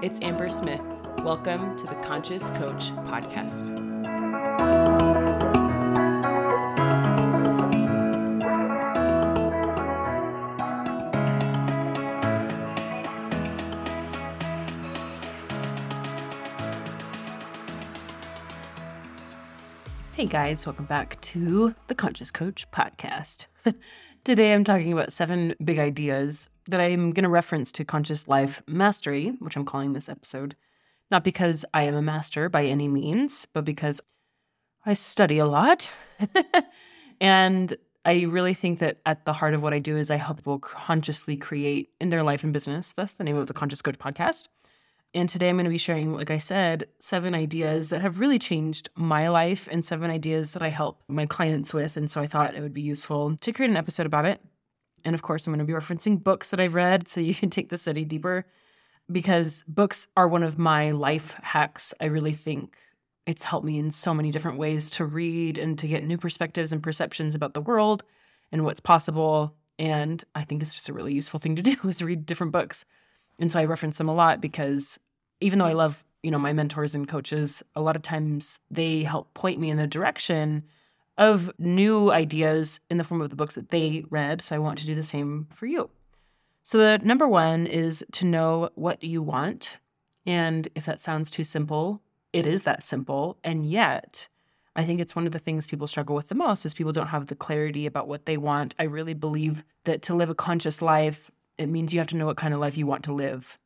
it's 0.00 0.20
Amber 0.22 0.48
Smith. 0.48 0.82
Welcome 1.24 1.76
to 1.76 1.86
the 1.86 1.96
Conscious 1.96 2.50
Coach 2.50 2.90
Podcast. 3.08 3.76
Hey 20.14 20.26
guys, 20.26 20.64
welcome 20.64 20.84
back 20.84 21.20
to 21.22 21.74
the 21.88 21.94
Conscious 21.96 22.30
Coach 22.30 22.70
Podcast. 22.70 23.46
Today 24.28 24.52
I'm 24.52 24.62
talking 24.62 24.92
about 24.92 25.10
seven 25.10 25.54
big 25.64 25.78
ideas 25.78 26.50
that 26.66 26.82
I'm 26.82 27.12
going 27.12 27.22
to 27.22 27.30
reference 27.30 27.72
to 27.72 27.82
Conscious 27.86 28.28
Life 28.28 28.62
Mastery, 28.66 29.30
which 29.38 29.56
I'm 29.56 29.64
calling 29.64 29.94
this 29.94 30.06
episode, 30.06 30.54
not 31.10 31.24
because 31.24 31.64
I 31.72 31.84
am 31.84 31.94
a 31.94 32.02
master 32.02 32.50
by 32.50 32.66
any 32.66 32.88
means, 32.88 33.46
but 33.54 33.64
because 33.64 34.02
I 34.84 34.92
study 34.92 35.38
a 35.38 35.46
lot. 35.46 35.90
and 37.22 37.74
I 38.04 38.24
really 38.24 38.52
think 38.52 38.80
that 38.80 38.98
at 39.06 39.24
the 39.24 39.32
heart 39.32 39.54
of 39.54 39.62
what 39.62 39.72
I 39.72 39.78
do 39.78 39.96
is 39.96 40.10
I 40.10 40.16
help 40.16 40.36
people 40.36 40.58
consciously 40.58 41.38
create 41.38 41.88
in 41.98 42.10
their 42.10 42.22
life 42.22 42.44
and 42.44 42.52
business. 42.52 42.92
That's 42.92 43.14
the 43.14 43.24
name 43.24 43.38
of 43.38 43.46
the 43.46 43.54
Conscious 43.54 43.80
Coach 43.80 43.98
podcast. 43.98 44.48
And 45.14 45.28
today 45.28 45.48
I'm 45.48 45.56
going 45.56 45.64
to 45.64 45.70
be 45.70 45.78
sharing, 45.78 46.12
like 46.12 46.30
I 46.30 46.38
said, 46.38 46.86
seven 46.98 47.34
ideas 47.34 47.88
that 47.88 48.02
have 48.02 48.20
really 48.20 48.38
changed 48.38 48.90
my 48.94 49.28
life 49.28 49.66
and 49.70 49.84
seven 49.84 50.10
ideas 50.10 50.50
that 50.52 50.62
I 50.62 50.68
help 50.68 51.02
my 51.08 51.24
clients 51.24 51.72
with. 51.72 51.96
And 51.96 52.10
so 52.10 52.20
I 52.20 52.26
thought 52.26 52.54
it 52.54 52.60
would 52.60 52.74
be 52.74 52.82
useful 52.82 53.34
to 53.36 53.52
create 53.52 53.70
an 53.70 53.76
episode 53.76 54.06
about 54.06 54.26
it. 54.26 54.40
And 55.04 55.14
of 55.14 55.22
course, 55.22 55.46
I'm 55.46 55.54
going 55.54 55.66
to 55.66 55.72
be 55.72 55.72
referencing 55.72 56.22
books 56.22 56.50
that 56.50 56.60
I've 56.60 56.74
read 56.74 57.08
so 57.08 57.20
you 57.20 57.34
can 57.34 57.50
take 57.50 57.70
the 57.70 57.78
study 57.78 58.04
deeper 58.04 58.44
because 59.10 59.64
books 59.66 60.08
are 60.16 60.28
one 60.28 60.42
of 60.42 60.58
my 60.58 60.90
life 60.90 61.34
hacks. 61.42 61.94
I 62.00 62.06
really 62.06 62.34
think 62.34 62.76
it's 63.26 63.42
helped 63.42 63.66
me 63.66 63.78
in 63.78 63.90
so 63.90 64.12
many 64.12 64.30
different 64.30 64.58
ways 64.58 64.90
to 64.92 65.04
read 65.04 65.58
and 65.58 65.78
to 65.78 65.86
get 65.86 66.04
new 66.04 66.18
perspectives 66.18 66.72
and 66.72 66.82
perceptions 66.82 67.34
about 67.34 67.54
the 67.54 67.60
world 67.60 68.04
and 68.52 68.64
what's 68.64 68.80
possible. 68.80 69.54
And 69.78 70.22
I 70.34 70.44
think 70.44 70.62
it's 70.62 70.74
just 70.74 70.88
a 70.88 70.92
really 70.92 71.14
useful 71.14 71.40
thing 71.40 71.56
to 71.56 71.62
do 71.62 71.76
is 71.88 72.02
read 72.02 72.26
different 72.26 72.52
books. 72.52 72.84
And 73.38 73.50
so 73.50 73.58
I 73.58 73.64
reference 73.64 73.98
them 73.98 74.08
a 74.08 74.14
lot 74.14 74.40
because 74.40 74.98
even 75.40 75.58
though 75.58 75.66
I 75.66 75.72
love, 75.72 76.04
you 76.22 76.30
know, 76.30 76.38
my 76.38 76.52
mentors 76.52 76.94
and 76.94 77.08
coaches, 77.08 77.62
a 77.76 77.80
lot 77.80 77.96
of 77.96 78.02
times 78.02 78.60
they 78.70 79.02
help 79.02 79.32
point 79.34 79.60
me 79.60 79.70
in 79.70 79.76
the 79.76 79.86
direction 79.86 80.64
of 81.16 81.50
new 81.58 82.10
ideas 82.10 82.80
in 82.90 82.96
the 82.96 83.04
form 83.04 83.20
of 83.20 83.30
the 83.30 83.36
books 83.36 83.56
that 83.56 83.70
they 83.70 84.04
read. 84.10 84.40
So 84.40 84.56
I 84.56 84.60
want 84.60 84.78
to 84.78 84.86
do 84.86 84.94
the 84.94 85.02
same 85.02 85.46
for 85.50 85.66
you. 85.66 85.90
So 86.62 86.78
the 86.78 86.98
number 87.04 87.26
one 87.26 87.66
is 87.66 88.04
to 88.12 88.26
know 88.26 88.70
what 88.74 89.02
you 89.02 89.22
want. 89.22 89.78
And 90.26 90.68
if 90.74 90.84
that 90.84 91.00
sounds 91.00 91.30
too 91.30 91.44
simple, 91.44 92.02
it 92.32 92.46
is 92.46 92.64
that 92.64 92.82
simple. 92.82 93.38
And 93.42 93.68
yet, 93.68 94.28
I 94.76 94.84
think 94.84 95.00
it's 95.00 95.16
one 95.16 95.26
of 95.26 95.32
the 95.32 95.38
things 95.38 95.66
people 95.66 95.86
struggle 95.86 96.14
with 96.14 96.28
the 96.28 96.34
most 96.34 96.64
is 96.64 96.74
people 96.74 96.92
don't 96.92 97.08
have 97.08 97.26
the 97.26 97.34
clarity 97.34 97.86
about 97.86 98.06
what 98.06 98.26
they 98.26 98.36
want. 98.36 98.74
I 98.78 98.84
really 98.84 99.14
believe 99.14 99.64
that 99.84 100.02
to 100.02 100.14
live 100.14 100.30
a 100.30 100.34
conscious 100.34 100.82
life, 100.82 101.30
it 101.58 101.66
means 101.68 101.92
you 101.92 102.00
have 102.00 102.08
to 102.08 102.16
know 102.16 102.26
what 102.26 102.36
kind 102.36 102.54
of 102.54 102.60
life 102.60 102.78
you 102.78 102.86
want 102.86 103.04
to 103.04 103.12
live. 103.12 103.58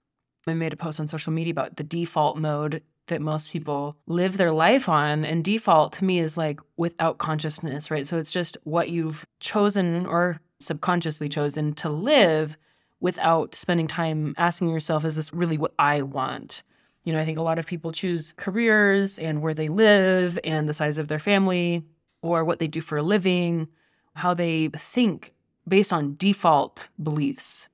I 0.47 0.55
made 0.55 0.73
a 0.73 0.77
post 0.77 0.99
on 0.99 1.07
social 1.07 1.33
media 1.33 1.53
about 1.53 1.77
the 1.77 1.85
default 1.85 2.37
mode 2.37 2.83
that 3.07 3.21
most 3.21 3.53
people 3.53 3.97
live 4.07 4.37
their 4.37 4.53
life 4.53 4.89
on. 4.89 5.25
And 5.25 5.45
default 5.45 5.93
to 5.95 6.05
me 6.05 6.19
is 6.19 6.37
like 6.37 6.61
without 6.77 7.19
consciousness, 7.19 7.91
right? 7.91 8.07
So 8.07 8.19
it's 8.19 8.33
just 8.33 8.57
what 8.65 8.89
you've 8.89 9.25
chosen 9.41 10.07
or 10.07 10.41
subconsciously 10.61 11.29
chosen 11.29 11.75
to 11.75 11.89
live 11.89 12.57
without 13.01 13.55
spending 13.55 13.89
time 13.89 14.35
asking 14.39 14.69
yourself, 14.69 15.05
is 15.05 15.17
this 15.17 15.33
really 15.33 15.59
what 15.59 15.75
I 15.79 16.03
want? 16.03 16.63
You 17.05 17.13
know, 17.13 17.19
I 17.19 17.25
think 17.25 17.39
a 17.39 17.43
lot 17.43 17.59
of 17.59 17.67
people 17.67 17.91
choose 17.91 18.33
careers 18.37 19.19
and 19.19 19.43
where 19.43 19.55
they 19.55 19.69
live 19.69 20.39
and 20.45 20.69
the 20.69 20.75
size 20.75 20.99
of 20.99 21.09
their 21.09 21.19
family 21.19 21.85
or 22.23 22.45
what 22.45 22.61
they 22.61 22.69
do 22.69 22.81
for 22.81 22.97
a 22.97 23.03
living, 23.03 23.67
how 24.15 24.35
they 24.35 24.69
think 24.69 25.33
based 25.67 25.93
on 25.93 26.15
default 26.17 26.89
beliefs 27.03 27.69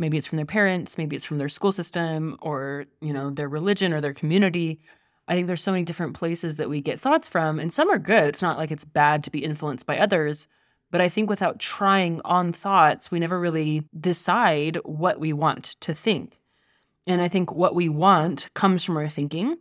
maybe 0.00 0.18
it's 0.18 0.26
from 0.26 0.36
their 0.36 0.46
parents 0.46 0.98
maybe 0.98 1.14
it's 1.14 1.24
from 1.24 1.38
their 1.38 1.48
school 1.48 1.70
system 1.70 2.36
or 2.40 2.86
you 3.00 3.12
know 3.12 3.30
their 3.30 3.48
religion 3.48 3.92
or 3.92 4.00
their 4.00 4.14
community. 4.14 4.80
I 5.28 5.34
think 5.34 5.46
there's 5.46 5.62
so 5.62 5.70
many 5.70 5.84
different 5.84 6.14
places 6.14 6.56
that 6.56 6.68
we 6.68 6.80
get 6.80 6.98
thoughts 6.98 7.28
from 7.28 7.60
and 7.60 7.72
some 7.72 7.88
are 7.88 7.98
good. 7.98 8.24
It's 8.24 8.42
not 8.42 8.58
like 8.58 8.72
it's 8.72 8.84
bad 8.84 9.22
to 9.24 9.30
be 9.30 9.44
influenced 9.44 9.86
by 9.86 9.98
others 9.98 10.48
but 10.90 11.00
i 11.00 11.08
think 11.08 11.30
without 11.30 11.60
trying 11.60 12.20
on 12.24 12.52
thoughts 12.52 13.10
we 13.10 13.20
never 13.20 13.38
really 13.38 13.84
decide 13.98 14.76
what 14.84 15.20
we 15.20 15.32
want 15.32 15.64
to 15.80 15.94
think. 15.94 16.40
And 17.06 17.20
i 17.22 17.28
think 17.28 17.52
what 17.52 17.74
we 17.74 17.88
want 17.88 18.48
comes 18.54 18.84
from 18.84 18.96
our 18.96 19.08
thinking. 19.08 19.56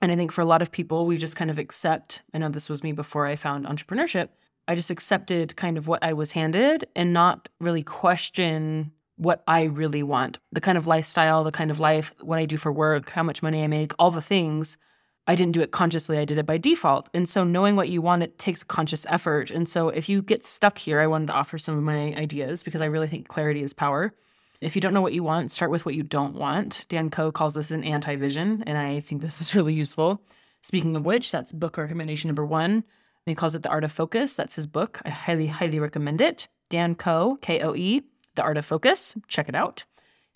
And 0.00 0.10
i 0.10 0.16
think 0.16 0.32
for 0.32 0.40
a 0.40 0.50
lot 0.52 0.62
of 0.62 0.72
people 0.72 1.06
we 1.06 1.16
just 1.16 1.36
kind 1.36 1.50
of 1.50 1.58
accept 1.58 2.22
i 2.34 2.38
know 2.38 2.48
this 2.48 2.68
was 2.68 2.82
me 2.82 2.92
before 2.92 3.26
i 3.26 3.36
found 3.36 3.66
entrepreneurship 3.66 4.30
I 4.68 4.74
just 4.74 4.90
accepted 4.90 5.56
kind 5.56 5.78
of 5.78 5.88
what 5.88 6.04
I 6.04 6.12
was 6.12 6.32
handed 6.32 6.84
and 6.94 7.10
not 7.14 7.48
really 7.58 7.82
question 7.82 8.92
what 9.18 9.42
I 9.46 9.64
really 9.64 10.02
want 10.02 10.38
the 10.52 10.60
kind 10.60 10.78
of 10.78 10.86
lifestyle, 10.86 11.44
the 11.44 11.52
kind 11.52 11.70
of 11.70 11.80
life, 11.80 12.14
what 12.20 12.38
I 12.38 12.46
do 12.46 12.56
for 12.56 12.72
work, 12.72 13.10
how 13.10 13.22
much 13.22 13.42
money 13.42 13.62
I 13.62 13.66
make, 13.66 13.92
all 13.98 14.10
the 14.10 14.22
things. 14.22 14.78
I 15.26 15.34
didn't 15.34 15.52
do 15.52 15.60
it 15.60 15.72
consciously, 15.72 16.16
I 16.16 16.24
did 16.24 16.38
it 16.38 16.46
by 16.46 16.56
default. 16.56 17.10
And 17.12 17.28
so 17.28 17.44
knowing 17.44 17.76
what 17.76 17.90
you 17.90 18.00
want, 18.00 18.22
it 18.22 18.38
takes 18.38 18.64
conscious 18.64 19.04
effort. 19.10 19.50
And 19.50 19.68
so 19.68 19.90
if 19.90 20.08
you 20.08 20.22
get 20.22 20.42
stuck 20.42 20.78
here, 20.78 21.00
I 21.00 21.06
wanted 21.06 21.26
to 21.26 21.34
offer 21.34 21.58
some 21.58 21.76
of 21.76 21.84
my 21.84 22.14
ideas 22.14 22.62
because 22.62 22.80
I 22.80 22.86
really 22.86 23.08
think 23.08 23.28
clarity 23.28 23.62
is 23.62 23.74
power. 23.74 24.14
If 24.62 24.74
you 24.74 24.80
don't 24.80 24.94
know 24.94 25.02
what 25.02 25.12
you 25.12 25.22
want, 25.22 25.50
start 25.50 25.70
with 25.70 25.84
what 25.84 25.94
you 25.94 26.02
don't 26.02 26.34
want. 26.34 26.86
Dan 26.88 27.10
Koe 27.10 27.30
calls 27.30 27.54
this 27.54 27.70
an 27.70 27.84
anti 27.84 28.16
vision, 28.16 28.64
and 28.66 28.78
I 28.78 29.00
think 29.00 29.20
this 29.20 29.40
is 29.40 29.54
really 29.54 29.74
useful. 29.74 30.22
Speaking 30.62 30.96
of 30.96 31.04
which, 31.04 31.30
that's 31.30 31.52
book 31.52 31.76
recommendation 31.76 32.28
number 32.28 32.46
one. 32.46 32.84
He 33.26 33.34
calls 33.34 33.54
it 33.54 33.62
The 33.62 33.68
Art 33.68 33.84
of 33.84 33.92
Focus. 33.92 34.34
That's 34.34 34.56
his 34.56 34.66
book. 34.66 35.00
I 35.04 35.10
highly, 35.10 35.48
highly 35.48 35.78
recommend 35.78 36.22
it. 36.22 36.48
Dan 36.70 36.94
Koe, 36.94 37.36
K 37.42 37.60
O 37.60 37.74
E. 37.74 38.02
The 38.38 38.44
Art 38.44 38.56
of 38.56 38.64
Focus. 38.64 39.16
Check 39.26 39.48
it 39.48 39.56
out. 39.56 39.84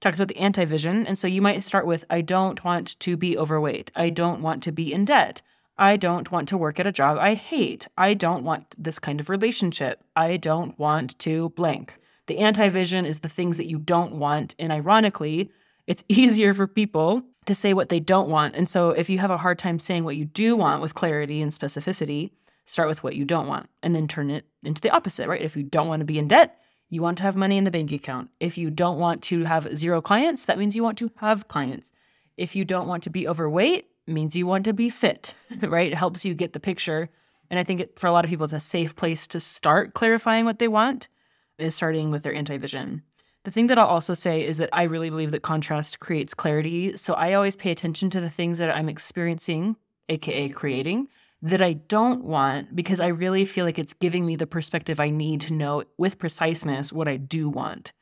talks 0.00 0.18
about 0.18 0.26
the 0.26 0.36
anti 0.36 0.64
vision. 0.64 1.06
And 1.06 1.16
so 1.16 1.28
you 1.28 1.40
might 1.40 1.62
start 1.62 1.86
with 1.86 2.04
I 2.10 2.20
don't 2.20 2.62
want 2.64 2.98
to 2.98 3.16
be 3.16 3.38
overweight. 3.38 3.92
I 3.94 4.10
don't 4.10 4.42
want 4.42 4.64
to 4.64 4.72
be 4.72 4.92
in 4.92 5.04
debt. 5.04 5.40
I 5.78 5.96
don't 5.96 6.30
want 6.32 6.48
to 6.48 6.58
work 6.58 6.80
at 6.80 6.86
a 6.86 6.92
job 6.92 7.16
I 7.18 7.34
hate. 7.34 7.86
I 7.96 8.14
don't 8.14 8.42
want 8.42 8.74
this 8.76 8.98
kind 8.98 9.20
of 9.20 9.30
relationship. 9.30 10.02
I 10.16 10.36
don't 10.36 10.76
want 10.80 11.16
to 11.20 11.50
blank. 11.50 11.96
The 12.26 12.38
anti 12.38 12.68
vision 12.70 13.06
is 13.06 13.20
the 13.20 13.28
things 13.28 13.56
that 13.56 13.68
you 13.68 13.78
don't 13.78 14.16
want. 14.16 14.56
And 14.58 14.72
ironically, 14.72 15.52
it's 15.86 16.02
easier 16.08 16.52
for 16.52 16.66
people 16.66 17.22
to 17.46 17.54
say 17.54 17.72
what 17.72 17.88
they 17.88 18.00
don't 18.00 18.28
want. 18.28 18.56
And 18.56 18.68
so 18.68 18.90
if 18.90 19.08
you 19.08 19.18
have 19.18 19.30
a 19.30 19.38
hard 19.38 19.60
time 19.60 19.78
saying 19.78 20.02
what 20.02 20.16
you 20.16 20.24
do 20.24 20.56
want 20.56 20.82
with 20.82 20.96
clarity 20.96 21.40
and 21.40 21.52
specificity, 21.52 22.32
start 22.64 22.88
with 22.88 23.04
what 23.04 23.14
you 23.14 23.24
don't 23.24 23.46
want 23.46 23.68
and 23.80 23.94
then 23.94 24.08
turn 24.08 24.28
it 24.28 24.44
into 24.64 24.80
the 24.80 24.90
opposite, 24.90 25.28
right? 25.28 25.40
If 25.40 25.56
you 25.56 25.62
don't 25.62 25.86
want 25.86 26.00
to 26.00 26.06
be 26.06 26.18
in 26.18 26.26
debt, 26.26 26.58
you 26.92 27.00
want 27.00 27.16
to 27.16 27.24
have 27.24 27.36
money 27.36 27.56
in 27.56 27.64
the 27.64 27.70
bank 27.70 27.90
account. 27.90 28.28
If 28.38 28.58
you 28.58 28.68
don't 28.70 28.98
want 28.98 29.22
to 29.22 29.44
have 29.44 29.74
zero 29.74 30.02
clients, 30.02 30.44
that 30.44 30.58
means 30.58 30.76
you 30.76 30.82
want 30.82 30.98
to 30.98 31.10
have 31.16 31.48
clients. 31.48 31.90
If 32.36 32.54
you 32.54 32.66
don't 32.66 32.86
want 32.86 33.02
to 33.04 33.10
be 33.10 33.26
overweight, 33.26 33.86
means 34.06 34.36
you 34.36 34.46
want 34.46 34.66
to 34.66 34.74
be 34.74 34.90
fit, 34.90 35.34
right? 35.62 35.90
It 35.90 35.96
helps 35.96 36.26
you 36.26 36.34
get 36.34 36.52
the 36.52 36.60
picture. 36.60 37.08
And 37.48 37.58
I 37.58 37.64
think 37.64 37.80
it, 37.80 37.98
for 37.98 38.08
a 38.08 38.12
lot 38.12 38.26
of 38.26 38.28
people, 38.28 38.44
it's 38.44 38.52
a 38.52 38.60
safe 38.60 38.94
place 38.94 39.26
to 39.28 39.40
start 39.40 39.94
clarifying 39.94 40.44
what 40.44 40.58
they 40.58 40.68
want, 40.68 41.08
is 41.56 41.74
starting 41.74 42.10
with 42.10 42.24
their 42.24 42.34
anti 42.34 42.58
vision. 42.58 43.02
The 43.44 43.50
thing 43.50 43.68
that 43.68 43.78
I'll 43.78 43.86
also 43.86 44.12
say 44.12 44.46
is 44.46 44.58
that 44.58 44.68
I 44.70 44.82
really 44.82 45.08
believe 45.08 45.30
that 45.30 45.40
contrast 45.40 45.98
creates 45.98 46.34
clarity. 46.34 46.98
So 46.98 47.14
I 47.14 47.32
always 47.32 47.56
pay 47.56 47.70
attention 47.70 48.10
to 48.10 48.20
the 48.20 48.28
things 48.28 48.58
that 48.58 48.70
I'm 48.70 48.90
experiencing, 48.90 49.76
AKA 50.10 50.50
creating, 50.50 51.08
that 51.42 51.60
I 51.60 51.72
don't 51.72 52.24
want 52.24 52.74
because 52.74 53.00
I 53.00 53.08
really 53.08 53.44
feel 53.44 53.64
like 53.64 53.78
it's 53.78 53.92
giving 53.92 54.24
me 54.24 54.36
the 54.36 54.46
perspective 54.46 55.00
I 55.00 55.10
need 55.10 55.40
to 55.42 55.52
know 55.52 55.82
with 55.98 56.18
preciseness 56.18 56.92
what 56.92 57.08
I 57.08 57.16
do 57.16 57.48
want. 57.48 57.92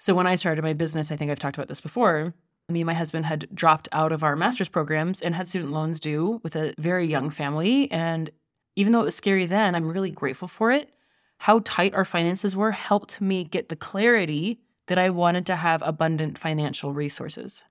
So 0.00 0.12
when 0.12 0.26
I 0.26 0.34
started 0.34 0.62
my 0.62 0.72
business, 0.72 1.12
I 1.12 1.16
think 1.16 1.30
I've 1.30 1.38
talked 1.38 1.56
about 1.56 1.68
this 1.68 1.80
before. 1.80 2.34
Me 2.68 2.80
and 2.80 2.86
my 2.86 2.94
husband 2.94 3.26
had 3.26 3.46
dropped 3.54 3.88
out 3.92 4.10
of 4.10 4.24
our 4.24 4.34
master's 4.34 4.68
programs 4.68 5.22
and 5.22 5.36
had 5.36 5.46
student 5.46 5.70
loans 5.70 6.00
due 6.00 6.40
with 6.42 6.56
a 6.56 6.74
very 6.78 7.06
young 7.06 7.30
family. 7.30 7.90
And 7.92 8.30
even 8.74 8.92
though 8.92 9.02
it 9.02 9.06
was 9.06 9.14
scary 9.14 9.46
then, 9.46 9.76
I'm 9.76 9.88
really 9.88 10.10
grateful 10.10 10.48
for 10.48 10.72
it. 10.72 10.90
How 11.38 11.60
tight 11.64 11.94
our 11.94 12.04
finances 12.04 12.56
were 12.56 12.72
helped 12.72 13.20
me 13.20 13.44
get 13.44 13.68
the 13.68 13.76
clarity 13.76 14.60
that 14.88 14.98
I 14.98 15.10
wanted 15.10 15.46
to 15.46 15.56
have 15.56 15.80
abundant 15.82 16.38
financial 16.38 16.92
resources. 16.92 17.64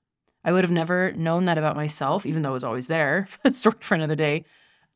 I 0.46 0.52
would 0.52 0.64
have 0.64 0.72
never 0.72 1.12
known 1.14 1.46
that 1.46 1.58
about 1.58 1.76
myself, 1.76 2.26
even 2.26 2.42
though 2.42 2.52
it 2.52 2.54
was 2.54 2.64
always 2.64 2.88
there. 2.88 3.28
Story 3.52 3.76
for 3.80 3.96
another 3.96 4.16
day 4.16 4.46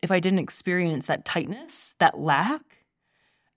if 0.02 0.12
I 0.12 0.20
didn't 0.20 0.40
experience 0.40 1.08
that 1.08 1.26
tightness, 1.26 1.96
that 2.00 2.20
lack. 2.20 2.62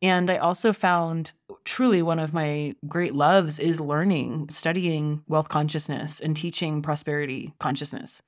And 0.03 0.31
I 0.31 0.39
also 0.39 0.73
found 0.73 1.33
truly 1.65 2.01
one 2.01 2.19
of 2.19 2.33
my 2.33 2.75
great 2.87 3.15
loves 3.15 3.59
is 3.59 3.81
learning, 3.81 4.49
studying 4.51 5.23
wealth 5.29 5.49
consciousness 5.49 6.21
and 6.21 6.35
teaching 6.35 6.81
prosperity 6.81 7.53
consciousness. 7.59 8.23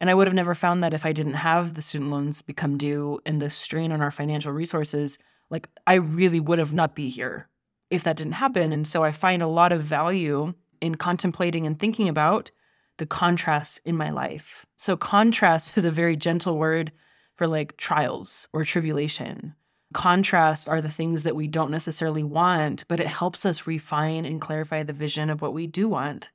And 0.00 0.10
I 0.10 0.14
would 0.14 0.26
have 0.26 0.34
never 0.34 0.54
found 0.56 0.82
that 0.82 0.94
if 0.94 1.06
I 1.06 1.12
didn't 1.12 1.34
have 1.34 1.74
the 1.74 1.82
student 1.82 2.10
loans 2.10 2.42
become 2.42 2.76
due 2.76 3.20
and 3.24 3.40
the 3.40 3.50
strain 3.50 3.92
on 3.92 4.00
our 4.00 4.10
financial 4.10 4.52
resources. 4.52 5.18
Like, 5.48 5.68
I 5.86 5.94
really 5.94 6.40
would 6.40 6.58
have 6.58 6.74
not 6.74 6.96
be 6.96 7.08
here 7.08 7.48
if 7.88 8.02
that 8.02 8.16
didn't 8.16 8.32
happen. 8.32 8.72
And 8.72 8.84
so 8.84 9.04
I 9.04 9.12
find 9.12 9.42
a 9.42 9.46
lot 9.46 9.70
of 9.70 9.80
value 9.80 10.54
in 10.80 10.96
contemplating 10.96 11.68
and 11.68 11.78
thinking 11.78 12.08
about 12.08 12.50
the 12.98 13.06
contrast 13.06 13.80
in 13.84 13.96
my 13.96 14.10
life. 14.10 14.66
So, 14.76 14.96
contrast 14.96 15.78
is 15.78 15.84
a 15.84 15.90
very 15.90 16.16
gentle 16.16 16.58
word 16.58 16.90
for 17.34 17.46
like 17.46 17.76
trials 17.76 18.48
or 18.52 18.64
tribulation. 18.64 19.54
Contrast 19.92 20.68
are 20.68 20.80
the 20.80 20.88
things 20.88 21.22
that 21.22 21.36
we 21.36 21.46
don't 21.46 21.70
necessarily 21.70 22.22
want, 22.22 22.84
but 22.88 23.00
it 23.00 23.06
helps 23.06 23.44
us 23.44 23.66
refine 23.66 24.24
and 24.24 24.40
clarify 24.40 24.82
the 24.82 24.92
vision 24.92 25.28
of 25.28 25.42
what 25.42 25.52
we 25.52 25.66
do 25.66 25.88
want. 25.88 26.30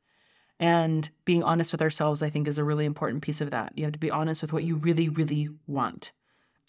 And 0.59 1.09
being 1.25 1.43
honest 1.43 1.71
with 1.71 1.81
ourselves, 1.81 2.21
I 2.21 2.29
think, 2.29 2.47
is 2.47 2.57
a 2.57 2.63
really 2.63 2.85
important 2.85 3.23
piece 3.23 3.41
of 3.41 3.51
that. 3.51 3.73
You 3.75 3.83
have 3.85 3.93
to 3.93 3.99
be 3.99 4.11
honest 4.11 4.41
with 4.41 4.53
what 4.53 4.63
you 4.63 4.75
really, 4.75 5.09
really 5.09 5.49
want. 5.65 6.11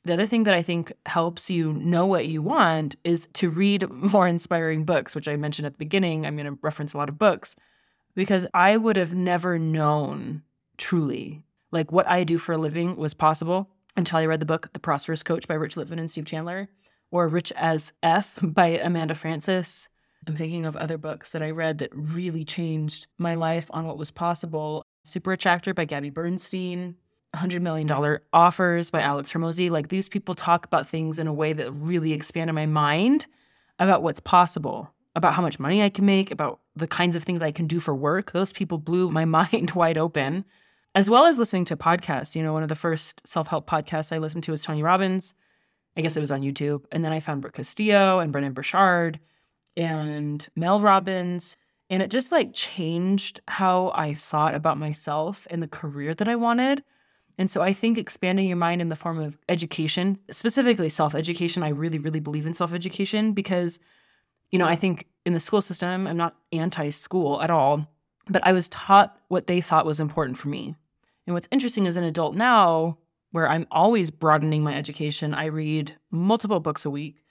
The 0.05 0.15
other 0.15 0.27
thing 0.27 0.45
that 0.45 0.55
I 0.55 0.63
think 0.63 0.93
helps 1.07 1.51
you 1.51 1.73
know 1.73 2.07
what 2.07 2.27
you 2.27 2.41
want 2.41 2.97
is 3.05 3.29
to 3.35 3.51
read 3.51 3.91
more 3.91 4.29
inspiring 4.29 4.85
books, 4.85 5.15
which 5.15 5.29
I 5.29 5.37
mentioned 5.37 5.67
at 5.67 5.73
the 5.73 5.79
beginning. 5.79 6.25
I'm 6.25 6.37
going 6.37 6.47
to 6.47 6.59
reference 6.63 6.95
a 6.95 6.99
lot 6.99 7.09
of 7.09 7.19
books 7.19 7.57
because 8.15 8.47
I 8.55 8.77
would 8.77 8.97
have 8.97 9.15
never 9.15 9.59
known 9.59 10.43
truly 10.77 11.43
like 11.71 11.93
what 11.93 12.09
I 12.09 12.25
do 12.25 12.39
for 12.39 12.53
a 12.53 12.59
living 12.59 12.97
was 12.97 13.15
possible 13.15 13.69
until 13.99 14.21
I 14.21 14.27
read 14.27 14.39
the 14.39 14.47
book 14.47 14.73
The 14.73 14.79
Prosperous 14.79 15.25
Coach 15.25 15.49
by 15.49 15.55
Rich 15.55 15.75
Litvin 15.75 15.99
and 15.99 16.09
Steve 16.09 16.25
Chandler 16.25 16.69
or 17.11 17.27
Rich 17.27 17.53
as 17.57 17.93
F 18.01 18.39
by 18.41 18.69
Amanda 18.69 19.17
Frances. 19.17 19.89
I'm 20.25 20.37
thinking 20.37 20.65
of 20.65 20.77
other 20.77 20.97
books 20.97 21.33
that 21.33 21.43
I 21.43 21.51
read 21.51 21.79
that 21.79 21.91
really 21.93 22.45
changed 22.45 23.09
my 23.19 23.35
life 23.35 23.69
on 23.73 23.87
what 23.87 23.99
was 23.99 24.13
possible. 24.13 24.85
Super 25.03 25.33
Attractor 25.33 25.75
by 25.75 25.85
Gabby 25.85 26.11
Bernstein, 26.11 26.95
$100 27.35 27.61
million 27.61 27.91
offers 28.33 28.91
by 28.93 29.01
Alex 29.01 29.33
Hormozi. 29.33 29.69
Like 29.69 29.89
these 29.89 30.09
people 30.09 30.37
talk 30.37 30.65
about 30.65 30.87
things 30.87 31.19
in 31.19 31.27
a 31.27 31.33
way 31.33 31.53
that 31.53 31.73
really 31.73 32.13
expanded 32.13 32.55
my 32.55 32.67
mind 32.67 33.27
about 33.81 34.05
what's 34.05 34.21
possible, 34.21 34.93
about 35.17 35.35
how 35.35 35.43
much 35.43 35.59
money 35.59 35.83
I 35.83 35.89
can 35.89 36.07
make, 36.07 36.31
about 36.31 36.61
the 36.77 36.87
kinds 36.87 37.17
of 37.17 37.25
things 37.25 37.43
I 37.43 37.51
can 37.51 37.67
do 37.67 37.81
for 37.81 37.97
work. 37.97 38.31
Those 38.31 38.53
people 38.53 38.79
blew 38.79 39.11
my 39.11 39.25
mind 39.25 39.73
wide 39.73 39.99
open, 39.99 40.45
as 40.95 41.09
well 41.11 41.27
as 41.27 41.39
listening 41.39 41.65
to 41.67 41.77
podcasts. 41.77 42.35
You 42.35 42.43
know, 42.43 42.53
one 42.53 42.63
of 42.63 42.69
the 42.69 42.75
first 42.75 43.27
self 43.27 43.49
help 43.49 43.69
podcasts 43.69 44.13
I 44.13 44.19
listened 44.19 44.45
to 44.45 44.53
was 44.53 44.63
Tony 44.63 44.83
Robbins. 44.83 45.35
I 45.97 46.01
guess 46.01 46.17
it 46.17 46.21
was 46.21 46.31
on 46.31 46.43
YouTube. 46.43 46.85
And 46.93 47.05
then 47.05 47.13
I 47.13 47.21
found 47.21 47.43
Brooke 47.43 47.55
Castillo 47.55 48.21
and 48.21 48.31
Brendon 48.31 48.53
Burchard 48.53 49.19
and 49.77 50.47
Mel 50.55 50.81
Robbins. 50.81 51.57
And 51.91 52.03
it 52.03 52.11
just 52.11 52.31
like 52.31 52.53
changed 52.53 53.41
how 53.49 53.93
I 53.95 54.15
thought 54.15 54.55
about 54.55 54.79
myself 54.79 55.47
and 55.51 55.63
the 55.63 55.69
career 55.69 56.15
that 56.15 56.29
I 56.29 56.37
wanted. 56.37 56.85
And 57.39 57.49
so 57.49 57.63
I 57.63 57.73
think 57.73 57.99
expanding 57.99 58.49
your 58.49 58.57
mind 58.57 58.83
in 58.83 58.89
the 58.89 58.97
form 58.97 59.19
of 59.21 59.39
education, 59.49 60.19
specifically 60.31 60.89
self 60.89 61.15
education, 61.15 61.63
I 61.63 61.69
really, 61.69 61.99
really 61.99 62.21
believe 62.21 62.47
in 62.47 62.53
self 62.53 62.75
education 62.75 63.33
because, 63.33 63.79
you 64.51 64.59
know, 64.59 64.67
I 64.67 64.75
think 64.75 65.07
in 65.25 65.33
the 65.33 65.41
school 65.41 65.63
system, 65.63 66.07
I'm 66.07 66.17
not 66.17 66.37
anti 66.53 66.91
school 66.91 67.41
at 67.41 67.51
all, 67.51 67.89
but 68.29 68.47
I 68.47 68.53
was 68.53 68.69
taught 68.69 69.19
what 69.29 69.47
they 69.47 69.61
thought 69.61 69.87
was 69.87 70.01
important 70.01 70.39
for 70.39 70.49
me. 70.49 70.75
And 71.27 71.35
what's 71.35 71.49
interesting 71.51 71.87
as 71.87 71.97
an 71.97 72.05
adult 72.05 72.35
now, 72.35 72.99
where 73.33 73.49
I'm 73.49 73.67
always 73.71 74.11
broadening 74.11 74.63
my 74.63 74.75
education, 74.75 75.35
I 75.35 75.47
read 75.47 75.97
multiple 76.11 76.61
books 76.61 76.85
a 76.85 76.91
week. 76.91 77.23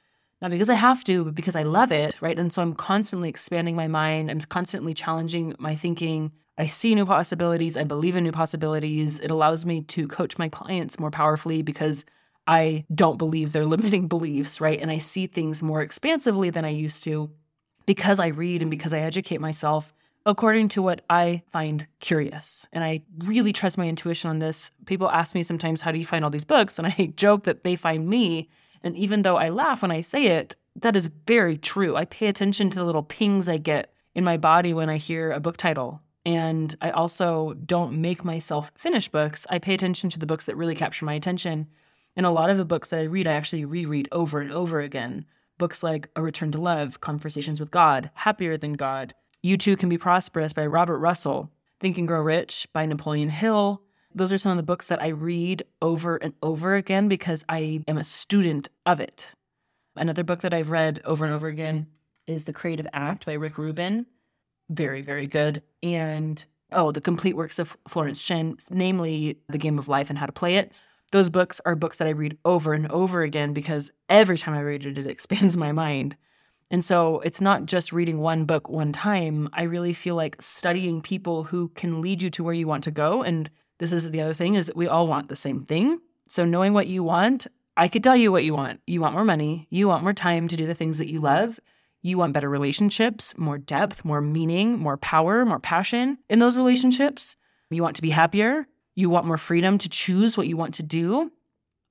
Not 0.41 0.51
because 0.51 0.69
I 0.69 0.75
have 0.75 1.03
to, 1.05 1.25
but 1.25 1.33
because 1.33 1.55
I 1.55 1.63
love 1.63 1.91
it, 1.91 2.21
right? 2.21 2.37
And 2.37 2.53
so 2.53 2.61
I'm 2.61 2.75
constantly 2.75 3.27
expanding 3.27 3.75
my 3.75 3.87
mind. 3.87 4.29
I'm 4.29 4.39
constantly 4.39 4.93
challenging 4.93 5.55
my 5.57 5.75
thinking. 5.75 6.31
I 6.59 6.67
see 6.67 6.93
new 6.93 7.07
possibilities. 7.07 7.75
I 7.75 7.83
believe 7.83 8.15
in 8.15 8.23
new 8.23 8.31
possibilities. 8.31 9.19
It 9.19 9.31
allows 9.31 9.65
me 9.65 9.81
to 9.81 10.07
coach 10.07 10.37
my 10.37 10.47
clients 10.47 10.99
more 10.99 11.09
powerfully 11.09 11.63
because 11.63 12.05
I 12.45 12.85
don't 12.93 13.17
believe 13.17 13.51
their 13.51 13.65
limiting 13.73 14.07
beliefs, 14.07 14.61
right? 14.61 14.79
And 14.79 14.91
I 14.91 14.99
see 14.99 15.25
things 15.25 15.63
more 15.63 15.81
expansively 15.81 16.51
than 16.51 16.65
I 16.65 16.69
used 16.69 17.03
to 17.05 17.31
because 17.87 18.19
I 18.19 18.27
read 18.27 18.61
and 18.61 18.69
because 18.69 18.93
I 18.93 18.99
educate 18.99 19.41
myself 19.41 19.91
according 20.27 20.67
to 20.69 20.81
what 20.83 21.01
I 21.09 21.41
find 21.51 21.87
curious. 21.99 22.67
And 22.71 22.83
I 22.83 23.01
really 23.19 23.53
trust 23.53 23.77
my 23.77 23.87
intuition 23.87 24.29
on 24.29 24.39
this. 24.39 24.71
People 24.85 25.09
ask 25.09 25.33
me 25.33 25.41
sometimes, 25.41 25.81
How 25.81 25.91
do 25.91 25.97
you 25.97 26.05
find 26.05 26.23
all 26.23 26.29
these 26.29 26.43
books? 26.45 26.77
And 26.77 26.85
I 26.87 27.13
joke 27.15 27.45
that 27.45 27.63
they 27.63 27.75
find 27.75 28.07
me. 28.07 28.49
And 28.83 28.95
even 28.95 29.23
though 29.23 29.37
I 29.37 29.49
laugh 29.49 29.81
when 29.81 29.91
I 29.91 30.01
say 30.01 30.27
it, 30.27 30.55
that 30.75 30.95
is 30.95 31.09
very 31.25 31.57
true. 31.57 31.95
I 31.95 32.05
pay 32.05 32.27
attention 32.27 32.69
to 32.69 32.77
the 32.77 32.85
little 32.85 33.01
pings 33.01 33.49
I 33.49 33.57
get 33.57 33.91
in 34.13 34.23
my 34.23 34.37
body 34.37 34.73
when 34.73 34.89
I 34.89 34.97
hear 34.97 35.31
a 35.31 35.39
book 35.39 35.57
title 35.57 36.01
and 36.27 36.75
I 36.81 36.89
also 36.89 37.53
don't 37.53 38.01
make 38.01 38.25
myself 38.25 38.69
finish 38.75 39.07
books. 39.07 39.47
I 39.49 39.59
pay 39.59 39.73
attention 39.73 40.09
to 40.09 40.19
the 40.19 40.25
books 40.25 40.45
that 40.45 40.57
really 40.57 40.75
capture 40.75 41.05
my 41.05 41.13
attention. 41.13 41.67
And 42.17 42.25
a 42.25 42.31
lot 42.31 42.49
of 42.49 42.57
the 42.57 42.65
books 42.65 42.89
that 42.89 42.99
I 42.99 43.03
read, 43.03 43.27
I 43.27 43.31
actually 43.31 43.63
reread 43.63 44.09
over 44.11 44.41
and 44.41 44.51
over 44.51 44.81
again. 44.81 45.25
Books 45.57 45.83
like 45.83 46.09
A 46.17 46.21
Return 46.21 46.51
to 46.51 46.59
Love, 46.59 46.99
Conversations 46.99 47.61
with 47.61 47.71
God, 47.71 48.11
Happier 48.13 48.57
Than 48.57 48.73
God, 48.73 49.13
You 49.43 49.57
Too 49.57 49.77
Can 49.77 49.89
Be 49.89 49.97
Prosperous 49.97 50.53
by 50.53 50.65
Robert 50.65 50.99
Russell, 50.99 51.51
Think 51.79 51.97
and 51.97 52.07
Grow 52.07 52.21
Rich 52.21 52.67
by 52.73 52.85
Napoleon 52.85 53.29
Hill. 53.29 53.81
Those 54.13 54.33
are 54.33 54.37
some 54.37 54.51
of 54.51 54.57
the 54.57 54.63
books 54.63 54.87
that 54.87 55.01
I 55.01 55.09
read 55.09 55.63
over 55.81 56.17
and 56.17 56.33
over 56.41 56.75
again 56.75 57.07
because 57.07 57.45
I 57.47 57.83
am 57.87 57.97
a 57.97 58.03
student 58.03 58.69
of 58.85 58.99
it. 58.99 59.31
Another 59.95 60.23
book 60.23 60.41
that 60.41 60.53
I've 60.53 60.71
read 60.71 61.01
over 61.05 61.25
and 61.25 61.33
over 61.33 61.47
again 61.47 61.87
is 62.25 62.45
The 62.45 62.53
Creative 62.53 62.87
Act 62.93 63.25
by 63.25 63.33
Rick 63.33 63.57
Rubin 63.57 64.05
very, 64.69 65.01
very 65.01 65.27
good. 65.27 65.63
And 65.81 66.43
oh, 66.71 66.91
the 66.91 67.01
complete 67.01 67.35
works 67.35 67.59
of 67.59 67.77
Florence 67.87 68.21
Shinn, 68.21 68.57
namely 68.69 69.39
The 69.49 69.57
Game 69.57 69.79
of 69.79 69.87
Life 69.87 70.09
and 70.09 70.19
How 70.19 70.25
to 70.25 70.31
Play 70.31 70.57
It. 70.57 70.81
Those 71.11 71.29
books 71.29 71.61
are 71.65 71.75
books 71.75 71.97
that 71.97 72.07
I 72.07 72.11
read 72.11 72.37
over 72.43 72.73
and 72.73 72.91
over 72.91 73.21
again 73.21 73.53
because 73.53 73.91
every 74.09 74.37
time 74.37 74.55
I 74.55 74.61
read 74.61 74.85
it, 74.85 74.97
it 74.97 75.07
expands 75.07 75.55
my 75.55 75.71
mind. 75.71 76.17
And 76.69 76.83
so 76.83 77.19
it's 77.21 77.39
not 77.39 77.65
just 77.65 77.93
reading 77.93 78.19
one 78.19 78.45
book 78.45 78.69
one 78.69 78.91
time. 78.91 79.49
I 79.53 79.63
really 79.63 79.93
feel 79.93 80.15
like 80.15 80.41
studying 80.41 81.01
people 81.01 81.45
who 81.45 81.69
can 81.69 82.01
lead 82.01 82.21
you 82.21 82.29
to 82.31 82.43
where 82.43 82.53
you 82.53 82.67
want 82.67 82.83
to 82.85 82.91
go. 82.91 83.23
And 83.23 83.49
this 83.79 83.93
is 83.93 84.09
the 84.09 84.21
other 84.21 84.33
thing 84.33 84.55
is 84.55 84.71
we 84.75 84.87
all 84.87 85.07
want 85.07 85.29
the 85.29 85.35
same 85.35 85.65
thing. 85.65 85.99
So 86.27 86.43
knowing 86.43 86.73
what 86.73 86.87
you 86.87 87.03
want, 87.03 87.47
I 87.77 87.87
could 87.87 88.03
tell 88.03 88.17
you 88.17 88.31
what 88.31 88.43
you 88.43 88.53
want. 88.53 88.81
You 88.85 89.01
want 89.01 89.13
more 89.13 89.23
money, 89.23 89.67
you 89.69 89.87
want 89.87 90.03
more 90.03 90.13
time 90.13 90.47
to 90.47 90.57
do 90.57 90.65
the 90.65 90.73
things 90.73 90.97
that 90.97 91.09
you 91.09 91.19
love. 91.19 91.59
You 92.01 92.17
want 92.17 92.33
better 92.33 92.49
relationships, 92.49 93.37
more 93.37 93.57
depth, 93.57 94.03
more 94.03 94.21
meaning, 94.21 94.77
more 94.79 94.97
power, 94.97 95.45
more 95.45 95.59
passion 95.59 96.17
in 96.29 96.39
those 96.39 96.57
relationships. 96.57 97.37
You 97.69 97.83
want 97.83 97.95
to 97.97 98.01
be 98.01 98.11
happier. 98.11 98.67
You 98.95 99.09
want 99.09 99.25
more 99.25 99.37
freedom 99.37 99.77
to 99.77 99.89
choose 99.89 100.37
what 100.37 100.47
you 100.47 100.57
want 100.57 100.73
to 100.75 100.83
do. 100.83 101.31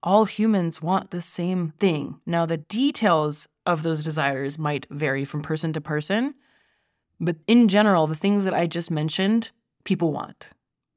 All 0.02 0.24
humans 0.24 0.80
want 0.82 1.10
the 1.10 1.22
same 1.22 1.72
thing. 1.78 2.20
Now, 2.26 2.46
the 2.46 2.56
details 2.56 3.46
of 3.66 3.82
those 3.82 4.04
desires 4.04 4.58
might 4.58 4.86
vary 4.90 5.24
from 5.24 5.42
person 5.42 5.72
to 5.72 5.80
person, 5.80 6.34
but 7.20 7.36
in 7.46 7.68
general, 7.68 8.06
the 8.06 8.14
things 8.14 8.44
that 8.44 8.54
I 8.54 8.66
just 8.66 8.90
mentioned, 8.90 9.50
people 9.84 10.12
want. 10.12 10.50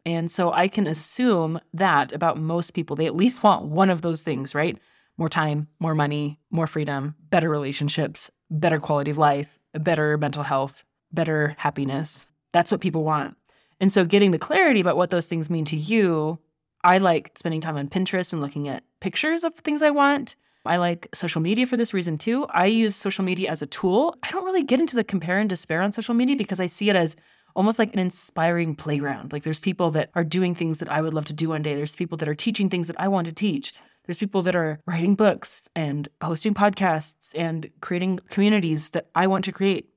And 0.06 0.30
so 0.30 0.52
I 0.52 0.68
can 0.68 0.88
assume 0.88 1.60
that 1.74 2.14
about 2.14 2.38
most 2.38 2.74
people, 2.74 2.96
they 2.96 3.06
at 3.06 3.16
least 3.16 3.44
want 3.44 3.66
one 3.66 3.90
of 3.90 4.02
those 4.02 4.22
things, 4.22 4.56
right? 4.56 4.78
More 5.18 5.30
time, 5.30 5.68
more 5.80 5.94
money, 5.96 6.40
more 6.50 6.68
freedom, 6.68 7.16
better 7.30 7.50
relationships, 7.50 8.32
better 8.50 8.80
quality 8.80 9.12
of 9.12 9.18
life, 9.18 9.60
better 9.74 10.18
mental 10.18 10.44
health, 10.44 10.86
better 11.12 11.56
happiness. 11.58 12.26
That's 12.52 12.72
what 12.72 12.82
people 12.82 13.04
want. 13.04 13.36
And 13.80 13.92
so 13.92 14.04
getting 14.04 14.32
the 14.32 14.40
clarity 14.40 14.80
about 14.80 14.98
what 14.98 15.10
those 15.10 15.28
things 15.28 15.50
mean 15.50 15.66
to 15.66 15.76
you, 15.76 16.40
I 16.84 16.98
like 16.98 17.38
spending 17.38 17.62
time 17.62 17.78
on 17.78 17.90
Pinterest 17.90 18.34
and 18.34 18.42
looking 18.42 18.68
at 18.68 18.84
pictures 19.00 19.44
of 19.44 19.54
things 19.56 19.84
I 19.84 19.90
want. 19.90 20.36
I 20.66 20.78
like 20.78 21.08
social 21.14 21.42
media 21.42 21.66
for 21.66 21.78
this 21.78 21.94
reason 21.94 22.18
too. 22.18 22.46
I 22.48 22.66
use 22.66 22.96
social 22.96 23.24
media 23.24 23.50
as 23.50 23.62
a 23.62 23.68
tool. 23.68 24.18
I 24.24 24.32
don't 24.32 24.46
really 24.46 24.64
get 24.64 24.80
into 24.80 24.96
the 24.96 25.04
compare 25.04 25.40
and 25.40 25.50
despair 25.50 25.82
on 25.82 25.92
social 25.92 26.14
media 26.14 26.36
because 26.36 26.60
I 26.60 26.68
see 26.68 26.90
it 26.90 26.96
as 26.96 27.16
almost 27.56 27.80
like 27.80 27.94
an 27.94 28.00
inspiring 28.00 28.76
playground. 28.76 29.34
Like 29.34 29.44
there's 29.44 29.60
people 29.60 29.92
that 29.92 30.10
are 30.16 30.24
doing 30.24 30.56
things 30.56 30.80
that 30.80 30.92
I 30.92 31.02
would 31.02 31.14
love 31.14 31.26
to 31.26 31.34
do 31.34 31.50
one 31.50 31.62
day. 31.62 31.76
There's 31.76 31.96
people 31.96 32.18
that 32.18 32.30
are 32.30 32.36
teaching 32.36 32.70
things 32.70 32.88
that 32.88 33.00
I 33.00 33.08
want 33.08 33.28
to 33.28 33.34
teach. 33.34 33.74
There's 34.06 34.18
people 34.18 34.42
that 34.44 34.56
are 34.56 34.80
writing 34.86 35.16
books 35.16 35.70
and 35.76 36.08
hosting 36.22 36.54
podcasts 36.54 37.38
and 37.38 37.70
creating 37.82 38.20
communities 38.30 38.90
that 38.90 39.08
I 39.16 39.28
want 39.28 39.46
to 39.46 39.52
create. 39.52 39.90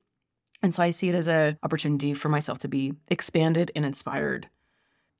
And 0.61 0.73
so 0.73 0.83
I 0.83 0.91
see 0.91 1.09
it 1.09 1.15
as 1.15 1.27
an 1.27 1.57
opportunity 1.63 2.13
for 2.13 2.29
myself 2.29 2.59
to 2.59 2.67
be 2.67 2.93
expanded 3.09 3.71
and 3.75 3.85
inspired. 3.85 4.49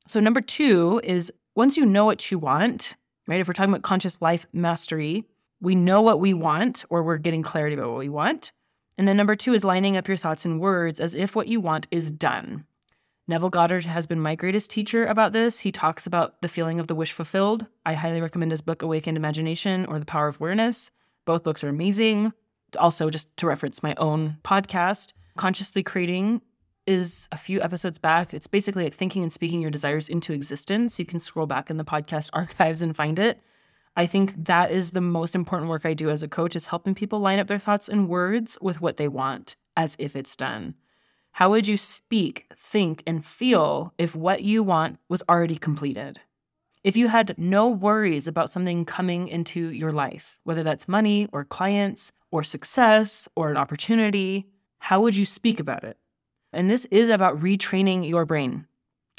So, 0.07 0.19
number 0.19 0.41
two 0.41 1.01
is 1.03 1.31
once 1.55 1.75
you 1.75 1.85
know 1.85 2.05
what 2.05 2.31
you 2.31 2.39
want, 2.39 2.95
right? 3.27 3.39
If 3.39 3.47
we're 3.47 3.53
talking 3.53 3.73
about 3.73 3.83
conscious 3.83 4.21
life 4.21 4.45
mastery, 4.53 5.25
we 5.63 5.75
know 5.75 6.01
what 6.01 6.19
we 6.19 6.33
want 6.33 6.83
or 6.89 7.01
we're 7.01 7.17
getting 7.17 7.41
clarity 7.41 7.73
about 7.73 7.89
what 7.89 7.99
we 7.99 8.09
want. 8.09 8.51
And 8.97 9.07
then 9.07 9.15
number 9.15 9.35
two 9.35 9.53
is 9.53 9.63
lining 9.63 9.95
up 9.95 10.09
your 10.09 10.17
thoughts 10.17 10.43
and 10.43 10.59
words 10.59 10.99
as 10.99 11.15
if 11.15 11.37
what 11.37 11.47
you 11.47 11.61
want 11.61 11.87
is 11.89 12.11
done. 12.11 12.65
Neville 13.29 13.49
Goddard 13.49 13.85
has 13.85 14.05
been 14.05 14.19
my 14.19 14.35
greatest 14.35 14.69
teacher 14.69 15.05
about 15.05 15.31
this. 15.31 15.61
He 15.61 15.71
talks 15.71 16.05
about 16.05 16.41
the 16.41 16.49
feeling 16.49 16.81
of 16.81 16.87
the 16.87 16.95
wish 16.95 17.13
fulfilled. 17.13 17.65
I 17.85 17.93
highly 17.93 18.19
recommend 18.19 18.51
his 18.51 18.59
book, 18.59 18.81
Awakened 18.81 19.15
Imagination 19.15 19.85
or 19.85 19.99
The 19.99 20.05
Power 20.05 20.27
of 20.27 20.41
Awareness. 20.41 20.91
Both 21.23 21.43
books 21.43 21.63
are 21.63 21.69
amazing. 21.69 22.33
Also, 22.77 23.09
just 23.09 23.35
to 23.37 23.47
reference 23.47 23.81
my 23.81 23.95
own 23.95 24.39
podcast, 24.43 25.13
Consciously 25.37 25.81
Creating 25.81 26.41
is 26.85 27.29
a 27.31 27.37
few 27.37 27.61
episodes 27.61 27.97
back. 27.97 28.33
It's 28.33 28.47
basically 28.47 28.83
like 28.83 28.93
thinking 28.93 29.23
and 29.23 29.31
speaking 29.31 29.61
your 29.61 29.71
desires 29.71 30.09
into 30.09 30.33
existence. 30.33 30.99
You 30.99 31.05
can 31.05 31.21
scroll 31.21 31.47
back 31.47 31.69
in 31.69 31.77
the 31.77 31.85
podcast 31.85 32.29
archives 32.33 32.81
and 32.81 32.93
find 32.93 33.17
it. 33.17 33.39
I 33.95 34.05
think 34.05 34.45
that 34.45 34.71
is 34.71 34.91
the 34.91 35.01
most 35.01 35.35
important 35.35 35.69
work 35.69 35.85
I 35.85 35.93
do 35.93 36.09
as 36.09 36.23
a 36.23 36.27
coach 36.27 36.55
is 36.55 36.67
helping 36.67 36.95
people 36.95 37.19
line 37.19 37.39
up 37.39 37.47
their 37.47 37.59
thoughts 37.59 37.87
and 37.87 38.09
words 38.09 38.57
with 38.61 38.81
what 38.81 38.97
they 38.97 39.07
want 39.07 39.55
as 39.77 39.95
if 39.99 40.15
it's 40.15 40.35
done. 40.35 40.75
How 41.33 41.49
would 41.49 41.67
you 41.67 41.77
speak, 41.77 42.47
think, 42.55 43.03
and 43.05 43.25
feel 43.25 43.93
if 43.97 44.15
what 44.15 44.43
you 44.43 44.63
want 44.63 44.99
was 45.09 45.23
already 45.29 45.55
completed? 45.55 46.19
If 46.83 46.97
you 46.97 47.07
had 47.07 47.35
no 47.37 47.69
worries 47.69 48.27
about 48.27 48.49
something 48.49 48.83
coming 48.83 49.27
into 49.27 49.69
your 49.69 49.91
life, 49.91 50.39
whether 50.43 50.63
that's 50.63 50.87
money 50.87 51.27
or 51.31 51.45
clients 51.45 52.11
or 52.29 52.43
success 52.43 53.27
or 53.35 53.49
an 53.49 53.57
opportunity, 53.57 54.47
how 54.79 55.01
would 55.01 55.15
you 55.15 55.25
speak 55.25 55.59
about 55.59 55.83
it? 55.83 55.97
And 56.51 56.69
this 56.69 56.85
is 56.85 57.09
about 57.09 57.39
retraining 57.39 58.07
your 58.07 58.25
brain. 58.25 58.67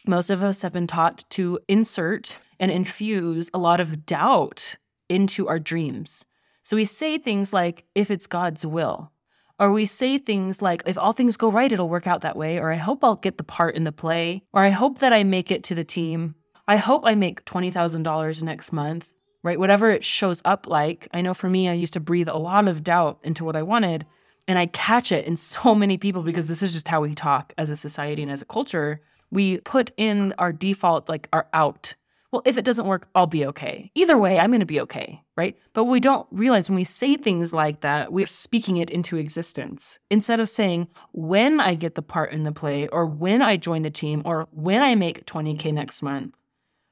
Most 0.07 0.31
of 0.31 0.43
us 0.43 0.63
have 0.63 0.73
been 0.73 0.87
taught 0.87 1.25
to 1.31 1.59
insert 1.69 2.37
and 2.59 2.71
infuse 2.71 3.51
a 3.53 3.59
lot 3.59 3.81
of 3.81 4.07
doubt 4.07 4.77
into 5.09 5.49
our 5.49 5.59
dreams. 5.59 6.25
So 6.63 6.77
we 6.77 6.85
say 6.85 7.19
things 7.19 7.53
like, 7.53 7.85
if 7.95 8.11
it's 8.11 8.27
God's 8.27 8.65
will, 8.65 9.13
or 9.59 9.71
we 9.71 9.87
say 9.87 10.19
things 10.19 10.63
like, 10.63 10.83
if 10.87 10.99
all 10.99 11.13
things 11.13 11.37
go 11.37 11.51
right, 11.51 11.71
it'll 11.71 11.89
work 11.89 12.07
out 12.07 12.23
that 12.23 12.37
way, 12.37 12.59
or 12.59 12.73
I 12.73 12.77
hope 12.77 13.05
I'll 13.05 13.17
get 13.17 13.39
the 13.39 13.45
part 13.45 13.77
in 13.77 13.85
the 13.85 13.93
play, 13.93 14.43
or 14.53 14.63
I 14.63 14.71
hope 14.71 14.99
that 14.99 15.13
I 15.13 15.25
make 15.25 15.51
it 15.51 15.63
to 15.65 15.75
the 15.75 15.85
team. 15.85 16.35
I 16.67 16.77
hope 16.77 17.03
I 17.05 17.15
make 17.15 17.45
$20,000 17.45 18.43
next 18.43 18.73
month, 18.73 19.15
right? 19.43 19.59
Whatever 19.59 19.91
it 19.91 20.05
shows 20.05 20.41
up 20.45 20.67
like. 20.67 21.07
I 21.13 21.21
know 21.21 21.35
for 21.35 21.49
me, 21.49 21.69
I 21.69 21.75
used 21.75 21.93
to 21.93 22.01
breathe 22.01 22.29
a 22.29 22.39
lot 22.39 22.67
of 22.67 22.83
doubt 22.83 23.21
into 23.23 23.45
what 23.45 23.57
I 23.57 23.63
wanted, 23.63 24.07
and 24.49 24.59
I 24.59 24.67
catch 24.67 25.13
it 25.13 25.27
in 25.27 25.37
so 25.37 25.75
many 25.75 25.99
people 25.99 26.23
because 26.23 26.47
this 26.47 26.63
is 26.63 26.73
just 26.73 26.89
how 26.89 27.03
we 27.03 27.15
talk 27.15 27.53
as 27.59 27.71
a 27.71 27.77
society 27.77 28.23
and 28.23 28.33
as 28.33 28.43
a 28.43 28.47
culture. 28.47 29.03
We 29.31 29.59
put 29.59 29.93
in 29.97 30.35
our 30.39 30.53
default, 30.53 31.09
like 31.09 31.29
our 31.33 31.47
out 31.53 31.95
well, 32.35 32.43
if 32.45 32.59
it 32.59 32.65
doesn't 32.65 32.89
work, 32.89 33.07
I'll 33.15 33.29
be 33.29 33.47
okay. 33.47 33.93
Either 33.95 34.19
way, 34.19 34.41
I'm 34.41 34.51
going 34.51 34.59
to 34.59 34.67
be 34.67 34.81
okay, 34.81 35.23
right? 35.37 35.57
But 35.73 35.85
we 35.85 36.01
don't 36.01 36.27
realize 36.33 36.69
when 36.69 36.75
we 36.75 36.83
say 36.83 37.15
things 37.15 37.53
like 37.53 37.83
that, 37.83 38.13
we're 38.13 38.27
speaking 38.27 38.77
it 38.79 38.91
into 38.91 39.17
existence 39.17 40.01
instead 40.11 40.41
of 40.41 40.49
saying, 40.49 40.89
when 41.13 41.61
I 41.61 41.77
get 41.77 41.95
the 41.95 42.03
part 42.03 42.33
in 42.33 42.43
the 42.43 42.51
play, 42.51 42.89
or 42.89 43.07
when 43.07 43.41
I 43.41 43.57
join 43.57 43.83
the 43.83 43.91
team, 43.91 44.21
or 44.25 44.49
when 44.51 44.83
I 44.83 44.97
make 44.97 45.27
20K 45.27 45.73
next 45.73 46.03
month. 46.03 46.35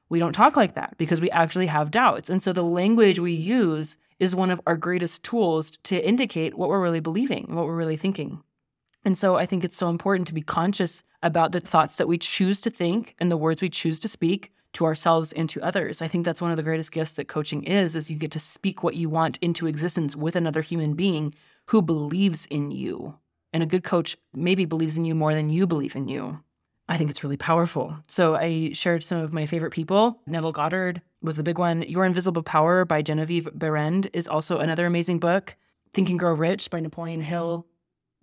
We 0.07 0.17
don't 0.17 0.31
talk 0.31 0.55
like 0.55 0.75
that 0.75 0.97
because 0.97 1.19
we 1.19 1.29
actually 1.31 1.65
have 1.65 1.91
doubts. 1.91 2.29
And 2.29 2.41
so 2.41 2.53
the 2.53 2.63
language 2.63 3.19
we 3.19 3.33
use 3.33 3.97
is 4.19 4.33
one 4.33 4.49
of 4.49 4.61
our 4.65 4.77
greatest 4.77 5.23
tools 5.23 5.71
to 5.83 6.07
indicate 6.07 6.57
what 6.57 6.69
we're 6.69 6.81
really 6.81 7.01
believing, 7.01 7.53
what 7.53 7.65
we're 7.65 7.75
really 7.75 7.97
thinking. 7.97 8.41
And 9.03 9.17
so 9.17 9.35
I 9.35 9.45
think 9.45 9.65
it's 9.65 9.75
so 9.75 9.89
important 9.89 10.25
to 10.29 10.33
be 10.33 10.41
conscious 10.41 11.03
about 11.21 11.51
the 11.51 11.59
thoughts 11.59 11.95
that 11.95 12.07
we 12.07 12.17
choose 12.17 12.61
to 12.61 12.69
think 12.69 13.13
and 13.19 13.29
the 13.29 13.35
words 13.35 13.61
we 13.61 13.67
choose 13.67 13.99
to 13.99 14.07
speak 14.07 14.53
to 14.73 14.85
ourselves 14.85 15.31
and 15.33 15.49
to 15.49 15.61
others. 15.61 16.01
I 16.01 16.07
think 16.07 16.25
that's 16.25 16.41
one 16.41 16.51
of 16.51 16.57
the 16.57 16.63
greatest 16.63 16.91
gifts 16.91 17.13
that 17.13 17.27
coaching 17.27 17.63
is 17.63 17.95
is 17.95 18.11
you 18.11 18.17
get 18.17 18.31
to 18.31 18.39
speak 18.39 18.83
what 18.83 18.95
you 18.95 19.09
want 19.09 19.37
into 19.37 19.67
existence 19.67 20.15
with 20.15 20.35
another 20.35 20.61
human 20.61 20.93
being 20.93 21.33
who 21.67 21.81
believes 21.81 22.45
in 22.47 22.71
you. 22.71 23.15
And 23.53 23.61
a 23.61 23.67
good 23.67 23.83
coach 23.83 24.17
maybe 24.33 24.65
believes 24.65 24.97
in 24.97 25.05
you 25.05 25.15
more 25.15 25.33
than 25.33 25.49
you 25.49 25.67
believe 25.67 25.95
in 25.95 26.07
you. 26.07 26.39
I 26.89 26.97
think 26.97 27.09
it's 27.09 27.23
really 27.23 27.37
powerful. 27.37 27.95
So 28.07 28.35
I 28.35 28.73
shared 28.73 29.03
some 29.03 29.19
of 29.19 29.31
my 29.31 29.45
favorite 29.45 29.71
people. 29.71 30.21
Neville 30.27 30.51
Goddard 30.51 31.01
was 31.21 31.37
the 31.37 31.43
big 31.43 31.57
one. 31.57 31.83
Your 31.83 32.03
Invisible 32.03 32.43
Power 32.43 32.83
by 32.83 33.01
Genevieve 33.01 33.47
Behrend 33.57 34.09
is 34.11 34.27
also 34.27 34.59
another 34.59 34.85
amazing 34.85 35.19
book. 35.19 35.55
Think 35.93 36.09
and 36.09 36.19
Grow 36.19 36.33
Rich 36.33 36.71
by 36.71 36.81
Napoleon 36.81 37.21
Hill. 37.21 37.67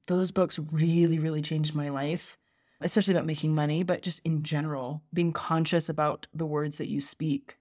Those 0.09 0.31
books 0.31 0.59
really, 0.73 1.19
really 1.19 1.41
changed 1.41 1.75
my 1.75 1.89
life 1.89 2.37
especially 2.81 3.15
about 3.15 3.27
making 3.27 3.55
money, 3.55 3.83
but 3.83 4.03
just 4.03 4.21
in 4.25 4.43
general, 4.43 5.03
being 5.13 5.33
conscious 5.33 5.89
about 5.89 6.27
the 6.33 6.47
words 6.47 6.79
that 6.79 6.89
you 6.89 7.01
speak 7.01 7.59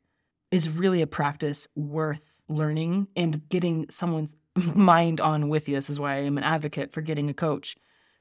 is 0.52 0.70
really 0.70 1.02
a 1.02 1.08
practice 1.08 1.68
worth 1.76 2.34
learning 2.48 3.08
and 3.16 3.48
getting 3.50 3.86
someone's 3.90 4.36
mind 4.76 5.22
on 5.22 5.50
with 5.50 5.70
you. 5.70 5.76
This 5.76 5.90
is 5.90 6.00
why 6.00 6.16
I 6.16 6.20
am 6.20 6.38
an 6.38 6.44
advocate 6.44 6.92
for 6.92 7.02
getting 7.02 7.30
a 7.30 7.34
coach 7.34 7.76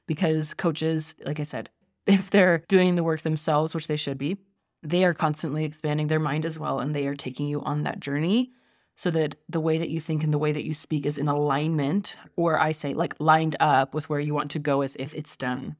because 0.07 0.53
coaches, 0.53 1.15
like 1.25 1.39
I 1.39 1.43
said, 1.43 1.69
if 2.07 2.29
they're 2.29 2.63
doing 2.67 2.95
the 2.95 3.03
work 3.03 3.21
themselves, 3.21 3.73
which 3.73 3.87
they 3.87 3.95
should 3.95 4.17
be, 4.17 4.37
they 4.81 5.03
are 5.03 5.13
constantly 5.13 5.65
expanding 5.65 6.07
their 6.07 6.19
mind 6.19 6.45
as 6.45 6.57
well 6.57 6.79
and 6.79 6.95
they 6.95 7.07
are 7.07 7.15
taking 7.15 7.47
you 7.47 7.61
on 7.61 7.83
that 7.83 7.99
journey 7.99 8.51
so 8.95 9.09
that 9.11 9.35
the 9.47 9.59
way 9.59 9.77
that 9.77 9.89
you 9.89 9.99
think 9.99 10.23
and 10.23 10.33
the 10.33 10.37
way 10.37 10.51
that 10.51 10.65
you 10.65 10.73
speak 10.73 11.05
is 11.05 11.17
in 11.17 11.27
alignment 11.27 12.15
or 12.35 12.59
I 12.59 12.71
say 12.71 12.93
like 12.93 13.15
lined 13.19 13.55
up 13.59 13.93
with 13.93 14.09
where 14.09 14.19
you 14.19 14.33
want 14.33 14.51
to 14.51 14.59
go 14.59 14.81
as 14.81 14.95
if 14.97 15.13
it's 15.13 15.37
done. 15.37 15.75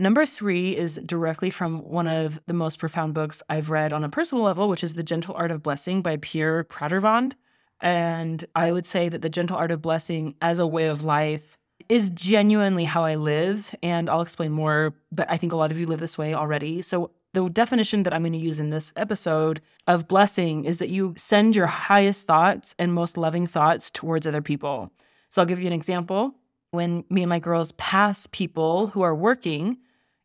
Number 0.00 0.24
three 0.24 0.76
is 0.76 1.00
directly 1.04 1.50
from 1.50 1.80
one 1.80 2.06
of 2.06 2.40
the 2.46 2.54
most 2.54 2.78
profound 2.78 3.14
books 3.14 3.42
I've 3.48 3.68
read 3.68 3.92
on 3.92 4.04
a 4.04 4.08
personal 4.08 4.44
level, 4.44 4.68
which 4.68 4.84
is 4.84 4.94
The 4.94 5.02
Gentle 5.02 5.34
Art 5.34 5.50
of 5.50 5.60
Blessing 5.60 6.02
by 6.02 6.18
Pierre 6.18 6.62
Pradervand. 6.62 7.32
And 7.80 8.44
I 8.54 8.70
would 8.70 8.86
say 8.86 9.08
that 9.08 9.22
The 9.22 9.28
Gentle 9.28 9.56
Art 9.56 9.72
of 9.72 9.82
Blessing 9.82 10.36
as 10.40 10.60
a 10.60 10.68
way 10.68 10.86
of 10.86 11.02
life 11.02 11.58
is 11.88 12.10
genuinely 12.10 12.84
how 12.84 13.02
I 13.02 13.16
live. 13.16 13.74
And 13.82 14.08
I'll 14.08 14.20
explain 14.20 14.52
more, 14.52 14.94
but 15.10 15.28
I 15.28 15.36
think 15.36 15.52
a 15.52 15.56
lot 15.56 15.72
of 15.72 15.80
you 15.80 15.86
live 15.86 15.98
this 15.98 16.16
way 16.16 16.32
already. 16.32 16.80
So 16.80 17.10
the 17.32 17.48
definition 17.48 18.04
that 18.04 18.14
I'm 18.14 18.22
going 18.22 18.32
to 18.34 18.38
use 18.38 18.60
in 18.60 18.70
this 18.70 18.92
episode 18.94 19.60
of 19.88 20.06
blessing 20.06 20.64
is 20.64 20.78
that 20.78 20.90
you 20.90 21.14
send 21.16 21.56
your 21.56 21.66
highest 21.66 22.24
thoughts 22.24 22.72
and 22.78 22.94
most 22.94 23.16
loving 23.16 23.46
thoughts 23.46 23.90
towards 23.90 24.28
other 24.28 24.42
people. 24.42 24.92
So 25.28 25.42
I'll 25.42 25.46
give 25.46 25.60
you 25.60 25.66
an 25.66 25.72
example. 25.72 26.36
When 26.70 27.02
me 27.10 27.22
and 27.22 27.30
my 27.30 27.40
girls 27.40 27.72
pass 27.72 28.28
people 28.28 28.88
who 28.88 29.02
are 29.02 29.14
working, 29.14 29.78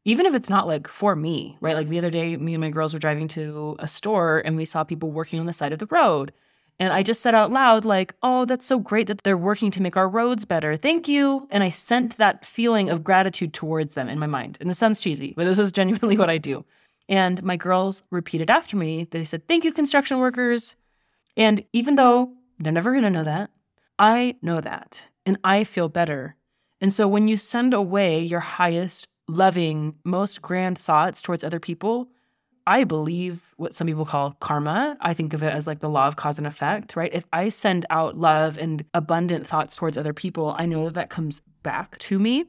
even 0.06 0.26
if 0.26 0.36
it's 0.36 0.50
not 0.50 0.68
like 0.68 0.88
for 0.88 1.16
me, 1.16 1.58
right? 1.62 1.76
Like 1.76 1.88
the 1.88 1.98
other 1.98 2.10
day, 2.10 2.36
me 2.38 2.54
and 2.54 2.62
my 2.62 2.70
girls 2.70 2.94
were 2.94 3.00
driving 3.00 3.28
to 3.30 3.76
a 3.80 3.88
store 3.88 4.42
and 4.44 4.56
we 4.56 4.66
saw 4.66 4.84
people 4.84 5.12
working 5.12 5.40
on 5.40 5.46
the 5.46 5.54
side 5.54 5.74
of 5.74 5.80
the 5.80 5.86
road. 5.88 6.34
And 6.80 6.92
I 6.92 7.04
just 7.04 7.22
said 7.22 7.36
out 7.36 7.52
loud, 7.52 7.86
like, 7.86 8.16
oh, 8.24 8.46
that's 8.46 8.66
so 8.66 8.80
great 8.80 9.08
that 9.08 9.24
they're 9.24 9.38
working 9.38 9.72
to 9.72 9.82
make 9.82 9.96
our 9.96 10.10
roads 10.10 10.44
better. 10.44 10.76
Thank 10.76 11.08
you. 11.08 11.48
And 11.52 11.64
I 11.64 11.70
sent 11.70 12.18
that 12.18 12.46
feeling 12.46 12.90
of 12.90 13.04
gratitude 13.04 13.54
towards 13.54 13.94
them 13.94 14.10
in 14.10 14.20
my 14.20 14.26
mind. 14.26 14.58
And 14.60 14.70
it 14.70 14.76
sounds 14.76 15.00
cheesy, 15.00 15.34
but 15.38 15.46
this 15.46 15.60
is 15.60 15.72
genuinely 15.72 16.18
what 16.20 16.30
I 16.30 16.38
do. 16.38 16.66
And 17.08 17.44
my 17.44 17.58
girls 17.58 18.04
repeated 18.10 18.50
after 18.50 18.76
me. 18.76 19.06
They 19.06 19.24
said, 19.24 19.48
thank 19.48 19.64
you, 19.64 19.72
construction 19.72 20.20
workers. 20.20 20.76
And 21.38 21.64
even 21.74 21.96
though 21.96 22.34
they're 22.60 22.74
never 22.74 22.92
going 22.92 23.04
to 23.04 23.10
know 23.10 23.24
that, 23.24 23.52
I 24.00 24.36
know 24.42 24.60
that 24.60 25.04
and 25.26 25.38
I 25.44 25.64
feel 25.64 25.90
better. 25.90 26.36
And 26.82 26.92
so 26.92 27.08
when 27.08 27.28
you 27.28 27.38
send 27.38 27.74
away 27.74 28.22
your 28.22 28.40
highest 28.40 29.08
loving, 29.28 29.96
most 30.04 30.42
grand 30.42 30.78
thoughts 30.78 31.22
towards 31.22 31.44
other 31.44 31.60
people, 31.60 32.10
I 32.66 32.86
believe 32.86 33.54
what 33.58 33.74
some 33.74 33.88
people 33.88 34.06
call 34.06 34.34
karma. 34.40 34.98
I 35.02 35.14
think 35.14 35.34
of 35.34 35.44
it 35.44 35.54
as 35.54 35.68
like 35.68 35.80
the 35.80 35.90
law 35.90 36.08
of 36.08 36.16
cause 36.16 36.38
and 36.38 36.48
effect, 36.48 36.96
right? 36.96 37.14
If 37.14 37.26
I 37.34 37.50
send 37.50 37.86
out 37.90 38.18
love 38.18 38.58
and 38.58 38.86
abundant 38.94 39.46
thoughts 39.46 39.76
towards 39.76 39.98
other 39.98 40.14
people, 40.14 40.56
I 40.58 40.66
know 40.66 40.86
that 40.86 40.94
that 40.94 41.10
comes 41.10 41.42
back 41.62 41.98
to 42.00 42.20
me. 42.20 42.46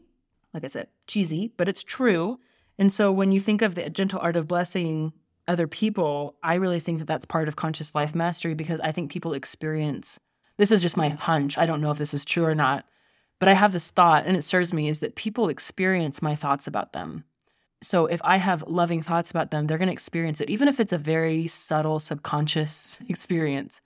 Like 0.52 0.64
I 0.64 0.68
said, 0.68 0.88
cheesy, 1.08 1.52
but 1.56 1.68
it's 1.68 1.82
true. 1.82 2.38
And 2.78 2.92
so 2.92 3.10
when 3.10 3.32
you 3.32 3.40
think 3.40 3.60
of 3.60 3.74
the 3.74 3.90
gentle 3.90 4.20
art 4.20 4.36
of 4.36 4.46
blessing 4.46 5.12
other 5.48 5.66
people, 5.66 6.36
I 6.42 6.54
really 6.54 6.80
think 6.80 7.00
that 7.00 7.06
that's 7.06 7.24
part 7.24 7.48
of 7.48 7.56
conscious 7.56 7.94
life 7.94 8.14
mastery 8.14 8.54
because 8.54 8.80
I 8.80 8.92
think 8.92 9.10
people 9.10 9.32
experience 9.32 10.18
this 10.56 10.70
is 10.70 10.82
just 10.82 10.96
my 10.96 11.08
hunch. 11.08 11.58
I 11.58 11.66
don't 11.66 11.80
know 11.80 11.90
if 11.90 11.98
this 11.98 12.14
is 12.14 12.24
true 12.24 12.44
or 12.44 12.54
not, 12.54 12.84
but 13.38 13.48
I 13.48 13.54
have 13.54 13.72
this 13.72 13.90
thought, 13.90 14.26
and 14.26 14.36
it 14.36 14.42
serves 14.42 14.72
me, 14.72 14.88
is 14.88 15.00
that 15.00 15.16
people 15.16 15.48
experience 15.48 16.22
my 16.22 16.34
thoughts 16.34 16.66
about 16.66 16.92
them. 16.92 17.24
So 17.82 18.06
if 18.06 18.20
I 18.24 18.38
have 18.38 18.64
loving 18.66 19.02
thoughts 19.02 19.30
about 19.30 19.50
them, 19.50 19.66
they're 19.66 19.78
going 19.78 19.88
to 19.88 19.92
experience 19.92 20.40
it, 20.40 20.48
even 20.48 20.68
if 20.68 20.80
it's 20.80 20.92
a 20.92 20.98
very 20.98 21.46
subtle, 21.46 22.00
subconscious 22.00 22.98
experience. 23.08 23.80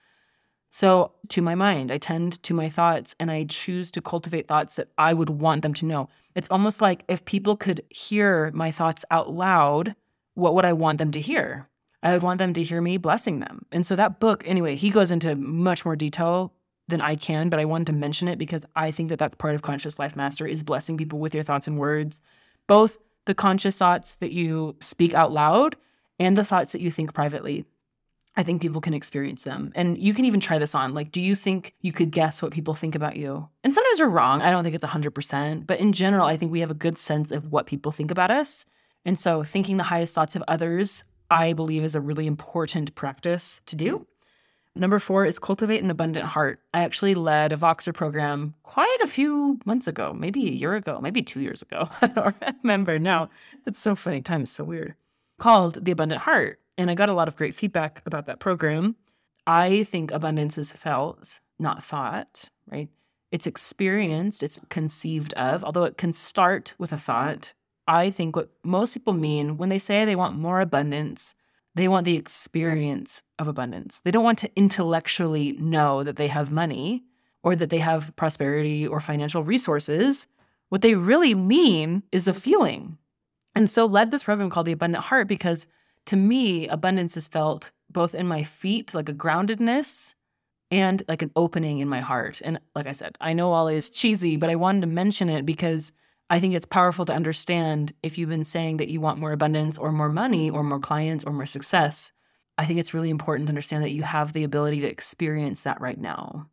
So, 0.70 1.12
to 1.30 1.40
my 1.40 1.54
mind, 1.54 1.90
I 1.90 1.96
tend 1.96 2.42
to 2.42 2.52
my 2.52 2.68
thoughts 2.68 3.16
and 3.18 3.30
I 3.30 3.44
choose 3.44 3.90
to 3.92 4.02
cultivate 4.02 4.46
thoughts 4.46 4.74
that 4.74 4.88
I 4.98 5.14
would 5.14 5.30
want 5.30 5.62
them 5.62 5.72
to 5.74 5.86
know. 5.86 6.10
It's 6.34 6.48
almost 6.50 6.82
like 6.82 7.04
if 7.08 7.24
people 7.24 7.56
could 7.56 7.82
hear 7.88 8.50
my 8.52 8.70
thoughts 8.70 9.02
out 9.10 9.32
loud, 9.32 9.94
what 10.34 10.54
would 10.54 10.66
I 10.66 10.74
want 10.74 10.98
them 10.98 11.10
to 11.12 11.20
hear? 11.20 11.68
I 12.02 12.12
would 12.12 12.22
want 12.22 12.38
them 12.38 12.52
to 12.52 12.62
hear 12.62 12.80
me 12.80 12.98
blessing 12.98 13.40
them. 13.40 13.64
And 13.72 13.84
so 13.86 13.96
that 13.96 14.20
book, 14.20 14.46
anyway, 14.46 14.76
he 14.76 14.90
goes 14.90 15.10
into 15.10 15.34
much 15.34 15.84
more 15.84 15.96
detail 15.96 16.52
than 16.88 17.00
I 17.00 17.14
can, 17.14 17.48
but 17.48 17.60
I 17.60 17.64
wanted 17.64 17.88
to 17.88 17.92
mention 17.92 18.28
it 18.28 18.38
because 18.38 18.64
I 18.74 18.90
think 18.90 19.10
that 19.10 19.18
that's 19.18 19.34
part 19.34 19.54
of 19.54 19.62
conscious 19.62 19.98
life 19.98 20.16
mastery 20.16 20.52
is 20.52 20.62
blessing 20.62 20.96
people 20.96 21.18
with 21.18 21.34
your 21.34 21.44
thoughts 21.44 21.66
and 21.66 21.78
words, 21.78 22.20
both 22.66 22.98
the 23.26 23.34
conscious 23.34 23.76
thoughts 23.76 24.16
that 24.16 24.32
you 24.32 24.74
speak 24.80 25.14
out 25.14 25.30
loud 25.30 25.76
and 26.18 26.36
the 26.36 26.44
thoughts 26.44 26.72
that 26.72 26.80
you 26.80 26.90
think 26.90 27.12
privately. 27.14 27.64
I 28.36 28.42
think 28.44 28.62
people 28.62 28.80
can 28.80 28.94
experience 28.94 29.42
them. 29.42 29.72
And 29.74 29.98
you 29.98 30.14
can 30.14 30.24
even 30.24 30.38
try 30.38 30.58
this 30.58 30.74
on. 30.74 30.94
Like, 30.94 31.10
do 31.10 31.20
you 31.20 31.34
think 31.34 31.74
you 31.80 31.92
could 31.92 32.12
guess 32.12 32.40
what 32.40 32.52
people 32.52 32.72
think 32.72 32.94
about 32.94 33.16
you? 33.16 33.48
And 33.64 33.74
sometimes 33.74 34.00
we're 34.00 34.06
wrong. 34.06 34.42
I 34.42 34.50
don't 34.50 34.62
think 34.62 34.76
it's 34.76 34.84
100%. 34.84 35.66
But 35.66 35.80
in 35.80 35.92
general, 35.92 36.24
I 36.24 36.36
think 36.36 36.52
we 36.52 36.60
have 36.60 36.70
a 36.70 36.74
good 36.74 36.96
sense 36.98 37.32
of 37.32 37.50
what 37.50 37.66
people 37.66 37.90
think 37.90 38.12
about 38.12 38.30
us. 38.30 38.64
And 39.04 39.18
so, 39.18 39.42
thinking 39.42 39.76
the 39.76 39.84
highest 39.84 40.14
thoughts 40.14 40.36
of 40.36 40.44
others, 40.46 41.02
I 41.30 41.52
believe, 41.52 41.82
is 41.82 41.96
a 41.96 42.00
really 42.00 42.26
important 42.26 42.94
practice 42.94 43.60
to 43.66 43.74
do. 43.74 44.06
Number 44.78 45.00
four 45.00 45.26
is 45.26 45.40
cultivate 45.40 45.82
an 45.82 45.90
abundant 45.90 46.26
heart. 46.26 46.60
I 46.72 46.84
actually 46.84 47.16
led 47.16 47.50
a 47.50 47.56
Voxer 47.56 47.92
program 47.92 48.54
quite 48.62 48.98
a 49.02 49.08
few 49.08 49.58
months 49.64 49.88
ago, 49.88 50.12
maybe 50.12 50.46
a 50.46 50.52
year 50.52 50.76
ago, 50.76 51.00
maybe 51.02 51.20
two 51.20 51.40
years 51.40 51.62
ago. 51.62 51.88
I 52.00 52.06
don't 52.06 52.36
remember 52.62 52.98
now. 53.00 53.28
It's 53.66 53.78
so 53.78 53.96
funny. 53.96 54.22
Time 54.22 54.42
is 54.42 54.52
so 54.52 54.62
weird. 54.62 54.94
Called 55.38 55.84
The 55.84 55.90
Abundant 55.90 56.22
Heart. 56.22 56.60
And 56.76 56.90
I 56.90 56.94
got 56.94 57.08
a 57.08 57.12
lot 57.12 57.26
of 57.26 57.36
great 57.36 57.56
feedback 57.56 58.02
about 58.06 58.26
that 58.26 58.38
program. 58.38 58.94
I 59.48 59.82
think 59.82 60.12
abundance 60.12 60.56
is 60.58 60.70
felt, 60.70 61.40
not 61.58 61.82
thought, 61.82 62.48
right? 62.70 62.88
It's 63.32 63.46
experienced, 63.46 64.44
it's 64.44 64.60
conceived 64.68 65.32
of, 65.34 65.64
although 65.64 65.84
it 65.84 65.98
can 65.98 66.12
start 66.12 66.74
with 66.78 66.92
a 66.92 66.96
thought. 66.96 67.52
I 67.88 68.10
think 68.10 68.36
what 68.36 68.50
most 68.62 68.94
people 68.94 69.12
mean 69.12 69.56
when 69.56 69.70
they 69.70 69.78
say 69.78 70.04
they 70.04 70.14
want 70.14 70.38
more 70.38 70.60
abundance, 70.60 71.34
they 71.78 71.88
want 71.88 72.04
the 72.04 72.16
experience 72.16 73.22
of 73.38 73.48
abundance. 73.48 74.00
They 74.00 74.10
don't 74.10 74.24
want 74.24 74.38
to 74.40 74.50
intellectually 74.56 75.52
know 75.52 76.02
that 76.02 76.16
they 76.16 76.28
have 76.28 76.50
money 76.50 77.04
or 77.42 77.54
that 77.56 77.70
they 77.70 77.78
have 77.78 78.14
prosperity 78.16 78.86
or 78.86 79.00
financial 79.00 79.42
resources. 79.44 80.26
What 80.68 80.82
they 80.82 80.94
really 80.94 81.34
mean 81.34 82.02
is 82.12 82.28
a 82.28 82.34
feeling. 82.34 82.98
And 83.54 83.70
so 83.70 83.86
led 83.86 84.10
this 84.10 84.24
program 84.24 84.50
called 84.50 84.66
the 84.66 84.72
Abundant 84.72 85.04
Heart 85.04 85.28
because 85.28 85.66
to 86.06 86.16
me, 86.16 86.66
abundance 86.68 87.16
is 87.16 87.28
felt 87.28 87.70
both 87.90 88.14
in 88.14 88.26
my 88.26 88.42
feet, 88.42 88.94
like 88.94 89.08
a 89.08 89.14
groundedness, 89.14 90.14
and 90.70 91.02
like 91.08 91.22
an 91.22 91.30
opening 91.36 91.78
in 91.78 91.88
my 91.88 92.00
heart. 92.00 92.40
And 92.44 92.58
like 92.74 92.86
I 92.86 92.92
said, 92.92 93.16
I 93.20 93.32
know 93.32 93.52
all 93.52 93.68
is 93.68 93.90
cheesy, 93.90 94.36
but 94.36 94.50
I 94.50 94.54
wanted 94.54 94.82
to 94.82 94.86
mention 94.86 95.28
it 95.28 95.46
because 95.46 95.92
I 96.30 96.40
think 96.40 96.54
it's 96.54 96.66
powerful 96.66 97.04
to 97.06 97.14
understand 97.14 97.92
if 98.02 98.18
you've 98.18 98.28
been 98.28 98.44
saying 98.44 98.76
that 98.78 98.88
you 98.88 99.00
want 99.00 99.18
more 99.18 99.32
abundance 99.32 99.78
or 99.78 99.92
more 99.92 100.10
money 100.10 100.50
or 100.50 100.62
more 100.62 100.78
clients 100.78 101.24
or 101.24 101.32
more 101.32 101.46
success. 101.46 102.12
I 102.58 102.64
think 102.66 102.78
it's 102.78 102.92
really 102.92 103.08
important 103.08 103.46
to 103.46 103.50
understand 103.50 103.82
that 103.84 103.92
you 103.92 104.02
have 104.02 104.32
the 104.32 104.44
ability 104.44 104.80
to 104.80 104.86
experience 104.88 105.62
that 105.62 105.80
right 105.80 105.98
now. 105.98 106.48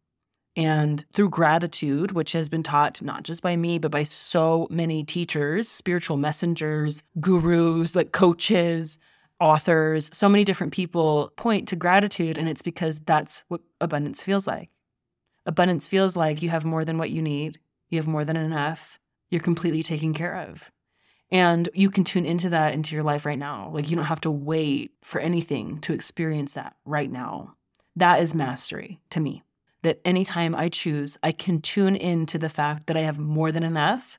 And 0.55 1.03
through 1.11 1.31
gratitude, 1.31 2.13
which 2.13 2.31
has 2.31 2.47
been 2.47 2.63
taught 2.63 3.01
not 3.01 3.23
just 3.23 3.41
by 3.41 3.57
me, 3.57 3.77
but 3.77 3.91
by 3.91 4.03
so 4.03 4.67
many 4.69 5.03
teachers, 5.03 5.67
spiritual 5.67 6.15
messengers, 6.15 7.03
gurus, 7.19 7.95
like 7.95 8.13
coaches, 8.13 8.97
authors, 9.41 10.09
so 10.13 10.29
many 10.29 10.45
different 10.45 10.71
people 10.71 11.33
point 11.35 11.67
to 11.67 11.75
gratitude. 11.75 12.37
And 12.37 12.47
it's 12.47 12.61
because 12.61 12.99
that's 12.99 13.43
what 13.49 13.61
abundance 13.81 14.23
feels 14.23 14.47
like. 14.47 14.69
Abundance 15.45 15.87
feels 15.89 16.15
like 16.15 16.41
you 16.41 16.49
have 16.49 16.63
more 16.63 16.85
than 16.85 16.97
what 16.97 17.11
you 17.11 17.21
need, 17.21 17.59
you 17.89 17.99
have 17.99 18.07
more 18.07 18.23
than 18.23 18.37
enough, 18.37 18.99
you're 19.35 19.43
completely 19.43 19.83
taken 19.83 20.13
care 20.13 20.37
of. 20.49 20.71
And 21.29 21.67
you 21.73 21.89
can 21.89 22.05
tune 22.05 22.25
into 22.25 22.49
that 22.51 22.73
into 22.73 22.95
your 22.95 23.03
life 23.03 23.25
right 23.25 23.37
now. 23.37 23.69
Like 23.73 23.89
you 23.89 23.97
don't 23.97 24.05
have 24.05 24.21
to 24.21 24.31
wait 24.31 24.93
for 25.01 25.19
anything 25.19 25.79
to 25.81 25.93
experience 25.93 26.53
that 26.53 26.77
right 26.85 27.11
now. 27.11 27.55
That 27.97 28.21
is 28.21 28.33
mastery 28.33 29.01
to 29.09 29.19
me. 29.19 29.43
That 29.81 29.99
anytime 30.05 30.55
I 30.55 30.69
choose, 30.69 31.17
I 31.21 31.33
can 31.33 31.59
tune 31.59 31.97
into 31.97 32.37
the 32.37 32.47
fact 32.47 32.87
that 32.87 32.95
I 32.95 33.01
have 33.01 33.19
more 33.19 33.51
than 33.51 33.63
enough 33.63 34.17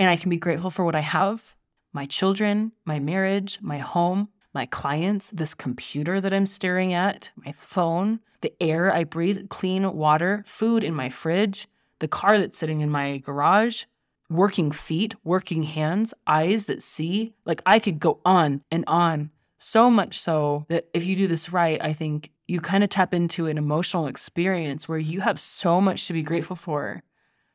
and 0.00 0.10
I 0.10 0.16
can 0.16 0.30
be 0.30 0.36
grateful 0.36 0.70
for 0.70 0.84
what 0.84 0.96
I 0.96 1.00
have 1.00 1.54
my 1.92 2.06
children, 2.06 2.72
my 2.84 2.98
marriage, 2.98 3.58
my 3.60 3.78
home, 3.78 4.28
my 4.52 4.66
clients, 4.66 5.30
this 5.30 5.54
computer 5.54 6.20
that 6.20 6.32
I'm 6.32 6.46
staring 6.46 6.92
at, 6.92 7.30
my 7.36 7.52
phone, 7.52 8.20
the 8.40 8.52
air 8.60 8.92
I 8.92 9.04
breathe, 9.04 9.48
clean 9.48 9.92
water, 9.92 10.44
food 10.46 10.84
in 10.84 10.94
my 10.94 11.08
fridge, 11.08 11.68
the 12.00 12.08
car 12.08 12.38
that's 12.38 12.58
sitting 12.58 12.80
in 12.80 12.90
my 12.90 13.18
garage, 13.18 13.84
working 14.30 14.70
feet, 14.70 15.14
working 15.24 15.64
hands, 15.64 16.14
eyes 16.26 16.64
that 16.66 16.82
see. 16.82 17.34
Like 17.44 17.60
I 17.66 17.78
could 17.78 17.98
go 17.98 18.20
on 18.24 18.62
and 18.70 18.84
on. 18.86 19.30
So 19.58 19.90
much 19.90 20.18
so 20.18 20.64
that 20.68 20.88
if 20.94 21.04
you 21.04 21.14
do 21.16 21.26
this 21.26 21.52
right, 21.52 21.78
I 21.82 21.92
think 21.92 22.30
you 22.48 22.60
kind 22.60 22.82
of 22.82 22.88
tap 22.88 23.12
into 23.12 23.46
an 23.46 23.58
emotional 23.58 24.06
experience 24.06 24.88
where 24.88 24.98
you 24.98 25.20
have 25.20 25.38
so 25.38 25.80
much 25.80 26.06
to 26.06 26.14
be 26.14 26.22
grateful 26.22 26.56
for. 26.56 27.02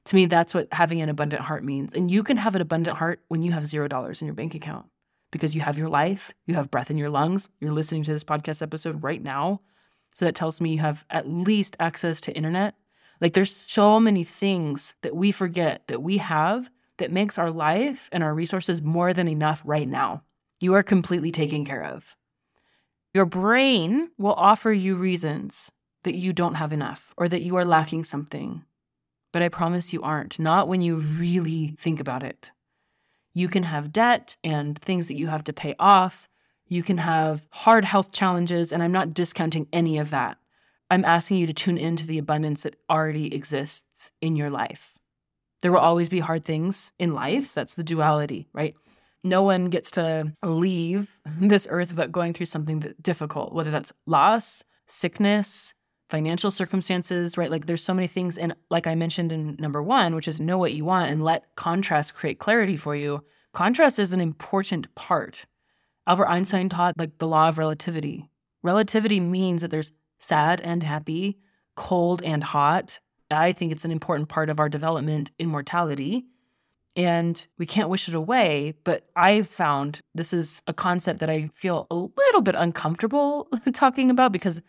To 0.06 0.16
me, 0.16 0.28
that's 0.28 0.54
what 0.54 0.68
having 0.72 1.02
an 1.02 1.10
abundant 1.10 1.42
heart 1.42 1.64
means. 1.64 1.96
And 1.96 2.12
you 2.12 2.22
can 2.22 2.38
have 2.38 2.54
an 2.54 2.62
abundant 2.62 2.98
heart 2.98 3.22
when 3.28 3.42
you 3.42 3.54
have 3.54 3.66
zero 3.66 3.88
dollars 3.88 4.22
in 4.22 4.28
your 4.28 4.36
bank 4.36 4.54
account 4.54 4.86
because 5.32 5.56
you 5.56 5.62
have 5.62 5.80
your 5.80 5.90
life, 5.90 6.32
you 6.46 6.54
have 6.54 6.70
breath 6.70 6.92
in 6.92 6.98
your 6.98 7.10
lungs, 7.10 7.50
you're 7.60 7.74
listening 7.74 8.04
to 8.04 8.14
this 8.14 8.24
podcast 8.24 8.62
episode 8.62 9.02
right 9.02 9.22
now. 9.22 9.62
So 10.14 10.26
that 10.26 10.36
tells 10.36 10.62
me 10.62 10.74
you 10.74 10.80
have 10.80 11.06
at 11.10 11.28
least 11.28 11.76
access 11.80 12.22
to 12.22 12.34
internet, 12.34 12.76
like 13.22 13.34
there's 13.34 13.56
so 13.56 14.00
many 14.00 14.24
things 14.24 14.96
that 15.02 15.16
we 15.16 15.32
forget 15.32 15.84
that 15.88 16.02
we 16.02 16.18
have 16.18 16.70
that 16.98 17.12
makes 17.12 17.38
our 17.38 17.52
life 17.52 18.10
and 18.12 18.24
our 18.24 18.34
resources 18.34 18.82
more 18.82 19.14
than 19.14 19.28
enough 19.28 19.62
right 19.66 19.88
now. 19.88 20.24
You 20.60 20.74
are 20.74 20.84
completely 20.84 21.32
taken 21.32 21.66
care 21.66 21.84
of. 21.84 22.16
Your 23.14 23.26
brain 23.26 24.12
will 24.18 24.34
offer 24.34 24.72
you 24.72 24.96
reasons 24.96 25.72
that 26.04 26.16
you 26.16 26.34
don't 26.34 26.56
have 26.56 26.74
enough 26.74 27.14
or 27.18 27.28
that 27.28 27.42
you 27.42 27.56
are 27.56 27.66
lacking 27.66 28.04
something. 28.04 28.64
But 29.34 29.42
I 29.42 29.50
promise 29.50 29.92
you 29.92 30.02
aren't, 30.02 30.40
not 30.40 30.68
when 30.68 30.82
you 30.82 30.98
really 30.98 31.76
think 31.78 32.00
about 32.00 32.24
it. 32.24 32.52
You 33.34 33.50
can 33.50 33.64
have 33.64 33.92
debt 33.92 34.38
and 34.44 34.80
things 34.80 35.10
that 35.10 35.18
you 35.18 35.28
have 35.28 35.44
to 35.46 35.54
pay 35.54 35.76
off. 35.78 36.30
You 36.68 36.84
can 36.84 37.00
have 37.00 37.46
hard 37.52 37.84
health 37.84 38.14
challenges, 38.14 38.72
and 38.72 38.82
I'm 38.82 38.94
not 38.94 39.14
discounting 39.14 39.68
any 39.74 39.98
of 39.98 40.10
that. 40.12 40.38
I'm 40.90 41.06
asking 41.06 41.38
you 41.38 41.48
to 41.48 41.54
tune 41.54 41.78
into 41.78 42.06
the 42.06 42.18
abundance 42.18 42.64
that 42.64 42.76
already 42.90 43.34
exists 43.34 44.12
in 44.22 44.36
your 44.36 44.50
life. 44.50 44.98
There 45.62 45.72
will 45.72 45.80
always 45.80 46.10
be 46.10 46.20
hard 46.20 46.46
things 46.46 46.94
in 47.00 47.14
life. 47.14 47.54
That's 47.54 47.74
the 47.74 47.84
duality, 47.84 48.48
right? 48.54 48.76
No 49.24 49.42
one 49.42 49.66
gets 49.70 49.90
to 49.92 50.34
leave 50.44 51.20
this 51.40 51.68
earth 51.70 51.90
without 51.90 52.12
going 52.12 52.34
through 52.34 52.46
something 52.46 52.82
that 52.82 53.02
difficult, 53.02 53.54
whether 53.54 53.72
that's 53.72 53.92
loss, 54.06 54.64
sickness, 54.86 55.74
financial 56.10 56.52
circumstances, 56.52 57.38
right? 57.38 57.50
Like 57.50 57.66
there's 57.66 57.84
so 57.84 57.94
many 57.94 58.08
things. 58.08 58.38
And 58.38 58.54
like 58.70 58.86
I 58.86 58.94
mentioned 58.94 59.32
in 59.32 59.56
number 59.60 59.82
one, 59.82 60.14
which 60.14 60.28
is 60.28 60.40
know 60.40 60.58
what 60.58 60.74
you 60.74 60.86
want 60.86 61.10
and 61.10 61.24
let 61.24 61.56
contrast 61.56 62.14
create 62.14 62.38
clarity 62.38 62.78
for 62.78 62.96
you. 62.96 63.24
Contrast 63.54 63.98
is 63.98 64.14
an 64.14 64.22
important 64.22 64.94
part. 64.94 65.46
Albert 66.08 66.28
Einstein 66.28 66.70
taught 66.70 66.98
like 67.00 67.18
the 67.18 67.28
law 67.28 67.50
of 67.50 67.58
relativity. 67.58 68.30
Relativity 68.62 69.20
means 69.20 69.62
that 69.62 69.72
there's 69.72 69.92
sad 70.20 70.62
and 70.62 70.84
happy, 70.84 71.38
cold 71.76 72.22
and 72.24 72.44
hot. 72.44 73.00
I 73.32 73.52
think 73.52 73.72
it's 73.72 73.86
an 73.86 73.92
important 73.92 74.30
part 74.30 74.50
of 74.50 74.60
our 74.60 74.70
development 74.70 75.32
in 75.40 75.50
mortality. 75.50 76.26
And 76.96 77.46
we 77.58 77.66
can't 77.66 77.90
wish 77.90 78.08
it 78.08 78.16
away. 78.16 78.74
But 78.84 79.10
I've 79.16 79.48
found 79.48 80.02
this 80.14 80.32
is 80.34 80.62
a 80.68 80.74
concept 80.74 81.20
that 81.20 81.30
I 81.30 81.50
feel 81.54 81.88
a 81.92 81.96
little 81.96 82.42
bit 82.42 82.56
uncomfortable 82.56 83.50
talking 83.74 84.10
about 84.10 84.32
because 84.32 84.62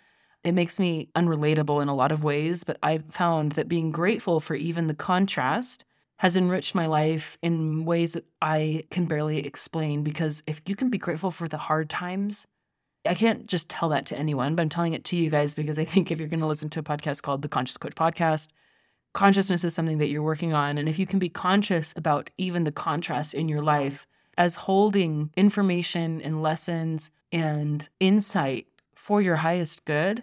it 0.42 0.52
makes 0.52 0.78
me 0.78 1.08
unrelatable 1.14 1.82
in 1.82 1.88
a 1.88 1.94
lot 1.94 2.12
of 2.12 2.24
ways. 2.24 2.64
But 2.64 2.78
I've 2.82 3.06
found 3.06 3.52
that 3.52 3.68
being 3.68 3.92
grateful 3.92 4.40
for 4.40 4.54
even 4.54 4.86
the 4.86 4.94
contrast 4.94 5.84
has 6.18 6.36
enriched 6.36 6.74
my 6.74 6.86
life 6.86 7.36
in 7.42 7.84
ways 7.84 8.14
that 8.14 8.24
I 8.40 8.84
can 8.90 9.04
barely 9.04 9.38
explain. 9.38 10.02
Because 10.02 10.42
if 10.46 10.62
you 10.66 10.74
can 10.74 10.88
be 10.88 10.98
grateful 10.98 11.30
for 11.30 11.46
the 11.46 11.58
hard 11.58 11.90
times, 11.90 12.46
I 13.08 13.14
can't 13.14 13.46
just 13.46 13.68
tell 13.68 13.88
that 13.90 14.06
to 14.06 14.18
anyone, 14.18 14.54
but 14.54 14.62
I'm 14.62 14.68
telling 14.68 14.92
it 14.92 15.04
to 15.06 15.16
you 15.16 15.30
guys 15.30 15.54
because 15.54 15.78
I 15.78 15.84
think 15.84 16.10
if 16.10 16.18
you're 16.18 16.28
going 16.28 16.40
to 16.40 16.46
listen 16.46 16.70
to 16.70 16.80
a 16.80 16.82
podcast 16.82 17.22
called 17.22 17.42
the 17.42 17.48
Conscious 17.48 17.76
Coach 17.76 17.94
Podcast, 17.94 18.48
consciousness 19.12 19.64
is 19.64 19.74
something 19.74 19.98
that 19.98 20.08
you're 20.08 20.22
working 20.22 20.52
on. 20.52 20.78
And 20.78 20.88
if 20.88 20.98
you 20.98 21.06
can 21.06 21.18
be 21.18 21.28
conscious 21.28 21.94
about 21.96 22.30
even 22.38 22.64
the 22.64 22.72
contrast 22.72 23.34
in 23.34 23.48
your 23.48 23.62
life 23.62 24.06
as 24.38 24.54
holding 24.54 25.30
information 25.36 26.20
and 26.20 26.42
lessons 26.42 27.10
and 27.32 27.88
insight 27.98 28.66
for 28.94 29.22
your 29.22 29.36
highest 29.36 29.84
good, 29.84 30.22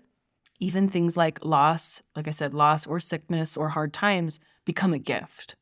even 0.59 0.87
things 0.87 1.17
like 1.17 1.43
loss, 1.43 2.01
like 2.15 2.27
I 2.27 2.31
said, 2.31 2.53
loss 2.53 2.85
or 2.85 2.99
sickness 2.99 3.57
or 3.57 3.69
hard 3.69 3.93
times 3.93 4.39
become 4.65 4.93
a 4.93 4.99
gift. 4.99 5.55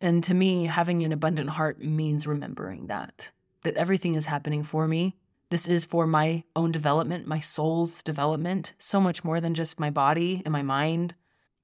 And 0.00 0.24
to 0.24 0.34
me, 0.34 0.66
having 0.66 1.04
an 1.04 1.12
abundant 1.12 1.50
heart 1.50 1.80
means 1.80 2.26
remembering 2.26 2.86
that, 2.88 3.30
that 3.62 3.76
everything 3.76 4.14
is 4.14 4.26
happening 4.26 4.62
for 4.62 4.88
me 4.88 5.14
this 5.50 5.66
is 5.66 5.84
for 5.84 6.06
my 6.06 6.44
own 6.54 6.72
development, 6.72 7.26
my 7.26 7.40
soul's 7.40 8.02
development, 8.02 8.72
so 8.78 9.00
much 9.00 9.24
more 9.24 9.40
than 9.40 9.54
just 9.54 9.80
my 9.80 9.90
body 9.90 10.42
and 10.44 10.52
my 10.52 10.62
mind. 10.62 11.14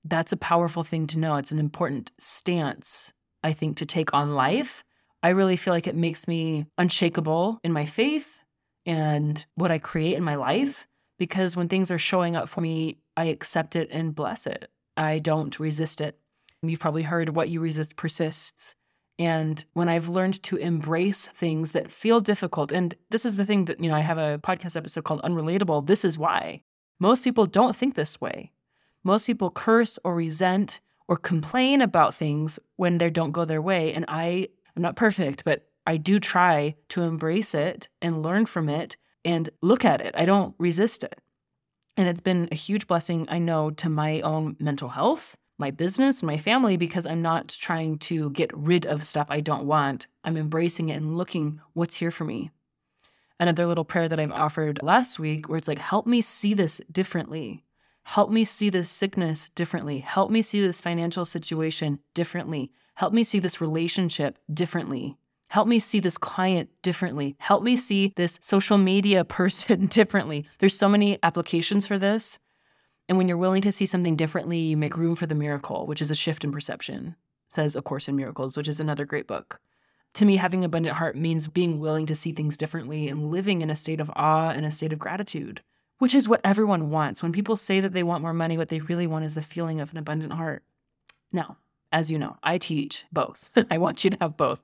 That's 0.05 0.33
a 0.33 0.37
powerful 0.37 0.83
thing 0.83 1.07
to 1.09 1.18
know. 1.18 1.37
It's 1.37 1.53
an 1.53 1.59
important 1.59 2.11
stance, 2.18 3.14
I 3.42 3.53
think, 3.53 3.77
to 3.79 3.87
take 3.87 4.12
on 4.12 4.35
life. 4.35 4.85
I 5.22 5.31
really 5.31 5.57
feel 5.57 5.72
like 5.72 5.87
it 5.87 5.94
makes 5.94 6.29
me 6.29 6.66
unshakable 6.79 7.61
in 7.64 7.72
my 7.72 7.85
faith 7.85 8.44
and 8.85 9.44
what 9.55 9.70
I 9.70 9.79
create 9.79 10.16
in 10.16 10.22
my 10.22 10.37
life 10.37 10.87
because 11.18 11.57
when 11.57 11.68
things 11.68 11.90
are 11.90 11.99
showing 11.99 12.37
up 12.37 12.49
for 12.49 12.61
me, 12.61 12.99
I 13.16 13.25
accept 13.27 13.77
it 13.77 13.88
and 13.90 14.14
bless 14.14 14.46
it. 14.46 14.70
I 14.96 15.18
don't 15.18 15.59
resist 15.59 16.01
it. 16.01 16.18
You've 16.62 16.81
probably 16.81 17.03
heard 17.03 17.35
what 17.35 17.49
you 17.49 17.61
resist 17.61 17.96
persists. 17.96 18.75
And 19.18 19.64
when 19.72 19.88
I've 19.88 20.09
learned 20.09 20.42
to 20.44 20.57
embrace 20.57 21.26
things 21.29 21.72
that 21.72 21.90
feel 21.90 22.20
difficult, 22.20 22.70
and 22.70 22.94
this 23.11 23.24
is 23.24 23.37
the 23.37 23.44
thing 23.44 23.64
that, 23.64 23.81
you 23.81 23.88
know, 23.88 23.96
I 23.96 24.00
have 24.00 24.18
a 24.18 24.38
podcast 24.38 24.76
episode 24.76 25.05
called 25.05 25.22
Unrelatable. 25.22 25.87
This 25.87 26.05
is 26.05 26.18
why. 26.18 26.62
Most 26.98 27.24
people 27.24 27.46
don't 27.46 27.74
think 27.74 27.94
this 27.94 28.20
way. 28.20 28.52
Most 29.05 29.26
people 29.26 29.50
curse 29.50 29.98
or 30.05 30.14
resent 30.14 30.81
or 31.09 31.16
complain 31.16 31.81
about 31.81 32.14
things 32.14 32.59
when 32.76 32.98
they 32.98 33.09
don't 33.09 33.31
go 33.31 33.44
their 33.44 33.62
way. 33.62 33.92
And 33.94 34.05
I 34.09 34.48
am 34.76 34.83
not 34.83 34.96
perfect, 34.96 35.44
but 35.44 35.66
I 35.87 35.96
do 35.96 36.18
try 36.18 36.74
to 36.90 37.02
embrace 37.02 37.55
it 37.55 37.88
and 38.02 38.22
learn 38.22 38.44
from 38.44 38.68
it 38.68 38.96
and 39.24 39.48
look 39.62 39.85
at 39.85 40.00
it. 40.00 40.14
I 40.16 40.24
don't 40.24 40.55
resist 40.59 41.05
it. 41.05 41.20
And 41.96 42.09
it's 42.09 42.20
been 42.20 42.48
a 42.52 42.57
huge 42.57 42.87
blessing, 42.87 43.26
I 43.31 43.38
know, 43.38 43.70
to 43.70 43.88
my 43.88 44.20
own 44.20 44.57
mental 44.59 44.90
health 44.90 45.38
my 45.59 45.71
business, 45.71 46.23
my 46.23 46.37
family, 46.37 46.77
because 46.77 47.07
I'm 47.07 47.23
not 47.23 47.49
trying 47.49 47.99
to 48.01 48.31
get 48.31 48.51
rid 48.57 48.87
of 48.87 49.03
stuff 49.03 49.27
I 49.31 49.40
don't 49.40 49.66
want. 49.66 50.07
I'm 50.25 50.37
embracing 50.37 50.88
it 50.90 50.97
and 50.97 51.16
looking 51.16 51.61
what's 51.73 51.97
here 51.97 52.11
for 52.11 52.25
me. 52.25 52.51
Another 53.38 53.66
little 53.66 53.85
prayer 53.85 54.09
that 54.09 54.21
I've 54.21 54.33
offered 54.33 54.83
last 54.83 55.19
week 55.19 55.49
where 55.49 55.59
it's 55.59 55.69
like, 55.69 55.79
help 55.79 56.07
me 56.07 56.21
see 56.21 56.55
this 56.55 56.81
differently. 56.90 57.64
Help 58.05 58.31
me 58.31 58.45
see 58.45 58.71
this 58.71 58.88
sickness 58.88 59.51
differently. 59.55 59.99
Help 59.99 60.31
me 60.31 60.40
see 60.40 60.61
this 60.61 60.81
financial 60.81 61.25
situation 61.25 61.99
differently. 62.14 62.71
Help 62.95 63.12
me 63.12 63.25
see 63.25 63.38
this 63.38 63.61
relationship 63.61 64.38
differently. 64.53 65.16
Help 65.49 65.69
me 65.69 65.79
see 65.79 66.01
this 66.01 66.16
client 66.16 66.71
differently. 66.83 67.37
Help 67.38 67.62
me 67.62 67.77
see 67.77 68.12
this 68.16 68.38
social 68.40 68.79
media 68.79 69.25
person 69.38 69.87
differently. 69.99 70.47
There's 70.59 70.77
so 70.77 70.88
many 70.88 71.19
applications 71.23 71.87
for 71.87 71.99
this. 71.99 72.38
And 73.09 73.16
when 73.16 73.29
you're 73.29 73.37
willing 73.37 73.62
to 73.62 73.73
see 73.73 73.87
something 73.87 74.16
differently, 74.16 74.59
you 74.59 74.77
make 74.77 74.97
room 74.97 75.14
for 75.14 75.27
the 75.27 75.35
miracle, 75.35 75.87
which 75.87 76.03
is 76.03 76.11
a 76.11 76.14
shift 76.14 76.45
in 76.45 76.53
perception, 76.53 77.16
says 77.49 77.77
A 77.77 77.83
Course 77.83 78.09
in 78.09 78.16
Miracles, 78.16 78.57
which 78.57 78.69
is 78.69 78.81
another 78.81 79.05
great 79.05 79.27
book. 79.27 79.61
To 80.14 80.25
me, 80.25 80.37
having 80.37 80.64
abundant 80.64 80.97
heart 80.97 81.14
means 81.14 81.47
being 81.47 81.79
willing 81.79 82.07
to 82.07 82.14
see 82.14 82.33
things 82.33 82.57
differently 82.57 83.09
and 83.09 83.31
living 83.31 83.61
in 83.61 83.71
a 83.71 83.77
state 83.77 84.01
of 84.01 84.11
awe 84.16 84.51
and 84.51 84.64
a 84.64 84.71
state 84.71 84.92
of 84.92 84.99
gratitude, 84.99 85.62
which 85.99 86.14
is 86.14 86.29
what 86.29 86.40
everyone 86.42 86.90
wants. 86.90 87.23
When 87.23 87.33
people 87.33 87.55
say 87.55 87.81
that 87.81 87.92
they 87.92 88.03
want 88.03 88.23
more 88.23 88.33
money, 88.33 88.57
what 88.57 88.71
they 88.71 88.81
really 88.81 89.07
want 89.07 89.25
is 89.25 89.35
the 89.35 89.42
feeling 89.42 89.81
of 89.81 89.92
an 89.92 89.99
abundant 89.99 90.33
heart. 90.33 90.62
Now, 91.33 91.59
as 91.92 92.11
you 92.11 92.19
know, 92.19 92.38
I 92.42 92.59
teach 92.59 93.05
both. 93.12 93.51
I 93.71 93.79
want 93.79 94.05
you 94.05 94.11
to 94.11 94.19
have 94.21 94.37
both. 94.37 94.62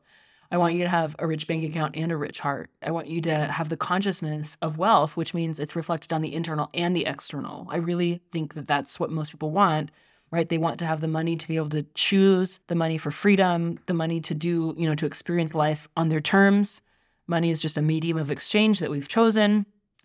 I 0.52 0.58
want 0.58 0.74
you 0.74 0.84
to 0.84 0.90
have 0.90 1.16
a 1.18 1.26
rich 1.26 1.46
bank 1.46 1.64
account 1.64 1.96
and 1.96 2.12
a 2.12 2.16
rich 2.16 2.38
heart. 2.38 2.68
I 2.82 2.90
want 2.90 3.08
you 3.08 3.22
to 3.22 3.46
have 3.46 3.70
the 3.70 3.76
consciousness 3.76 4.58
of 4.60 4.76
wealth, 4.76 5.16
which 5.16 5.32
means 5.32 5.58
it's 5.58 5.74
reflected 5.74 6.12
on 6.12 6.20
the 6.20 6.34
internal 6.34 6.68
and 6.74 6.94
the 6.94 7.06
external. 7.06 7.66
I 7.70 7.76
really 7.76 8.20
think 8.30 8.52
that 8.52 8.66
that's 8.66 9.00
what 9.00 9.10
most 9.10 9.32
people 9.32 9.50
want, 9.50 9.90
right? 10.30 10.46
They 10.46 10.58
want 10.58 10.78
to 10.80 10.86
have 10.86 11.00
the 11.00 11.08
money 11.08 11.36
to 11.36 11.48
be 11.48 11.56
able 11.56 11.70
to 11.70 11.86
choose, 11.94 12.60
the 12.66 12.74
money 12.74 12.98
for 12.98 13.10
freedom, 13.10 13.78
the 13.86 13.94
money 13.94 14.20
to 14.20 14.34
do, 14.34 14.74
you 14.76 14.86
know, 14.86 14.94
to 14.94 15.06
experience 15.06 15.54
life 15.54 15.88
on 15.96 16.10
their 16.10 16.20
terms. 16.20 16.82
Money 17.26 17.48
is 17.48 17.62
just 17.62 17.78
a 17.78 17.82
medium 17.82 18.18
of 18.18 18.30
exchange 18.30 18.78
that 18.80 18.90
we've 18.90 19.08
chosen. 19.08 19.64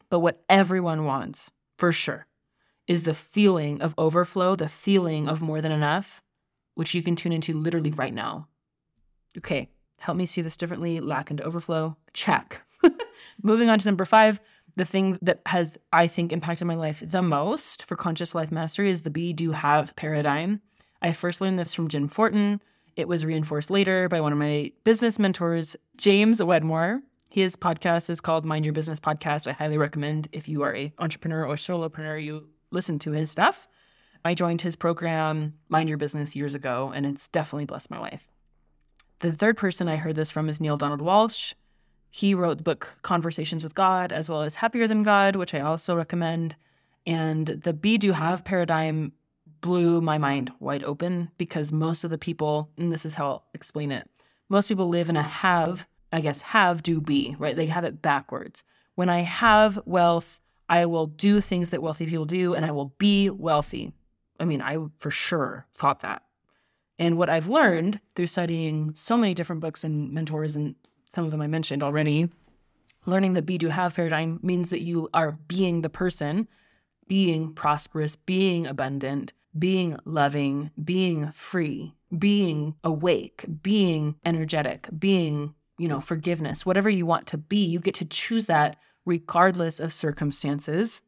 But 0.10 0.20
what 0.22 0.46
everyone 0.48 1.04
wants, 1.04 1.52
for 1.78 1.92
sure, 1.92 2.26
is 2.88 3.04
the 3.04 3.14
feeling 3.14 3.82
of 3.82 3.94
overflow, 3.98 4.56
the 4.56 4.70
feeling 4.70 5.28
of 5.28 5.42
more 5.42 5.60
than 5.60 5.74
enough, 5.74 6.22
which 6.76 6.96
you 6.96 7.04
can 7.04 7.18
tune 7.18 7.34
into 7.34 7.54
literally 7.54 7.92
right 7.92 8.14
now. 8.14 8.48
Okay, 9.38 9.68
help 10.00 10.18
me 10.18 10.26
see 10.26 10.42
this 10.42 10.58
differently, 10.58 11.00
lack 11.00 11.30
and 11.30 11.42
overflow. 11.42 11.98
Check. 12.14 12.64
Moving 13.44 13.70
on 13.70 13.80
to 13.80 13.88
number 13.88 14.06
five, 14.06 14.40
the 14.76 14.86
thing 14.86 15.18
that 15.22 15.42
has, 15.48 15.78
I 15.92 16.08
think, 16.08 16.32
impacted 16.32 16.68
my 16.68 16.76
life 16.76 17.04
the 17.06 17.22
most 17.22 17.84
for 17.86 17.96
conscious 17.96 18.36
life 18.36 18.52
mastery 18.52 18.90
is 18.90 19.02
the 19.02 19.10
be, 19.10 19.34
do, 19.34 19.52
have 19.52 19.96
paradigm. 19.96 20.62
I 21.02 21.14
first 21.14 21.42
learned 21.42 21.60
this 21.60 21.74
from 21.74 21.88
Jim 21.88 22.08
Fortin. 22.08 22.62
It 22.96 23.08
was 23.08 23.26
reinforced 23.26 23.70
later 23.70 24.08
by 24.08 24.22
one 24.22 24.32
of 24.32 24.38
my 24.40 24.72
business 24.84 25.20
mentors, 25.20 25.76
James 25.98 26.42
Wedmore. 26.42 27.02
His 27.30 27.56
podcast 27.56 28.10
is 28.10 28.22
called 28.22 28.46
Mind 28.46 28.66
Your 28.66 28.74
Business 28.74 29.00
Podcast. 29.00 29.48
I 29.48 29.52
highly 29.52 29.78
recommend 29.78 30.28
if 30.32 30.48
you 30.48 30.64
are 30.64 30.76
a 30.76 30.94
entrepreneur 30.98 31.46
or 31.46 31.56
solopreneur, 31.56 32.24
you 32.24 32.48
listen 32.72 33.00
to 33.00 33.12
his 33.12 33.30
stuff. 33.30 33.68
I 34.24 34.34
joined 34.34 34.62
his 34.62 34.76
program, 34.76 35.56
Mind 35.70 35.90
Your 35.90 35.98
Business, 35.98 36.36
years 36.36 36.56
ago, 36.56 36.92
and 36.94 37.06
it's 37.06 37.28
definitely 37.28 37.66
blessed 37.66 37.92
my 37.92 38.00
life. 38.00 38.32
The 39.20 39.32
third 39.32 39.58
person 39.58 39.88
I 39.88 39.96
heard 39.96 40.16
this 40.16 40.30
from 40.30 40.48
is 40.48 40.62
Neale 40.62 40.78
Donald 40.78 41.02
Walsch. 41.02 41.56
He 42.12 42.36
wrote 42.36 42.58
the 42.58 42.64
book 42.64 43.00
Conversations 43.02 43.64
with 43.64 43.74
God, 43.74 44.12
as 44.12 44.30
well 44.30 44.44
as 44.44 44.56
Happier 44.56 44.88
Than 44.88 45.02
God, 45.02 45.36
which 45.36 45.56
I 45.56 45.60
also 45.60 45.96
recommend. 45.96 46.56
And 47.08 47.48
the 47.48 47.74
be 47.74 47.98
do 47.98 48.12
have 48.12 48.46
paradigm 48.46 49.14
blew 49.62 50.02
my 50.02 50.20
mind 50.20 50.52
wide 50.60 50.84
open 50.84 51.32
because 51.40 51.72
most 51.72 52.04
of 52.04 52.12
the 52.12 52.20
people, 52.20 52.70
and 52.78 52.92
this 52.92 53.06
is 53.06 53.16
how 53.16 53.28
I'll 53.28 53.46
explain 53.56 53.92
it, 53.92 54.08
most 54.50 54.68
people 54.68 54.88
live 54.88 55.10
in 55.10 55.18
a 55.18 55.24
have, 55.24 55.88
I 56.14 56.22
guess, 56.22 56.42
have, 56.42 56.84
do, 56.84 57.02
be, 57.02 57.36
right? 57.40 57.56
They 57.56 57.66
have 57.66 57.86
it 57.86 58.04
backwards. 58.04 58.64
When 58.94 59.10
I 59.10 59.22
have 59.22 59.80
wealth, 59.86 60.42
I 60.70 60.86
will 60.86 61.08
do 61.08 61.42
things 61.42 61.72
that 61.72 61.82
wealthy 61.82 62.06
people 62.06 62.26
do 62.26 62.54
and 62.54 62.64
I 62.66 62.72
will 62.72 62.94
be 63.00 63.32
wealthy. 63.32 63.94
I 64.40 64.46
mean, 64.46 64.62
I 64.62 64.78
for 65.00 65.10
sure 65.10 65.66
thought 65.74 66.02
that. 66.02 66.22
And 67.00 67.18
what 67.18 67.30
I've 67.30 67.46
uh-huh. 67.46 67.54
learned 67.54 68.00
through 68.16 68.28
studying 68.28 68.94
so 68.94 69.18
many 69.18 69.34
different 69.34 69.62
books 69.62 69.84
and 69.84 70.12
mentors, 70.12 70.56
and 70.56 70.76
some 71.14 71.26
of 71.26 71.32
them 71.32 71.42
I 71.42 71.48
mentioned 71.48 71.84
already, 71.84 72.30
learning 73.06 73.34
the 73.34 73.42
be 73.42 73.58
do 73.58 73.70
have 73.70 73.96
paradigm 73.96 74.40
means 74.42 74.70
that 74.70 74.82
you 74.82 75.10
are 75.14 75.34
being 75.48 75.82
the 75.82 75.90
person, 75.90 76.48
being 77.08 77.54
prosperous, 77.54 78.16
being 78.16 78.68
abundant, 78.68 79.34
being 79.58 79.98
loving, 80.06 80.72
being 80.84 81.32
free, 81.32 81.96
being 82.18 82.76
awake, 82.84 83.46
being 83.62 84.16
energetic, 84.26 84.88
being, 84.98 85.54
you 85.78 85.88
know, 85.88 86.02
forgiveness, 86.02 86.66
whatever 86.66 86.90
you 86.90 87.06
want 87.06 87.28
to 87.28 87.38
be, 87.38 87.64
you 87.64 87.80
get 87.80 87.96
to 87.96 88.06
choose 88.06 88.46
that 88.48 88.78
regardless 89.06 89.80
of 89.80 89.94
circumstances. 89.94 91.02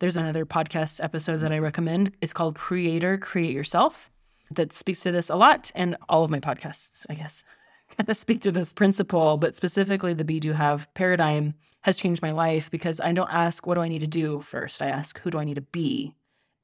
There's 0.00 0.16
another 0.16 0.44
podcast 0.44 1.02
episode 1.02 1.38
that 1.38 1.52
I 1.52 1.58
recommend. 1.58 2.12
It's 2.20 2.32
called 2.32 2.56
Creator 2.56 3.18
Create 3.18 3.54
Yourself 3.54 4.11
that 4.56 4.72
speaks 4.72 5.00
to 5.00 5.12
this 5.12 5.30
a 5.30 5.36
lot, 5.36 5.70
and 5.74 5.96
all 6.08 6.24
of 6.24 6.30
my 6.30 6.40
podcasts, 6.40 7.06
I 7.08 7.14
guess, 7.14 7.44
kind 7.96 8.08
of 8.08 8.16
speak 8.16 8.40
to 8.42 8.52
this 8.52 8.72
principle, 8.72 9.36
but 9.36 9.56
specifically 9.56 10.14
the 10.14 10.24
be 10.24 10.40
do 10.40 10.52
have 10.52 10.92
paradigm 10.94 11.54
has 11.82 11.96
changed 11.96 12.22
my 12.22 12.30
life 12.30 12.70
because 12.70 13.00
I 13.00 13.12
don't 13.12 13.32
ask, 13.32 13.66
what 13.66 13.74
do 13.74 13.80
I 13.80 13.88
need 13.88 14.00
to 14.00 14.06
do 14.06 14.40
first? 14.40 14.80
I 14.80 14.86
ask, 14.86 15.20
who 15.20 15.30
do 15.30 15.38
I 15.38 15.44
need 15.44 15.56
to 15.56 15.62
be? 15.62 16.14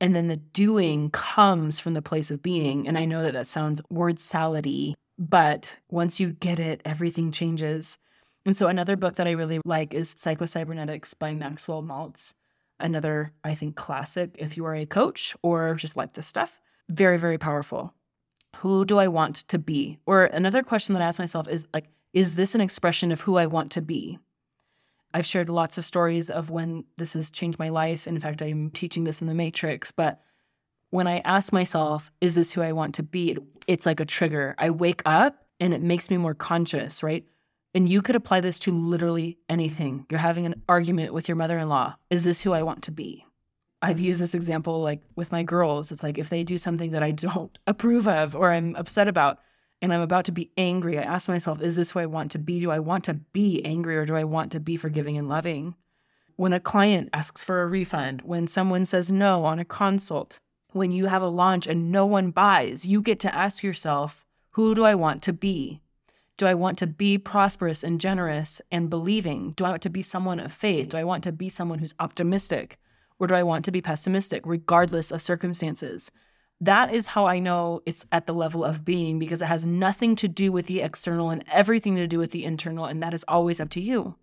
And 0.00 0.14
then 0.14 0.28
the 0.28 0.36
doing 0.36 1.10
comes 1.10 1.80
from 1.80 1.94
the 1.94 2.02
place 2.02 2.30
of 2.30 2.42
being. 2.42 2.86
And 2.86 2.96
I 2.96 3.04
know 3.04 3.22
that 3.22 3.32
that 3.32 3.48
sounds 3.48 3.80
word 3.90 4.16
salady, 4.16 4.94
but 5.18 5.76
once 5.90 6.20
you 6.20 6.30
get 6.30 6.60
it, 6.60 6.80
everything 6.84 7.32
changes. 7.32 7.98
And 8.46 8.56
so 8.56 8.68
another 8.68 8.96
book 8.96 9.16
that 9.16 9.26
I 9.26 9.32
really 9.32 9.60
like 9.64 9.92
is 9.92 10.14
Psycho-Cybernetics 10.16 11.14
by 11.14 11.34
Maxwell 11.34 11.82
Maltz. 11.82 12.34
Another, 12.78 13.32
I 13.42 13.56
think, 13.56 13.74
classic 13.74 14.36
if 14.38 14.56
you 14.56 14.64
are 14.66 14.76
a 14.76 14.86
coach 14.86 15.36
or 15.42 15.74
just 15.74 15.96
like 15.96 16.14
this 16.14 16.28
stuff 16.28 16.60
very, 16.88 17.18
very 17.18 17.38
powerful. 17.38 17.94
Who 18.56 18.84
do 18.84 18.98
I 18.98 19.08
want 19.08 19.36
to 19.48 19.58
be? 19.58 19.98
Or 20.06 20.24
another 20.24 20.62
question 20.62 20.94
that 20.94 21.02
I 21.02 21.06
ask 21.06 21.18
myself 21.18 21.48
is 21.48 21.66
like, 21.74 21.86
is 22.12 22.34
this 22.34 22.54
an 22.54 22.60
expression 22.60 23.12
of 23.12 23.20
who 23.20 23.36
I 23.36 23.46
want 23.46 23.70
to 23.72 23.82
be? 23.82 24.18
I've 25.12 25.26
shared 25.26 25.48
lots 25.48 25.78
of 25.78 25.84
stories 25.84 26.28
of 26.30 26.50
when 26.50 26.84
this 26.96 27.14
has 27.14 27.30
changed 27.30 27.58
my 27.58 27.68
life. 27.68 28.06
In 28.06 28.18
fact, 28.18 28.42
I'm 28.42 28.70
teaching 28.70 29.04
this 29.04 29.20
in 29.20 29.26
the 29.26 29.34
Matrix. 29.34 29.90
But 29.90 30.20
when 30.90 31.06
I 31.06 31.18
ask 31.20 31.52
myself, 31.52 32.10
is 32.20 32.34
this 32.34 32.52
who 32.52 32.62
I 32.62 32.72
want 32.72 32.94
to 32.96 33.02
be? 33.02 33.36
It's 33.66 33.86
like 33.86 34.00
a 34.00 34.04
trigger. 34.04 34.54
I 34.58 34.70
wake 34.70 35.02
up 35.04 35.46
and 35.60 35.74
it 35.74 35.82
makes 35.82 36.10
me 36.10 36.16
more 36.16 36.34
conscious, 36.34 37.02
right? 37.02 37.24
And 37.74 37.88
you 37.88 38.02
could 38.02 38.16
apply 38.16 38.40
this 38.40 38.58
to 38.60 38.72
literally 38.72 39.38
anything. 39.48 40.06
You're 40.10 40.20
having 40.20 40.46
an 40.46 40.62
argument 40.68 41.12
with 41.12 41.28
your 41.28 41.36
mother 41.36 41.58
in 41.58 41.68
law. 41.68 41.96
Is 42.10 42.24
this 42.24 42.40
who 42.40 42.52
I 42.52 42.62
want 42.62 42.82
to 42.84 42.90
be? 42.90 43.26
I've 43.80 44.00
used 44.00 44.20
this 44.20 44.34
example 44.34 44.80
like 44.80 45.00
with 45.14 45.32
my 45.32 45.42
girls. 45.42 45.92
It's 45.92 46.02
like 46.02 46.18
if 46.18 46.28
they 46.28 46.42
do 46.42 46.58
something 46.58 46.90
that 46.90 47.02
I 47.02 47.12
don't 47.12 47.56
approve 47.66 48.08
of 48.08 48.34
or 48.34 48.50
I'm 48.50 48.74
upset 48.76 49.08
about 49.08 49.38
and 49.80 49.92
I'm 49.92 50.00
about 50.00 50.24
to 50.24 50.32
be 50.32 50.50
angry, 50.56 50.98
I 50.98 51.02
ask 51.02 51.28
myself, 51.28 51.62
is 51.62 51.76
this 51.76 51.92
who 51.92 52.00
I 52.00 52.06
want 52.06 52.32
to 52.32 52.38
be? 52.38 52.60
Do 52.60 52.70
I 52.70 52.80
want 52.80 53.04
to 53.04 53.14
be 53.14 53.64
angry 53.64 53.96
or 53.96 54.04
do 54.04 54.16
I 54.16 54.24
want 54.24 54.50
to 54.52 54.60
be 54.60 54.76
forgiving 54.76 55.16
and 55.16 55.28
loving? 55.28 55.76
When 56.34 56.52
a 56.52 56.60
client 56.60 57.10
asks 57.12 57.44
for 57.44 57.62
a 57.62 57.66
refund, 57.66 58.22
when 58.22 58.46
someone 58.46 58.84
says 58.84 59.12
no 59.12 59.44
on 59.44 59.58
a 59.58 59.64
consult, 59.64 60.40
when 60.72 60.90
you 60.90 61.06
have 61.06 61.22
a 61.22 61.28
launch 61.28 61.66
and 61.66 61.90
no 61.90 62.06
one 62.06 62.30
buys, 62.30 62.86
you 62.86 63.02
get 63.02 63.20
to 63.20 63.34
ask 63.34 63.62
yourself, 63.62 64.24
who 64.50 64.74
do 64.74 64.84
I 64.84 64.94
want 64.94 65.22
to 65.24 65.32
be? 65.32 65.80
Do 66.36 66.46
I 66.46 66.54
want 66.54 66.78
to 66.78 66.86
be 66.86 67.18
prosperous 67.18 67.82
and 67.82 68.00
generous 68.00 68.60
and 68.70 68.90
believing? 68.90 69.52
Do 69.56 69.64
I 69.64 69.70
want 69.70 69.82
to 69.82 69.90
be 69.90 70.02
someone 70.02 70.38
of 70.38 70.52
faith? 70.52 70.90
Do 70.90 70.96
I 70.96 71.04
want 71.04 71.24
to 71.24 71.32
be 71.32 71.48
someone 71.48 71.80
who's 71.80 71.94
optimistic? 71.98 72.78
Or 73.18 73.26
do 73.26 73.34
I 73.34 73.42
want 73.42 73.64
to 73.64 73.72
be 73.72 73.80
pessimistic, 73.80 74.42
regardless 74.46 75.10
of 75.10 75.22
circumstances? 75.22 76.10
That 76.60 76.92
is 76.92 77.08
how 77.08 77.26
I 77.26 77.38
know 77.38 77.82
it's 77.86 78.04
at 78.10 78.26
the 78.26 78.34
level 78.34 78.64
of 78.64 78.84
being 78.84 79.18
because 79.18 79.42
it 79.42 79.46
has 79.46 79.64
nothing 79.64 80.16
to 80.16 80.28
do 80.28 80.50
with 80.50 80.66
the 80.66 80.80
external 80.80 81.30
and 81.30 81.44
everything 81.50 81.94
to 81.96 82.06
do 82.06 82.18
with 82.18 82.32
the 82.32 82.44
internal, 82.44 82.84
and 82.84 83.02
that 83.02 83.14
is 83.14 83.24
always 83.28 83.60
up 83.60 83.70
to 83.70 83.80
you. 83.80 84.16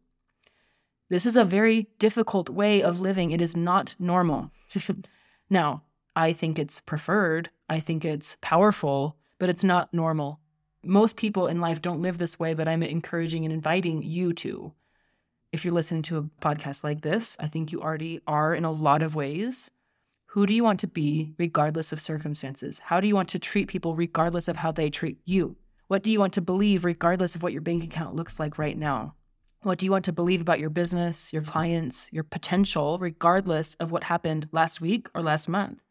This 1.10 1.26
is 1.26 1.38
a 1.38 1.46
very 1.46 1.88
difficult 2.00 2.50
way 2.50 2.82
of 2.82 3.00
living. 3.00 3.32
It 3.32 3.42
is 3.42 3.56
not 3.56 3.96
normal. 4.00 4.52
now, 5.50 5.84
I 6.16 6.34
think 6.34 6.58
it's 6.58 6.82
preferred, 6.82 7.50
I 7.70 7.80
think 7.80 8.04
it's 8.04 8.38
powerful, 8.42 9.18
but 9.38 9.50
it's 9.50 9.64
not 9.64 9.94
normal. 9.94 10.40
Most 10.84 11.18
people 11.18 11.48
in 11.48 11.60
life 11.60 11.82
don't 11.82 12.02
live 12.02 12.18
this 12.18 12.40
way, 12.40 12.54
but 12.54 12.68
I'm 12.68 12.84
encouraging 12.84 13.44
and 13.44 13.54
inviting 13.54 14.02
you 14.02 14.34
to 14.34 14.74
if 15.56 15.64
you're 15.64 15.74
listening 15.74 16.02
to 16.02 16.18
a 16.18 16.24
podcast 16.46 16.84
like 16.84 17.00
this, 17.00 17.38
I 17.40 17.48
think 17.48 17.72
you 17.72 17.82
already 17.82 18.20
are 18.28 18.54
in 18.54 18.66
a 18.66 18.72
lot 18.74 19.02
of 19.02 19.16
ways. 19.16 19.72
Who 20.28 20.46
do 20.46 20.54
you 20.54 20.66
want 20.66 20.82
to 20.82 20.88
be 20.88 21.34
regardless 21.38 21.94
of 21.94 22.02
circumstances? 22.02 22.80
How 22.80 23.00
do 23.00 23.08
you 23.08 23.16
want 23.16 23.30
to 23.30 23.40
treat 23.40 23.70
people 23.70 23.96
regardless 23.96 24.50
of 24.50 24.58
how 24.58 24.74
they 24.74 24.90
treat 24.90 25.18
you? 25.24 25.56
What 25.88 26.04
do 26.04 26.12
you 26.12 26.20
want 26.20 26.34
to 26.34 26.42
believe 26.42 26.84
regardless 26.84 27.36
of 27.36 27.42
what 27.42 27.54
your 27.54 27.62
bank 27.62 27.86
account 27.86 28.18
looks 28.18 28.38
like 28.38 28.58
right 28.58 28.78
now? 28.78 29.16
What 29.62 29.78
do 29.78 29.86
you 29.86 29.94
want 29.94 30.04
to 30.06 30.12
believe 30.12 30.42
about 30.42 30.60
your 30.60 30.70
business, 30.70 31.32
your 31.32 31.42
clients, 31.42 32.10
your 32.12 32.26
potential, 32.26 33.00
regardless 33.00 33.76
of 33.76 33.92
what 33.92 34.04
happened 34.04 34.50
last 34.52 34.82
week 34.82 35.08
or 35.16 35.22
last 35.22 35.48
month? 35.48 35.82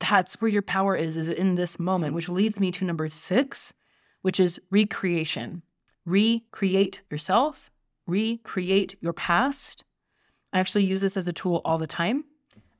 That's 0.00 0.38
where 0.42 0.50
your 0.50 0.60
power 0.60 0.94
is, 0.96 1.16
is 1.16 1.30
in 1.30 1.54
this 1.54 1.78
moment, 1.78 2.12
which 2.12 2.28
leads 2.28 2.60
me 2.60 2.70
to 2.72 2.84
number 2.84 3.08
six, 3.08 3.72
which 4.20 4.38
is 4.38 4.60
recreation. 4.70 5.62
Recreate 6.04 7.00
yourself, 7.10 7.70
recreate 8.06 8.96
your 9.00 9.12
past. 9.12 9.84
I 10.52 10.60
actually 10.60 10.84
use 10.84 11.00
this 11.00 11.16
as 11.16 11.28
a 11.28 11.32
tool 11.32 11.60
all 11.64 11.78
the 11.78 11.86
time. 11.86 12.24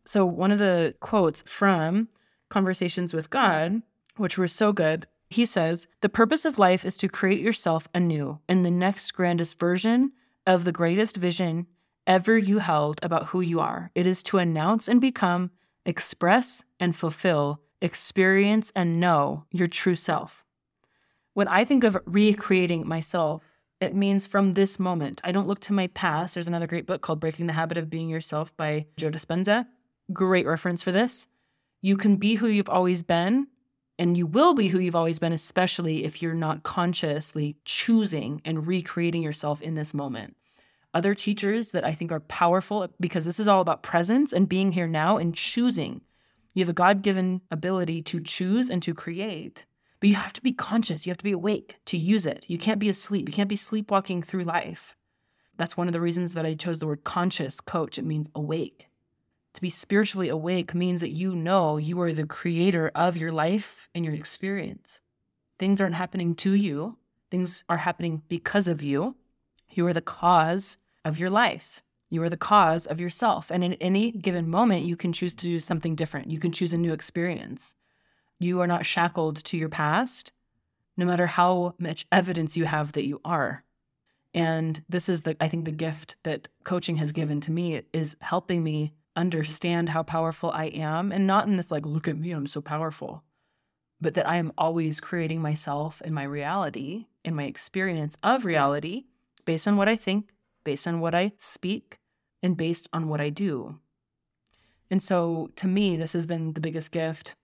So, 0.04 0.26
one 0.26 0.50
of 0.50 0.58
the 0.58 0.94
quotes 1.00 1.42
from 1.42 2.08
Conversations 2.48 3.14
with 3.14 3.30
God, 3.30 3.82
which 4.16 4.36
were 4.36 4.48
so 4.48 4.72
good, 4.72 5.06
He 5.30 5.46
says, 5.46 5.86
The 6.00 6.08
purpose 6.08 6.44
of 6.44 6.58
life 6.58 6.84
is 6.84 6.96
to 6.98 7.08
create 7.08 7.40
yourself 7.40 7.88
anew 7.94 8.40
in 8.48 8.62
the 8.62 8.70
next 8.70 9.12
grandest 9.12 9.58
version 9.58 10.12
of 10.46 10.64
the 10.64 10.72
greatest 10.72 11.16
vision 11.16 11.66
ever 12.06 12.36
you 12.36 12.58
held 12.58 13.00
about 13.02 13.26
who 13.26 13.40
you 13.40 13.60
are. 13.60 13.90
It 13.94 14.06
is 14.06 14.22
to 14.24 14.38
announce 14.38 14.88
and 14.88 15.00
become, 15.00 15.50
express 15.86 16.64
and 16.80 16.94
fulfill, 16.94 17.62
experience 17.80 18.72
and 18.74 19.00
know 19.00 19.44
your 19.50 19.68
true 19.68 19.94
self. 19.94 20.44
When 21.34 21.48
I 21.48 21.64
think 21.64 21.84
of 21.84 21.96
recreating 22.04 22.86
myself, 22.86 23.42
it 23.82 23.94
means 23.94 24.26
from 24.26 24.54
this 24.54 24.78
moment. 24.78 25.20
I 25.24 25.32
don't 25.32 25.48
look 25.48 25.60
to 25.60 25.72
my 25.72 25.88
past. 25.88 26.34
There's 26.34 26.46
another 26.46 26.66
great 26.66 26.86
book 26.86 27.02
called 27.02 27.20
Breaking 27.20 27.46
the 27.46 27.52
Habit 27.52 27.78
of 27.78 27.90
Being 27.90 28.08
Yourself 28.08 28.56
by 28.56 28.86
Joe 28.96 29.10
Dispenza. 29.10 29.66
Great 30.12 30.46
reference 30.46 30.82
for 30.82 30.92
this. 30.92 31.26
You 31.80 31.96
can 31.96 32.16
be 32.16 32.36
who 32.36 32.46
you've 32.46 32.68
always 32.68 33.02
been, 33.02 33.48
and 33.98 34.16
you 34.16 34.26
will 34.26 34.54
be 34.54 34.68
who 34.68 34.78
you've 34.78 34.94
always 34.94 35.18
been, 35.18 35.32
especially 35.32 36.04
if 36.04 36.22
you're 36.22 36.34
not 36.34 36.62
consciously 36.62 37.56
choosing 37.64 38.40
and 38.44 38.68
recreating 38.68 39.22
yourself 39.22 39.60
in 39.60 39.74
this 39.74 39.92
moment. 39.92 40.36
Other 40.94 41.14
teachers 41.14 41.70
that 41.70 41.84
I 41.84 41.92
think 41.92 42.12
are 42.12 42.20
powerful 42.20 42.88
because 43.00 43.24
this 43.24 43.40
is 43.40 43.48
all 43.48 43.60
about 43.60 43.82
presence 43.82 44.32
and 44.32 44.48
being 44.48 44.72
here 44.72 44.86
now 44.86 45.16
and 45.16 45.34
choosing. 45.34 46.02
You 46.54 46.62
have 46.62 46.68
a 46.68 46.74
God 46.74 47.02
given 47.02 47.40
ability 47.50 48.02
to 48.02 48.20
choose 48.20 48.70
and 48.70 48.82
to 48.82 48.94
create. 48.94 49.64
But 50.02 50.08
you 50.08 50.16
have 50.16 50.32
to 50.32 50.42
be 50.42 50.52
conscious, 50.52 51.06
you 51.06 51.12
have 51.12 51.18
to 51.18 51.24
be 51.24 51.30
awake 51.30 51.76
to 51.84 51.96
use 51.96 52.26
it. 52.26 52.44
You 52.48 52.58
can't 52.58 52.80
be 52.80 52.88
asleep, 52.88 53.28
you 53.28 53.32
can't 53.32 53.48
be 53.48 53.54
sleepwalking 53.54 54.20
through 54.20 54.42
life. 54.42 54.96
That's 55.56 55.76
one 55.76 55.86
of 55.86 55.92
the 55.92 56.00
reasons 56.00 56.34
that 56.34 56.44
I 56.44 56.54
chose 56.54 56.80
the 56.80 56.88
word 56.88 57.04
conscious 57.04 57.60
coach. 57.60 57.98
It 57.98 58.04
means 58.04 58.28
awake. 58.34 58.88
To 59.52 59.60
be 59.60 59.70
spiritually 59.70 60.28
awake 60.28 60.74
means 60.74 61.02
that 61.02 61.12
you 61.12 61.36
know 61.36 61.76
you 61.76 62.00
are 62.00 62.12
the 62.12 62.26
creator 62.26 62.90
of 62.96 63.16
your 63.16 63.30
life 63.30 63.88
and 63.94 64.04
your 64.04 64.12
experience. 64.12 65.02
Things 65.60 65.80
aren't 65.80 65.94
happening 65.94 66.34
to 66.34 66.52
you, 66.52 66.98
things 67.30 67.62
are 67.68 67.76
happening 67.76 68.22
because 68.26 68.66
of 68.66 68.82
you. 68.82 69.14
You 69.70 69.86
are 69.86 69.92
the 69.92 70.00
cause 70.00 70.78
of 71.04 71.20
your 71.20 71.30
life. 71.30 71.80
You 72.10 72.24
are 72.24 72.28
the 72.28 72.36
cause 72.36 72.88
of 72.88 72.98
yourself. 72.98 73.52
And 73.52 73.62
in 73.62 73.74
any 73.74 74.10
given 74.10 74.50
moment, 74.50 74.84
you 74.84 74.96
can 74.96 75.12
choose 75.12 75.36
to 75.36 75.46
do 75.46 75.60
something 75.60 75.94
different. 75.94 76.28
You 76.28 76.40
can 76.40 76.50
choose 76.50 76.74
a 76.74 76.76
new 76.76 76.92
experience. 76.92 77.76
You 78.42 78.60
are 78.60 78.66
not 78.66 78.86
shackled 78.86 79.36
to 79.44 79.56
your 79.56 79.68
past, 79.68 80.32
no 80.96 81.06
matter 81.06 81.26
how 81.26 81.74
much 81.78 82.06
evidence 82.10 82.56
you 82.56 82.64
have 82.64 82.92
that 82.92 83.06
you 83.06 83.20
are. 83.24 83.64
And 84.34 84.82
this 84.88 85.08
is 85.08 85.22
the 85.22 85.36
I 85.40 85.48
think 85.48 85.64
the 85.64 85.70
gift 85.70 86.16
that 86.24 86.48
coaching 86.64 86.96
has 86.96 87.12
given 87.12 87.40
to 87.42 87.52
me 87.52 87.82
is 87.92 88.16
helping 88.20 88.64
me 88.64 88.94
understand 89.14 89.90
how 89.90 90.02
powerful 90.02 90.50
I 90.50 90.64
am 90.66 91.12
and 91.12 91.26
not 91.26 91.46
in 91.46 91.56
this 91.56 91.70
like 91.70 91.84
look 91.84 92.08
at 92.08 92.16
me 92.16 92.30
I'm 92.30 92.46
so 92.46 92.62
powerful 92.62 93.22
but 94.00 94.14
that 94.14 94.28
I 94.28 94.36
am 94.36 94.52
always 94.58 95.00
creating 95.00 95.40
myself 95.40 96.02
and 96.04 96.14
my 96.14 96.24
reality 96.24 97.06
and 97.24 97.36
my 97.36 97.44
experience 97.44 98.16
of 98.22 98.44
reality 98.44 99.04
based 99.44 99.68
on 99.68 99.76
what 99.76 99.88
I 99.88 99.94
think, 99.94 100.30
based 100.64 100.88
on 100.88 100.98
what 100.98 101.14
I 101.14 101.32
speak, 101.38 102.00
and 102.42 102.56
based 102.56 102.88
on 102.92 103.08
what 103.08 103.20
I 103.20 103.30
do. 103.30 103.78
And 104.90 105.00
so 105.00 105.50
to 105.56 105.68
me, 105.68 105.96
this 105.96 106.14
has 106.14 106.26
been 106.26 106.54
the 106.54 106.60
biggest 106.60 106.90
gift 106.90 107.36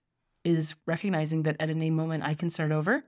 is 0.48 0.74
recognizing 0.86 1.42
that 1.44 1.56
at 1.60 1.70
any 1.70 1.90
moment 1.90 2.24
I 2.24 2.34
can 2.34 2.50
start 2.50 2.72
over. 2.72 3.04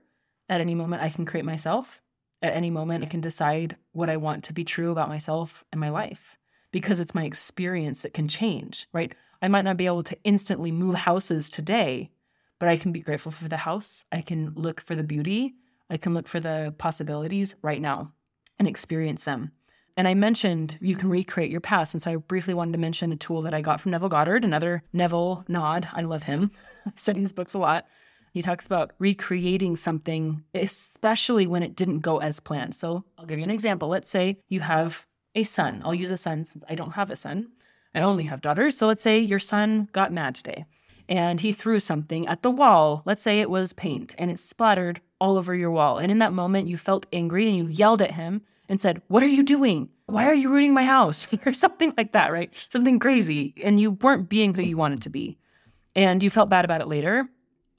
At 0.47 0.61
any 0.61 0.75
moment 0.75 1.01
I 1.01 1.09
can 1.09 1.25
create 1.25 1.45
myself. 1.45 2.01
At 2.41 2.53
any 2.53 2.69
moment 2.69 3.03
I 3.03 3.07
can 3.07 3.21
decide 3.21 3.77
what 3.91 4.09
I 4.09 4.17
want 4.17 4.43
to 4.45 4.53
be 4.53 4.63
true 4.63 4.91
about 4.91 5.09
myself 5.09 5.63
and 5.71 5.81
my 5.81 5.89
life 5.89 6.37
because 6.71 6.99
it's 6.99 7.15
my 7.15 7.25
experience 7.25 7.99
that 8.01 8.13
can 8.13 8.27
change, 8.27 8.87
right? 8.93 9.13
I 9.41 9.47
might 9.47 9.65
not 9.65 9.77
be 9.77 9.85
able 9.85 10.03
to 10.03 10.17
instantly 10.23 10.71
move 10.71 10.95
houses 10.95 11.49
today, 11.49 12.11
but 12.59 12.69
I 12.69 12.77
can 12.77 12.91
be 12.91 13.01
grateful 13.01 13.31
for 13.31 13.47
the 13.47 13.57
house. 13.57 14.05
I 14.11 14.21
can 14.21 14.53
look 14.55 14.79
for 14.79 14.95
the 14.95 15.03
beauty. 15.03 15.55
I 15.89 15.97
can 15.97 16.13
look 16.13 16.27
for 16.27 16.39
the 16.39 16.73
possibilities 16.77 17.55
right 17.61 17.81
now 17.81 18.13
and 18.57 18.67
experience 18.67 19.23
them. 19.23 19.51
And 19.97 20.07
I 20.07 20.13
mentioned 20.13 20.77
you 20.81 20.95
can 20.95 21.09
recreate 21.09 21.51
your 21.51 21.61
past. 21.61 21.93
And 21.93 22.01
so 22.01 22.11
I 22.11 22.15
briefly 22.15 22.53
wanted 22.53 22.73
to 22.73 22.77
mention 22.77 23.11
a 23.11 23.17
tool 23.17 23.41
that 23.43 23.53
I 23.53 23.61
got 23.61 23.79
from 23.79 23.91
Neville 23.91 24.09
Goddard, 24.09 24.45
another 24.45 24.83
Neville 24.93 25.43
nod. 25.47 25.87
I 25.93 26.01
love 26.01 26.23
him. 26.23 26.51
I 26.85 26.91
study 26.95 27.21
his 27.21 27.33
books 27.33 27.53
a 27.53 27.59
lot. 27.59 27.85
He 28.33 28.41
talks 28.41 28.65
about 28.65 28.93
recreating 28.97 29.75
something, 29.75 30.43
especially 30.53 31.47
when 31.47 31.63
it 31.63 31.75
didn't 31.75 31.99
go 31.99 32.19
as 32.19 32.39
planned. 32.39 32.75
So 32.75 33.03
I'll 33.17 33.25
give 33.25 33.37
you 33.37 33.43
an 33.43 33.51
example. 33.51 33.89
Let's 33.89 34.09
say 34.09 34.39
you 34.47 34.61
have 34.61 35.05
a 35.35 35.43
son. 35.43 35.81
I'll 35.83 35.93
use 35.93 36.11
a 36.11 36.17
son 36.17 36.45
since 36.45 36.63
I 36.69 36.75
don't 36.75 36.93
have 36.93 37.11
a 37.11 37.15
son. 37.15 37.49
I 37.93 37.99
only 37.99 38.23
have 38.25 38.41
daughters. 38.41 38.77
So 38.77 38.87
let's 38.87 39.01
say 39.01 39.19
your 39.19 39.39
son 39.39 39.89
got 39.91 40.13
mad 40.13 40.35
today 40.35 40.65
and 41.09 41.41
he 41.41 41.51
threw 41.51 41.81
something 41.81 42.25
at 42.27 42.41
the 42.41 42.49
wall. 42.51 43.01
Let's 43.05 43.21
say 43.21 43.41
it 43.41 43.49
was 43.49 43.73
paint 43.73 44.15
and 44.17 44.31
it 44.31 44.39
splattered 44.39 45.01
all 45.21 45.37
over 45.37 45.55
your 45.55 45.71
wall. 45.71 45.99
And 45.99 46.11
in 46.11 46.17
that 46.19 46.33
moment, 46.33 46.67
you 46.67 46.75
felt 46.75 47.05
angry 47.13 47.47
and 47.47 47.55
you 47.55 47.67
yelled 47.67 48.01
at 48.01 48.11
him 48.11 48.41
and 48.67 48.81
said, 48.81 49.01
What 49.07 49.23
are 49.23 49.27
you 49.27 49.43
doing? 49.43 49.89
Why 50.07 50.25
are 50.25 50.33
you 50.33 50.49
ruining 50.49 50.73
my 50.73 50.83
house? 50.83 51.27
or 51.45 51.53
something 51.53 51.93
like 51.95 52.11
that, 52.11 52.33
right? 52.33 52.51
Something 52.69 52.99
crazy. 52.99 53.53
And 53.63 53.79
you 53.79 53.91
weren't 53.91 54.27
being 54.27 54.53
who 54.53 54.63
you 54.63 54.75
wanted 54.75 55.01
to 55.03 55.09
be. 55.09 55.37
And 55.95 56.23
you 56.23 56.29
felt 56.29 56.49
bad 56.49 56.65
about 56.65 56.81
it 56.81 56.87
later. 56.87 57.29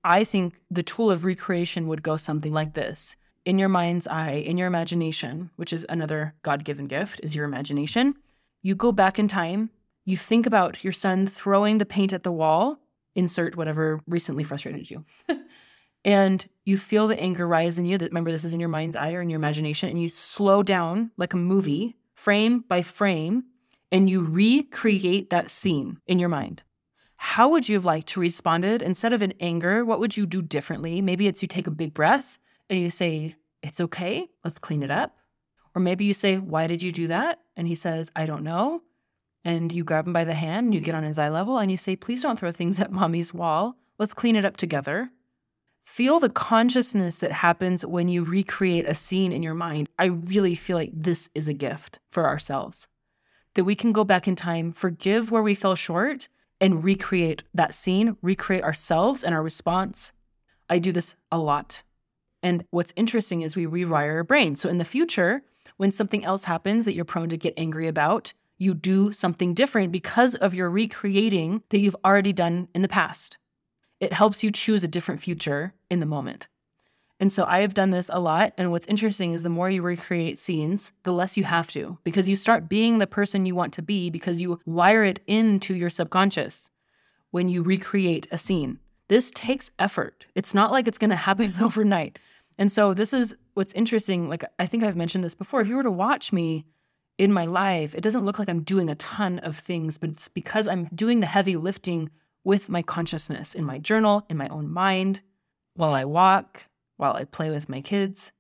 I 0.05 0.25
think 0.25 0.55
the 0.71 0.83
tool 0.83 1.11
of 1.11 1.25
recreation 1.25 1.89
would 1.89 2.03
go 2.03 2.17
something 2.17 2.53
like 2.53 2.75
this. 2.75 3.17
In 3.45 3.59
your 3.59 3.69
mind's 3.69 4.07
eye, 4.07 4.45
in 4.47 4.57
your 4.57 4.69
imagination, 4.69 5.51
which 5.57 5.73
is 5.73 5.85
another 5.89 6.35
God 6.43 6.65
given 6.65 6.87
gift, 6.87 7.21
is 7.25 7.35
your 7.35 7.45
imagination. 7.45 8.15
You 8.63 8.77
go 8.77 8.93
back 8.93 9.19
in 9.19 9.27
time, 9.27 9.71
you 10.05 10.17
think 10.17 10.47
about 10.47 10.85
your 10.85 10.93
son 10.93 11.27
throwing 11.27 11.79
the 11.79 11.87
paint 11.87 12.13
at 12.13 12.23
the 12.23 12.33
wall, 12.33 12.79
insert 13.15 13.57
whatever 13.57 14.01
recently 14.07 14.45
frustrated 14.45 14.91
you. 14.91 15.05
and 16.05 16.47
you 16.65 16.77
feel 16.77 17.07
the 17.07 17.21
anger 17.21 17.47
rise 17.47 17.79
in 17.79 17.85
you 17.85 17.99
that 17.99 18.11
remember 18.11 18.31
this 18.31 18.45
is 18.45 18.53
in 18.53 18.61
your 18.61 18.69
mind's 18.69 18.97
eye 18.97 19.13
or 19.15 19.23
in 19.23 19.31
your 19.31 19.39
imagination 19.39 19.89
and 19.89 20.01
you 20.01 20.09
slow 20.09 20.63
down 20.63 21.11
like 21.17 21.33
a 21.33 21.39
movie 21.39 21.97
frame 22.15 22.65
by 22.69 22.83
frame 22.83 23.45
and 23.91 24.09
you 24.09 24.23
recreate 24.23 25.31
that 25.31 25.51
scene 25.51 25.99
in 26.07 26.19
your 26.19 26.29
mind. 26.29 26.63
How 27.17 27.49
would 27.51 27.69
you 27.69 27.77
have 27.77 27.85
liked 27.85 28.09
to 28.09 28.21
responded? 28.21 28.83
Instead 28.83 29.13
of 29.13 29.23
in 29.23 29.35
anger 29.41 29.85
what 29.85 30.01
would 30.01 30.17
you 30.17 30.27
do 30.27 30.43
differently? 30.43 31.01
Maybe 31.01 31.27
it's 31.27 31.43
you 31.43 31.49
take 31.49 31.67
a 31.67 31.73
big 31.73 31.95
breath 31.95 32.39
and 32.69 32.79
you 32.79 32.91
say 32.91 33.37
it's 33.63 33.81
okay 33.81 34.29
let's 34.45 34.59
clean 34.59 34.83
it 34.83 34.91
up. 34.91 35.17
Or 35.75 35.81
maybe 35.81 36.05
you 36.05 36.15
say 36.15 36.39
why 36.39 36.67
did 36.67 36.83
you 36.83 36.93
do 36.93 37.07
that? 37.09 37.41
And 37.57 37.69
he 37.69 37.75
says 37.75 38.11
i 38.17 38.27
don't 38.27 38.43
know. 38.43 38.83
And 39.45 39.73
you 39.73 39.83
grab 39.83 40.07
him 40.07 40.13
by 40.13 40.25
the 40.25 40.35
hand 40.35 40.67
and 40.67 40.75
you 40.75 40.81
get 40.81 40.95
on 40.95 41.03
his 41.03 41.19
eye 41.19 41.29
level 41.29 41.59
and 41.59 41.71
you 41.71 41.77
say 41.77 41.97
please 41.97 42.23
don't 42.23 42.39
throw 42.39 42.53
things 42.53 42.81
at 42.81 42.93
mommy's 42.93 43.33
wall. 43.35 43.77
Let's 43.99 44.15
clean 44.15 44.37
it 44.37 44.45
up 44.45 44.57
together 44.57 45.11
Feel 45.85 46.21
the 46.21 46.29
consciousness 46.29 47.19
that 47.19 47.33
happens 47.33 47.85
when 47.85 48.09
you 48.09 48.25
recreate 48.25 48.89
a 48.89 48.95
scene 48.95 49.33
in 49.33 49.43
your 49.43 49.55
mind. 49.55 49.89
I 49.99 50.07
really 50.07 50.55
feel 50.55 50.77
like 50.77 50.93
this 50.95 51.29
is 51.35 51.49
a 51.49 51.53
gift 51.53 51.99
for 52.11 52.27
ourselves. 52.27 52.89
That 53.55 53.65
we 53.65 53.75
can 53.75 53.93
go 53.93 54.05
back 54.05 54.27
in 54.27 54.37
time, 54.37 54.73
forgive 54.73 55.31
where 55.31 55.43
we 55.43 55.55
fell 55.55 55.75
short, 55.75 56.29
and 56.61 56.85
recreate 56.85 57.43
that 57.53 57.75
scene, 57.75 58.17
recreate 58.23 58.63
ourselves 58.63 59.23
and 59.23 59.35
our 59.35 59.43
response. 59.43 60.13
I 60.71 60.79
do 60.79 60.93
this 60.93 61.17
a 61.31 61.39
lot. 61.39 61.83
And 62.43 62.65
what's 62.71 62.95
interesting 62.97 63.43
is 63.43 63.57
we 63.57 63.67
rewire 63.67 64.15
our 64.15 64.25
brain. 64.25 64.57
So 64.57 64.69
in 64.69 64.79
the 64.79 64.85
future, 64.85 65.43
when 65.77 65.91
something 65.91 66.25
else 66.25 66.45
happens 66.45 66.85
that 66.85 66.95
you're 66.95 67.05
prone 67.05 67.29
to 67.29 67.37
get 67.37 67.55
angry 67.57 67.89
about, 67.89 68.33
you 68.57 68.73
do 68.75 69.13
something 69.13 69.53
different 69.53 69.93
because 69.93 70.37
of 70.37 70.55
your 70.55 70.71
recreating 70.71 71.63
that 71.71 71.79
you've 71.79 71.97
already 72.05 72.33
done 72.33 72.69
in 72.75 72.83
the 72.83 72.89
past 72.89 73.39
it 74.03 74.13
helps 74.13 74.43
you 74.43 74.51
choose 74.51 74.83
a 74.83 74.89
different 74.89 75.21
future 75.21 75.75
in 75.89 76.01
the 76.01 76.07
moment. 76.07 76.49
And 77.21 77.31
so 77.31 77.45
I 77.45 77.61
have 77.61 77.73
done 77.73 77.91
this 77.91 78.11
a 78.13 78.19
lot. 78.19 78.53
And 78.59 78.73
what's 78.73 78.87
interesting 78.89 79.31
is 79.31 79.45
the 79.45 79.49
more 79.49 79.71
you 79.71 79.81
recreate 79.81 80.41
scenes, 80.41 80.91
the 81.05 81.13
less 81.13 81.37
you 81.37 81.45
have 81.45 81.71
to, 81.71 81.99
because 82.03 82.29
you 82.29 82.35
start 82.35 82.69
being 82.69 82.99
the 82.99 83.07
person 83.07 83.47
you 83.47 83.55
want 83.55 83.73
to 83.75 83.83
be 83.83 84.11
because 84.11 84.41
you 84.41 84.59
wire 84.67 85.05
it 85.05 85.21
into 85.29 85.77
your 85.77 85.89
subconscious 85.89 86.73
when 87.31 87.49
you 87.49 87.63
recreate 87.63 88.27
a 88.33 88.39
scene. 88.39 88.81
This 89.07 89.31
takes 89.31 89.71
effort. 89.79 90.27
It's 90.35 90.53
not 90.53 90.73
like 90.73 90.89
it's 90.89 90.99
going 90.99 91.11
to 91.11 91.17
happen 91.17 91.55
overnight. 91.61 92.19
And 92.59 92.73
so 92.73 92.95
this 92.95 93.13
is 93.13 93.37
what's 93.55 93.73
interesting. 93.73 94.29
Like, 94.29 94.43
I 94.59 94.67
think 94.67 94.83
I've 94.83 94.97
mentioned 94.97 95.23
this 95.23 95.37
before. 95.37 95.61
If 95.61 95.69
you 95.69 95.77
were 95.77 95.85
to 95.85 95.93
watch 95.93 96.33
me 96.33 96.67
in 97.19 97.33
my 97.33 97.45
life, 97.45 97.95
it 97.95 98.01
doesn't 98.01 98.25
look 98.25 98.41
like 98.41 98.49
I'm 98.49 98.65
doing 98.65 98.91
a 98.91 98.97
ton 98.97 99.39
of 99.39 99.57
things, 99.57 99.97
but 99.97 100.11
it's 100.11 100.27
because 100.27 100.67
I'm 100.67 100.87
doing 100.93 101.21
the 101.21 101.27
heavy 101.27 101.55
lifting 101.55 102.11
with 102.45 102.69
my 102.69 102.83
consciousness 102.83 103.55
in 103.55 103.65
my 103.65 103.79
journal, 103.79 104.25
in 104.29 104.37
my 104.37 104.49
own 104.49 104.71
mind, 104.71 105.21
while 105.75 105.93
I 105.93 106.05
walk, 106.05 106.67
while 106.97 107.15
I 107.15 107.25
play 107.25 107.51
with 107.51 107.69
my 107.69 107.81
kids. 107.81 108.33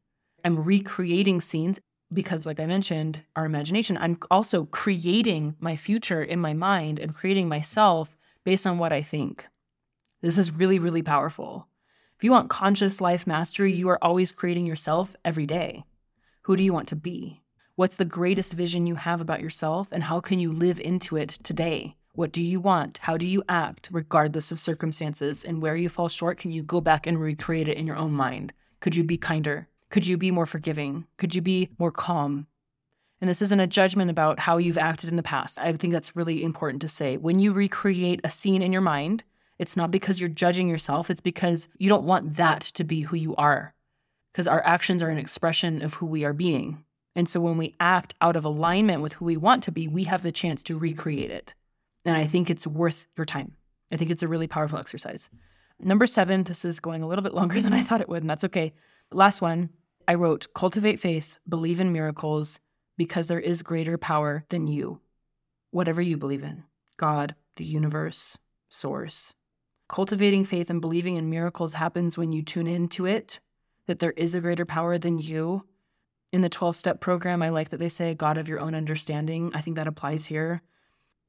I'm 0.44 0.64
recreating 0.64 1.40
scenes 1.40 1.78
because, 2.12 2.44
like 2.44 2.60
I 2.60 2.66
mentioned, 2.66 3.22
our 3.36 3.44
imagination, 3.44 3.96
I'm 3.96 4.18
also 4.30 4.66
creating 4.66 5.56
my 5.60 5.76
future 5.76 6.22
in 6.22 6.40
my 6.40 6.52
mind 6.52 6.98
and 6.98 7.14
creating 7.14 7.48
myself 7.48 8.16
based 8.44 8.66
on 8.66 8.78
what 8.78 8.92
I 8.92 9.02
think. 9.02 9.46
This 10.20 10.36
is 10.38 10.52
really, 10.52 10.78
really 10.78 11.02
powerful. 11.02 11.68
If 12.16 12.24
you 12.24 12.30
want 12.30 12.50
conscious 12.50 13.00
life 13.00 13.26
mastery, 13.26 13.72
you 13.72 13.88
are 13.88 14.02
always 14.02 14.30
creating 14.30 14.66
yourself 14.66 15.16
every 15.24 15.46
day. 15.46 15.84
Who 16.42 16.56
do 16.56 16.62
you 16.62 16.72
want 16.72 16.88
to 16.88 16.96
be? 16.96 17.42
What's 17.74 17.96
the 17.96 18.04
greatest 18.04 18.52
vision 18.52 18.86
you 18.86 18.96
have 18.96 19.20
about 19.20 19.40
yourself, 19.40 19.88
and 19.90 20.04
how 20.04 20.20
can 20.20 20.38
you 20.38 20.52
live 20.52 20.78
into 20.78 21.16
it 21.16 21.30
today? 21.42 21.96
What 22.14 22.30
do 22.30 22.42
you 22.42 22.60
want? 22.60 22.98
How 22.98 23.16
do 23.16 23.26
you 23.26 23.42
act, 23.48 23.88
regardless 23.90 24.52
of 24.52 24.60
circumstances? 24.60 25.44
And 25.44 25.62
where 25.62 25.76
you 25.76 25.88
fall 25.88 26.10
short, 26.10 26.36
can 26.36 26.50
you 26.50 26.62
go 26.62 26.82
back 26.82 27.06
and 27.06 27.18
recreate 27.18 27.68
it 27.68 27.78
in 27.78 27.86
your 27.86 27.96
own 27.96 28.12
mind? 28.12 28.52
Could 28.80 28.94
you 28.94 29.02
be 29.02 29.16
kinder? 29.16 29.68
Could 29.88 30.06
you 30.06 30.18
be 30.18 30.30
more 30.30 30.44
forgiving? 30.44 31.06
Could 31.16 31.34
you 31.34 31.40
be 31.40 31.70
more 31.78 31.90
calm? 31.90 32.48
And 33.22 33.30
this 33.30 33.40
isn't 33.40 33.60
a 33.60 33.66
judgment 33.66 34.10
about 34.10 34.40
how 34.40 34.58
you've 34.58 34.76
acted 34.76 35.08
in 35.08 35.16
the 35.16 35.22
past. 35.22 35.58
I 35.58 35.72
think 35.72 35.94
that's 35.94 36.14
really 36.14 36.44
important 36.44 36.82
to 36.82 36.88
say. 36.88 37.16
When 37.16 37.38
you 37.38 37.52
recreate 37.54 38.20
a 38.24 38.30
scene 38.30 38.60
in 38.60 38.72
your 38.72 38.82
mind, 38.82 39.24
it's 39.58 39.76
not 39.76 39.90
because 39.90 40.20
you're 40.20 40.28
judging 40.28 40.68
yourself, 40.68 41.08
it's 41.08 41.20
because 41.20 41.68
you 41.78 41.88
don't 41.88 42.04
want 42.04 42.36
that 42.36 42.60
to 42.60 42.84
be 42.84 43.02
who 43.02 43.16
you 43.16 43.34
are. 43.36 43.74
Because 44.32 44.46
our 44.46 44.62
actions 44.66 45.02
are 45.02 45.08
an 45.08 45.18
expression 45.18 45.80
of 45.80 45.94
who 45.94 46.04
we 46.04 46.24
are 46.24 46.34
being. 46.34 46.84
And 47.16 47.26
so 47.26 47.40
when 47.40 47.56
we 47.56 47.74
act 47.80 48.14
out 48.20 48.36
of 48.36 48.44
alignment 48.44 49.00
with 49.00 49.14
who 49.14 49.24
we 49.24 49.36
want 49.38 49.62
to 49.62 49.72
be, 49.72 49.88
we 49.88 50.04
have 50.04 50.22
the 50.22 50.32
chance 50.32 50.62
to 50.64 50.76
recreate 50.76 51.30
it. 51.30 51.54
And 52.04 52.16
I 52.16 52.26
think 52.26 52.50
it's 52.50 52.66
worth 52.66 53.06
your 53.16 53.24
time. 53.24 53.52
I 53.92 53.96
think 53.96 54.10
it's 54.10 54.22
a 54.22 54.28
really 54.28 54.46
powerful 54.46 54.78
exercise. 54.78 55.30
Number 55.78 56.06
seven, 56.06 56.44
this 56.44 56.64
is 56.64 56.80
going 56.80 57.02
a 57.02 57.08
little 57.08 57.22
bit 57.22 57.34
longer 57.34 57.60
than 57.62 57.72
I 57.72 57.82
thought 57.82 58.00
it 58.00 58.08
would, 58.08 58.22
and 58.22 58.30
that's 58.30 58.44
okay. 58.44 58.72
Last 59.12 59.42
one, 59.42 59.70
I 60.08 60.14
wrote 60.14 60.48
cultivate 60.54 61.00
faith, 61.00 61.38
believe 61.48 61.80
in 61.80 61.92
miracles, 61.92 62.60
because 62.96 63.26
there 63.26 63.40
is 63.40 63.62
greater 63.62 63.98
power 63.98 64.44
than 64.48 64.66
you. 64.66 65.00
Whatever 65.70 66.02
you 66.02 66.16
believe 66.16 66.42
in 66.42 66.64
God, 66.96 67.34
the 67.56 67.64
universe, 67.64 68.38
source. 68.68 69.34
Cultivating 69.88 70.44
faith 70.44 70.70
and 70.70 70.80
believing 70.80 71.16
in 71.16 71.28
miracles 71.28 71.74
happens 71.74 72.16
when 72.16 72.32
you 72.32 72.42
tune 72.42 72.66
into 72.66 73.06
it, 73.06 73.40
that 73.86 73.98
there 73.98 74.12
is 74.12 74.34
a 74.34 74.40
greater 74.40 74.64
power 74.64 74.98
than 74.98 75.18
you. 75.18 75.66
In 76.32 76.40
the 76.40 76.48
12 76.48 76.76
step 76.76 77.00
program, 77.00 77.42
I 77.42 77.50
like 77.50 77.68
that 77.70 77.78
they 77.78 77.88
say 77.90 78.14
God 78.14 78.38
of 78.38 78.48
your 78.48 78.60
own 78.60 78.74
understanding. 78.74 79.50
I 79.54 79.60
think 79.60 79.76
that 79.76 79.86
applies 79.86 80.26
here 80.26 80.62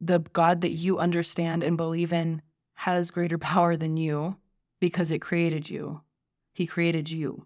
the 0.06 0.20
God 0.20 0.62
that 0.62 0.72
you 0.72 1.00
understand 1.00 1.64
and 1.64 1.78
believe 1.78 2.12
in 2.14 2.42
has 2.76 3.12
greater 3.12 3.38
power 3.54 3.76
than 3.76 3.98
you 3.98 4.38
because 4.80 5.12
it 5.12 5.20
created 5.20 5.70
you. 5.70 6.02
He 6.54 6.66
created 6.66 7.12
you. 7.12 7.46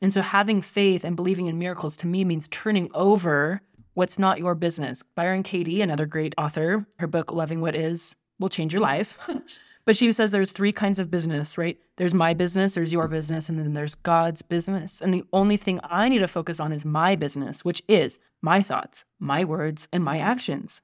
And 0.00 0.12
so 0.12 0.22
having 0.22 0.60
faith 0.60 1.04
and 1.04 1.16
believing 1.16 1.46
in 1.46 1.58
miracles 1.58 1.96
to 1.98 2.06
me 2.06 2.24
means 2.24 2.46
turning 2.48 2.90
over 2.94 3.62
what's 3.94 4.18
not 4.18 4.38
your 4.38 4.54
business. 4.54 5.02
Byron 5.02 5.42
Katie, 5.42 5.82
another 5.82 6.06
great 6.06 6.34
author, 6.38 6.86
her 6.98 7.08
book 7.08 7.32
Loving 7.32 7.60
What 7.60 7.74
Is 7.74 8.14
will 8.38 8.48
change 8.48 8.72
your 8.72 8.82
life. 8.82 9.28
but 9.84 9.96
she 9.96 10.12
says 10.12 10.30
there's 10.30 10.52
three 10.52 10.70
kinds 10.70 11.00
of 11.00 11.10
business, 11.10 11.58
right? 11.58 11.78
There's 11.96 12.14
my 12.14 12.32
business, 12.32 12.74
there's 12.74 12.92
your 12.92 13.08
business, 13.08 13.48
and 13.48 13.58
then 13.58 13.72
there's 13.72 13.96
God's 13.96 14.42
business. 14.42 15.00
And 15.00 15.12
the 15.12 15.24
only 15.32 15.56
thing 15.56 15.80
I 15.82 16.08
need 16.08 16.20
to 16.20 16.28
focus 16.28 16.60
on 16.60 16.72
is 16.72 16.84
my 16.84 17.16
business, 17.16 17.64
which 17.64 17.82
is 17.88 18.20
my 18.40 18.62
thoughts, 18.62 19.04
my 19.18 19.44
words, 19.44 19.88
and 19.92 20.04
my 20.04 20.18
actions. 20.20 20.80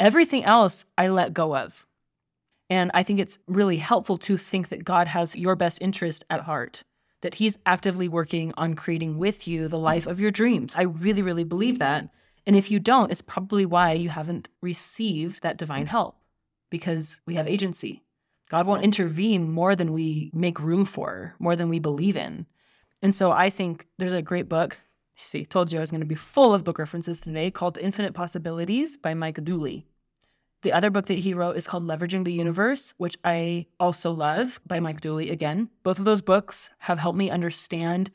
Everything 0.00 0.44
else 0.44 0.86
I 0.96 1.08
let 1.08 1.34
go 1.34 1.54
of. 1.54 1.86
And 2.70 2.90
I 2.94 3.02
think 3.02 3.20
it's 3.20 3.38
really 3.46 3.76
helpful 3.76 4.16
to 4.16 4.38
think 4.38 4.70
that 4.70 4.82
God 4.82 5.08
has 5.08 5.36
your 5.36 5.56
best 5.56 5.82
interest 5.82 6.24
at 6.30 6.40
heart, 6.40 6.84
that 7.20 7.34
He's 7.34 7.58
actively 7.66 8.08
working 8.08 8.54
on 8.56 8.76
creating 8.76 9.18
with 9.18 9.46
you 9.46 9.68
the 9.68 9.78
life 9.78 10.06
of 10.06 10.18
your 10.18 10.30
dreams. 10.30 10.74
I 10.74 10.84
really, 10.84 11.20
really 11.20 11.44
believe 11.44 11.78
that. 11.80 12.08
And 12.46 12.56
if 12.56 12.70
you 12.70 12.80
don't, 12.80 13.12
it's 13.12 13.20
probably 13.20 13.66
why 13.66 13.92
you 13.92 14.08
haven't 14.08 14.48
received 14.62 15.42
that 15.42 15.58
divine 15.58 15.86
help 15.86 16.16
because 16.70 17.20
we 17.26 17.34
have 17.34 17.46
agency. 17.46 18.02
God 18.48 18.66
won't 18.66 18.82
intervene 18.82 19.52
more 19.52 19.76
than 19.76 19.92
we 19.92 20.30
make 20.32 20.58
room 20.58 20.86
for, 20.86 21.34
more 21.38 21.56
than 21.56 21.68
we 21.68 21.78
believe 21.78 22.16
in. 22.16 22.46
And 23.02 23.14
so 23.14 23.32
I 23.32 23.50
think 23.50 23.86
there's 23.98 24.14
a 24.14 24.22
great 24.22 24.48
book. 24.48 24.80
See, 25.14 25.44
told 25.44 25.70
you 25.70 25.78
I 25.78 25.82
was 25.82 25.90
going 25.90 26.00
to 26.00 26.06
be 26.06 26.14
full 26.14 26.54
of 26.54 26.64
book 26.64 26.78
references 26.78 27.20
today 27.20 27.50
called 27.50 27.76
Infinite 27.76 28.14
Possibilities 28.14 28.96
by 28.96 29.12
Mike 29.12 29.44
Dooley. 29.44 29.86
The 30.62 30.72
other 30.72 30.90
book 30.90 31.06
that 31.06 31.20
he 31.20 31.32
wrote 31.32 31.56
is 31.56 31.66
called 31.66 31.86
Leveraging 31.86 32.24
the 32.24 32.32
Universe, 32.32 32.92
which 32.98 33.16
I 33.24 33.66
also 33.78 34.10
love 34.12 34.60
by 34.66 34.78
Mike 34.78 35.00
Dooley 35.00 35.30
again. 35.30 35.70
Both 35.82 35.98
of 35.98 36.04
those 36.04 36.20
books 36.20 36.68
have 36.80 36.98
helped 36.98 37.16
me 37.16 37.30
understand 37.30 38.10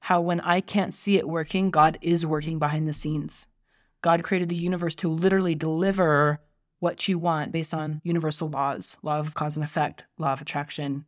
how 0.00 0.20
when 0.20 0.40
I 0.40 0.60
can't 0.60 0.92
see 0.92 1.16
it 1.16 1.28
working, 1.28 1.70
God 1.70 1.98
is 2.02 2.26
working 2.26 2.58
behind 2.58 2.88
the 2.88 2.92
scenes. 2.92 3.46
God 4.02 4.24
created 4.24 4.48
the 4.48 4.56
universe 4.56 4.96
to 4.96 5.08
literally 5.08 5.54
deliver 5.54 6.40
what 6.80 7.06
you 7.08 7.16
want 7.16 7.52
based 7.52 7.72
on 7.72 8.00
universal 8.04 8.48
laws, 8.48 8.98
law 9.02 9.20
of 9.20 9.34
cause 9.34 9.56
and 9.56 9.64
effect, 9.64 10.04
law 10.18 10.32
of 10.32 10.42
attraction. 10.42 11.06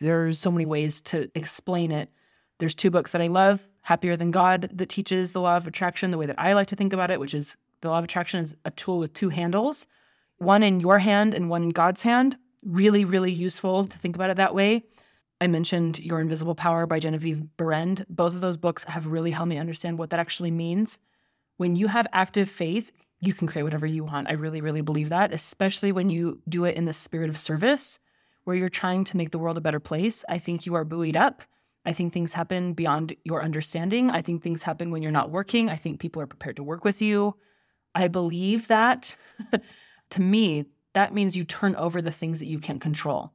There's 0.00 0.40
so 0.40 0.50
many 0.50 0.66
ways 0.66 1.00
to 1.02 1.30
explain 1.36 1.92
it. 1.92 2.10
There's 2.58 2.74
two 2.74 2.90
books 2.90 3.12
that 3.12 3.22
I 3.22 3.28
love, 3.28 3.66
Happier 3.82 4.16
Than 4.16 4.32
God 4.32 4.70
that 4.74 4.88
teaches 4.88 5.30
the 5.30 5.40
law 5.40 5.56
of 5.56 5.68
attraction 5.68 6.10
the 6.10 6.18
way 6.18 6.26
that 6.26 6.38
I 6.38 6.52
like 6.52 6.66
to 6.66 6.76
think 6.76 6.92
about 6.92 7.12
it, 7.12 7.20
which 7.20 7.32
is 7.32 7.56
the 7.80 7.88
law 7.88 7.98
of 7.98 8.04
attraction 8.04 8.40
is 8.40 8.56
a 8.64 8.72
tool 8.72 8.98
with 8.98 9.14
two 9.14 9.28
handles 9.28 9.86
one 10.38 10.62
in 10.62 10.80
your 10.80 10.98
hand 10.98 11.34
and 11.34 11.48
one 11.48 11.64
in 11.64 11.70
God's 11.70 12.02
hand. 12.02 12.36
Really, 12.64 13.04
really 13.04 13.32
useful 13.32 13.84
to 13.84 13.98
think 13.98 14.16
about 14.16 14.30
it 14.30 14.36
that 14.36 14.54
way. 14.54 14.82
I 15.40 15.46
mentioned 15.46 15.98
Your 15.98 16.20
Invisible 16.20 16.54
Power 16.54 16.86
by 16.86 16.98
Genevieve 16.98 17.42
Behrend. 17.56 18.06
Both 18.08 18.34
of 18.34 18.40
those 18.40 18.56
books 18.56 18.84
have 18.84 19.06
really 19.06 19.30
helped 19.30 19.50
me 19.50 19.58
understand 19.58 19.98
what 19.98 20.10
that 20.10 20.20
actually 20.20 20.50
means. 20.50 20.98
When 21.58 21.76
you 21.76 21.88
have 21.88 22.06
active 22.12 22.48
faith, 22.48 22.90
you 23.20 23.34
can 23.34 23.46
create 23.46 23.62
whatever 23.62 23.86
you 23.86 24.04
want. 24.04 24.28
I 24.28 24.34
really, 24.34 24.60
really 24.60 24.80
believe 24.80 25.10
that, 25.10 25.32
especially 25.32 25.92
when 25.92 26.10
you 26.10 26.40
do 26.48 26.64
it 26.64 26.76
in 26.76 26.86
the 26.86 26.92
spirit 26.92 27.28
of 27.28 27.36
service, 27.36 27.98
where 28.44 28.56
you're 28.56 28.68
trying 28.68 29.04
to 29.04 29.16
make 29.16 29.30
the 29.30 29.38
world 29.38 29.58
a 29.58 29.62
better 29.62 29.80
place. 29.80 30.24
I 30.28 30.38
think 30.38 30.64
you 30.64 30.74
are 30.74 30.84
buoyed 30.84 31.16
up. 31.16 31.42
I 31.84 31.92
think 31.92 32.12
things 32.12 32.32
happen 32.32 32.72
beyond 32.72 33.14
your 33.24 33.42
understanding. 33.42 34.10
I 34.10 34.22
think 34.22 34.42
things 34.42 34.62
happen 34.62 34.90
when 34.90 35.02
you're 35.02 35.12
not 35.12 35.30
working. 35.30 35.68
I 35.68 35.76
think 35.76 36.00
people 36.00 36.20
are 36.22 36.26
prepared 36.26 36.56
to 36.56 36.62
work 36.62 36.84
with 36.84 37.00
you. 37.00 37.36
I 37.94 38.08
believe 38.08 38.68
that. 38.68 39.16
to 40.10 40.20
me, 40.20 40.66
that 40.92 41.14
means 41.14 41.36
you 41.36 41.44
turn 41.44 41.74
over 41.76 42.00
the 42.00 42.10
things 42.10 42.38
that 42.38 42.46
you 42.46 42.58
can't 42.58 42.80
control. 42.80 43.32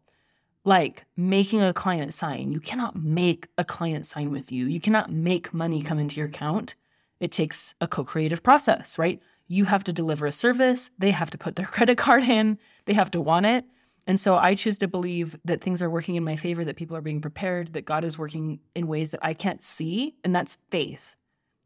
Like 0.64 1.06
making 1.18 1.62
a 1.62 1.74
client 1.74 2.14
sign. 2.14 2.52
You 2.52 2.60
cannot 2.60 2.96
make 2.96 3.48
a 3.58 3.64
client 3.64 4.06
sign 4.06 4.32
with 4.32 4.52
you. 4.52 4.68
You 4.68 4.80
cannot 4.80 5.12
make 5.12 5.54
money 5.54 5.82
come 5.82 5.98
into 5.98 6.18
your 6.18 6.28
account. 6.28 6.76
It 7.20 7.32
takes 7.32 7.76
a 7.82 7.88
co 7.88 8.04
creative 8.04 8.44
process, 8.44 8.98
right? 9.00 9.22
You 9.48 9.66
have 9.66 9.84
to 9.86 9.94
deliver 9.94 10.26
a 10.26 10.32
service, 10.32 10.92
they 10.98 11.12
have 11.12 11.30
to 11.32 11.38
put 11.38 11.56
their 11.56 11.66
credit 11.76 11.98
card 11.98 12.24
in, 12.24 12.58
they 12.86 12.94
have 12.94 13.12
to 13.12 13.22
want 13.22 13.46
it. 13.46 13.66
And 14.08 14.20
so 14.20 14.36
I 14.36 14.56
choose 14.56 14.78
to 14.80 14.88
believe 14.88 15.38
that 15.46 15.62
things 15.62 15.82
are 15.82 15.90
working 15.90 16.16
in 16.16 16.24
my 16.24 16.36
favor, 16.36 16.66
that 16.66 16.76
people 16.76 16.98
are 16.98 17.02
being 17.02 17.22
prepared, 17.22 17.74
that 17.74 17.86
God 17.86 18.04
is 18.04 18.18
working 18.18 18.60
in 18.76 18.88
ways 18.88 19.12
that 19.12 19.20
I 19.24 19.34
can't 19.34 19.62
see. 19.62 20.16
And 20.24 20.36
that's 20.36 20.58
faith. 20.70 21.16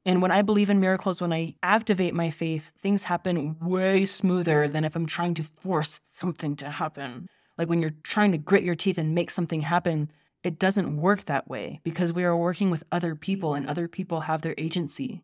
And 0.05 0.21
when 0.21 0.31
I 0.31 0.43
believe 0.43 0.69
in 0.69 0.79
miracles, 0.79 1.19
when 1.19 1.33
I 1.33 1.55
activate 1.63 2.13
my 2.13 2.29
faith, 2.29 2.71
things 2.77 3.03
happen 3.03 3.57
way 3.59 4.05
smoother 4.05 4.67
than 4.67 4.85
if 4.85 4.95
I'm 4.95 5.07
trying 5.07 5.33
to 5.35 5.43
force 5.43 5.99
something 6.03 6.55
to 6.57 6.69
happen. 6.69 7.27
Like 7.57 7.69
when 7.69 7.81
you're 7.81 7.95
trying 8.03 8.31
to 8.31 8.37
grit 8.37 8.63
your 8.63 8.75
teeth 8.75 8.99
and 8.99 9.15
make 9.15 9.31
something 9.31 9.61
happen, 9.61 10.11
it 10.43 10.59
doesn't 10.59 10.97
work 10.97 11.25
that 11.25 11.47
way 11.47 11.79
because 11.83 12.13
we 12.13 12.23
are 12.23 12.37
working 12.37 12.69
with 12.69 12.83
other 12.91 13.15
people 13.15 13.55
and 13.55 13.65
other 13.65 13.87
people 13.87 14.21
have 14.21 14.43
their 14.43 14.53
agency. 14.59 15.23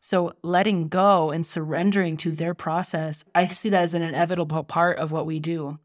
So 0.00 0.34
letting 0.42 0.88
go 0.88 1.30
and 1.30 1.44
surrendering 1.44 2.16
to 2.18 2.30
their 2.30 2.54
process, 2.54 3.24
I 3.34 3.46
see 3.46 3.70
that 3.70 3.82
as 3.82 3.94
an 3.94 4.02
inevitable 4.02 4.62
part 4.62 4.98
of 4.98 5.10
what 5.10 5.26
we 5.26 5.40
do. 5.40 5.78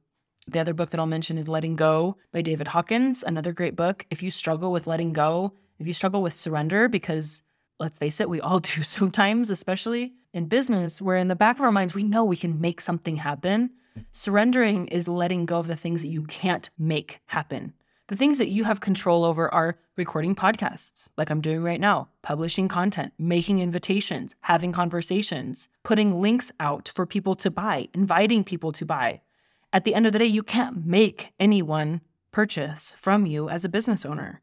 The 0.48 0.60
other 0.60 0.74
book 0.74 0.92
that 0.92 1.00
I'll 1.00 1.08
mention 1.08 1.38
is 1.38 1.48
Letting 1.48 1.76
Go 1.76 2.18
by 2.32 2.42
David 2.42 2.70
Hawkins, 2.70 3.24
another 3.24 3.52
great 3.52 3.76
book. 3.76 4.06
If 4.10 4.24
you 4.24 4.32
struggle 4.32 4.72
with 4.72 4.88
letting 4.88 5.12
go, 5.12 5.54
if 5.80 5.88
you 5.88 5.94
struggle 5.94 6.22
with 6.22 6.34
surrender, 6.34 6.88
because 6.88 7.44
let's 7.80 7.98
face 7.98 8.20
it, 8.20 8.30
we 8.30 8.42
all 8.42 8.60
do 8.76 8.84
sometimes, 8.84 9.50
especially 9.50 10.14
in 10.34 10.46
business, 10.46 11.02
where 11.02 11.18
in 11.18 11.28
the 11.28 11.36
back 11.36 11.58
of 11.58 11.64
our 11.64 11.72
minds, 11.72 11.94
we 11.94 12.04
know 12.04 12.24
we 12.24 12.38
can 12.38 12.62
make 12.62 12.82
something 12.82 13.18
happen. 13.18 13.72
Surrendering 14.12 14.88
is 14.88 15.08
letting 15.08 15.46
go 15.46 15.58
of 15.58 15.68
the 15.68 15.76
things 15.76 16.02
that 16.02 16.10
you 16.10 16.24
can't 16.24 16.70
make 16.78 17.20
happen. 17.28 17.74
The 18.08 18.16
things 18.16 18.38
that 18.38 18.48
you 18.48 18.64
have 18.64 18.80
control 18.80 19.26
over 19.26 19.54
are 19.54 19.80
recording 19.98 20.34
podcasts, 20.34 21.10
like 21.18 21.30
I'm 21.30 21.42
doing 21.42 21.62
right 21.62 21.80
now, 21.80 22.08
publishing 22.22 22.70
content, 22.70 23.12
making 23.20 23.60
invitations, 23.60 24.36
having 24.42 24.72
conversations, 24.72 25.68
putting 25.84 26.22
links 26.22 26.52
out 26.60 26.90
for 26.96 27.06
people 27.06 27.36
to 27.36 27.52
buy, 27.52 27.90
inviting 27.94 28.46
people 28.46 28.72
to 28.74 28.86
buy. 28.86 29.22
At 29.74 29.84
the 29.84 29.94
end 29.94 30.06
of 30.06 30.14
the 30.14 30.20
day, 30.20 30.26
you 30.26 30.42
can't 30.42 30.86
make 30.86 31.34
anyone 31.38 32.00
purchase 32.32 32.96
from 32.98 33.26
you 33.26 33.50
as 33.50 33.66
a 33.66 33.70
business 33.70 34.06
owner. 34.06 34.42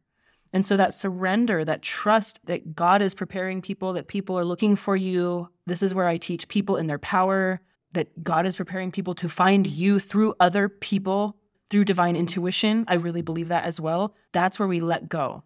And 0.55 0.65
so 0.65 0.77
that 0.77 0.95
surrender, 0.95 1.65
that 1.65 1.83
trust 1.83 2.41
that 2.47 2.77
God 2.77 3.03
is 3.03 3.13
preparing 3.13 3.61
people, 3.61 3.93
that 3.95 4.07
people 4.07 4.39
are 4.39 4.45
looking 4.45 4.77
for 4.77 4.95
you. 4.95 5.49
This 5.67 5.83
is 5.83 5.95
where 5.95 6.07
I 6.07 6.17
teach 6.17 6.47
people 6.47 6.77
in 6.77 6.87
their 6.87 6.99
power, 7.01 7.61
that 7.93 8.23
God 8.23 8.47
is 8.47 8.57
preparing 8.57 8.93
people 8.93 9.15
to 9.17 9.29
find 9.29 9.67
you 9.67 9.99
through 9.99 10.35
other 10.39 10.69
people, 10.69 11.37
through 11.71 11.85
divine 11.85 12.15
intuition. 12.15 12.85
I 12.87 12.95
really 12.95 13.21
believe 13.21 13.49
that 13.49 13.65
as 13.65 13.81
well. 13.81 14.15
That's 14.31 14.61
where 14.61 14.69
we 14.69 14.79
let 14.79 15.09
go. 15.09 15.43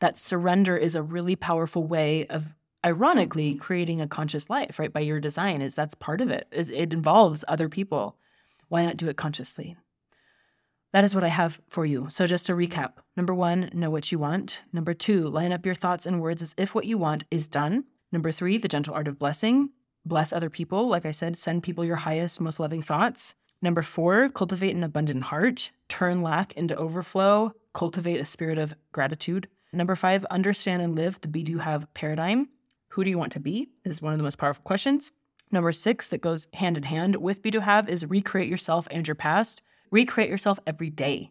That 0.00 0.18
surrender 0.18 0.76
is 0.76 0.96
a 0.96 1.02
really 1.02 1.36
powerful 1.36 1.86
way 1.86 2.26
of 2.26 2.56
ironically 2.84 3.54
creating 3.54 4.00
a 4.00 4.08
conscious 4.08 4.50
life, 4.50 4.80
right? 4.80 4.92
By 4.92 5.00
your 5.00 5.20
design 5.20 5.62
is 5.62 5.76
that's 5.76 5.94
part 5.94 6.20
of 6.20 6.30
it. 6.30 6.48
It 6.50 6.92
involves 6.92 7.44
other 7.46 7.68
people. 7.68 8.16
Why 8.68 8.84
not 8.84 8.96
do 8.96 9.08
it 9.08 9.16
consciously? 9.16 9.76
That 10.94 11.02
is 11.02 11.12
what 11.12 11.24
I 11.24 11.28
have 11.28 11.60
for 11.68 11.84
you. 11.84 12.06
So, 12.08 12.24
just 12.24 12.46
to 12.46 12.52
recap 12.52 12.92
number 13.16 13.34
one, 13.34 13.68
know 13.74 13.90
what 13.90 14.12
you 14.12 14.20
want. 14.20 14.62
Number 14.72 14.94
two, 14.94 15.28
line 15.28 15.50
up 15.52 15.66
your 15.66 15.74
thoughts 15.74 16.06
and 16.06 16.20
words 16.20 16.40
as 16.40 16.54
if 16.56 16.72
what 16.72 16.86
you 16.86 16.96
want 16.96 17.24
is 17.32 17.48
done. 17.48 17.86
Number 18.12 18.30
three, 18.30 18.58
the 18.58 18.68
gentle 18.68 18.94
art 18.94 19.08
of 19.08 19.18
blessing. 19.18 19.70
bless 20.06 20.32
other 20.32 20.48
people. 20.48 20.86
Like 20.86 21.04
I 21.04 21.10
said, 21.10 21.36
send 21.36 21.64
people 21.64 21.84
your 21.84 21.96
highest, 21.96 22.40
most 22.40 22.60
loving 22.60 22.80
thoughts. 22.80 23.34
Number 23.60 23.82
four, 23.82 24.28
cultivate 24.28 24.76
an 24.76 24.84
abundant 24.84 25.24
heart, 25.24 25.72
turn 25.88 26.22
lack 26.22 26.52
into 26.52 26.76
overflow, 26.76 27.54
cultivate 27.72 28.20
a 28.20 28.24
spirit 28.24 28.58
of 28.58 28.76
gratitude. 28.92 29.48
Number 29.72 29.96
five, 29.96 30.24
understand 30.26 30.80
and 30.80 30.94
live 30.94 31.20
the 31.20 31.26
be 31.26 31.42
do 31.42 31.58
have 31.58 31.92
paradigm. 31.94 32.50
Who 32.90 33.02
do 33.02 33.10
you 33.10 33.18
want 33.18 33.32
to 33.32 33.40
be? 33.40 33.66
Is 33.84 34.00
one 34.00 34.12
of 34.12 34.20
the 34.20 34.24
most 34.24 34.38
powerful 34.38 34.62
questions. 34.62 35.10
Number 35.50 35.72
six, 35.72 36.06
that 36.06 36.20
goes 36.20 36.46
hand 36.52 36.76
in 36.76 36.84
hand 36.84 37.16
with 37.16 37.42
be 37.42 37.50
do 37.50 37.58
have, 37.58 37.88
is 37.88 38.06
recreate 38.06 38.48
yourself 38.48 38.86
and 38.92 39.08
your 39.08 39.16
past. 39.16 39.60
Recreate 39.94 40.28
yourself 40.28 40.58
every 40.66 40.90
day. 40.90 41.30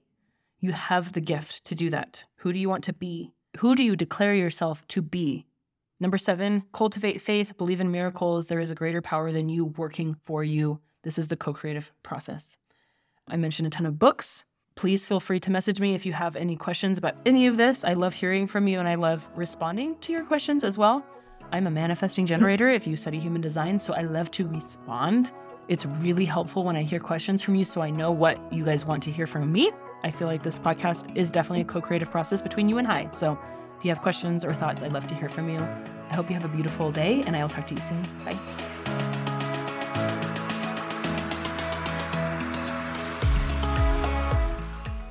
You 0.61 0.71
have 0.71 1.11
the 1.11 1.19
gift 1.19 1.65
to 1.65 1.75
do 1.75 1.89
that. 1.89 2.23
Who 2.37 2.53
do 2.53 2.59
you 2.59 2.69
want 2.69 2.85
to 2.85 2.93
be? 2.93 3.33
Who 3.57 3.75
do 3.75 3.83
you 3.83 3.97
declare 3.97 4.33
yourself 4.33 4.87
to 4.87 5.01
be? 5.01 5.45
Number 5.99 6.17
seven, 6.17 6.63
cultivate 6.71 7.19
faith, 7.19 7.57
believe 7.57 7.81
in 7.81 7.91
miracles. 7.91 8.47
There 8.47 8.61
is 8.61 8.71
a 8.71 8.75
greater 8.75 9.01
power 9.01 9.33
than 9.33 9.49
you 9.49 9.65
working 9.65 10.15
for 10.23 10.45
you. 10.45 10.79
This 11.01 11.17
is 11.17 11.27
the 11.27 11.35
co 11.35 11.51
creative 11.51 11.91
process. 12.03 12.57
I 13.27 13.35
mentioned 13.35 13.67
a 13.67 13.69
ton 13.69 13.85
of 13.85 13.99
books. 13.99 14.45
Please 14.75 15.05
feel 15.05 15.19
free 15.19 15.41
to 15.41 15.51
message 15.51 15.81
me 15.81 15.93
if 15.93 16.05
you 16.05 16.13
have 16.13 16.37
any 16.37 16.55
questions 16.55 16.97
about 16.97 17.17
any 17.25 17.47
of 17.47 17.57
this. 17.57 17.83
I 17.83 17.95
love 17.95 18.13
hearing 18.13 18.47
from 18.47 18.69
you 18.69 18.79
and 18.79 18.87
I 18.87 18.95
love 18.95 19.29
responding 19.35 19.97
to 19.99 20.13
your 20.13 20.23
questions 20.23 20.63
as 20.63 20.77
well. 20.77 21.05
I'm 21.51 21.67
a 21.67 21.71
manifesting 21.71 22.25
generator 22.25 22.69
if 22.69 22.87
you 22.87 22.95
study 22.95 23.19
human 23.19 23.41
design, 23.41 23.77
so 23.77 23.93
I 23.93 24.03
love 24.03 24.31
to 24.31 24.47
respond. 24.47 25.33
It's 25.69 25.85
really 25.85 26.25
helpful 26.25 26.65
when 26.65 26.75
I 26.75 26.83
hear 26.83 26.99
questions 26.99 27.41
from 27.41 27.55
you 27.55 27.63
so 27.63 27.81
I 27.81 27.89
know 27.89 28.11
what 28.11 28.51
you 28.51 28.65
guys 28.65 28.85
want 28.85 29.01
to 29.03 29.11
hear 29.11 29.25
from 29.25 29.49
me. 29.51 29.71
I 30.03 30.11
feel 30.11 30.27
like 30.27 30.43
this 30.43 30.59
podcast 30.59 31.15
is 31.15 31.31
definitely 31.31 31.61
a 31.61 31.65
co 31.65 31.79
creative 31.79 32.11
process 32.11 32.41
between 32.41 32.67
you 32.67 32.79
and 32.79 32.87
I. 32.87 33.09
So 33.11 33.39
if 33.77 33.85
you 33.85 33.89
have 33.89 34.01
questions 34.01 34.43
or 34.43 34.53
thoughts, 34.53 34.83
I'd 34.83 34.91
love 34.91 35.07
to 35.07 35.15
hear 35.15 35.29
from 35.29 35.49
you. 35.49 35.59
I 35.59 36.15
hope 36.15 36.29
you 36.29 36.35
have 36.35 36.43
a 36.43 36.49
beautiful 36.49 36.91
day, 36.91 37.23
and 37.25 37.35
I'll 37.35 37.47
talk 37.47 37.65
to 37.67 37.75
you 37.75 37.81
soon. 37.81 38.01
Bye. 38.25 38.37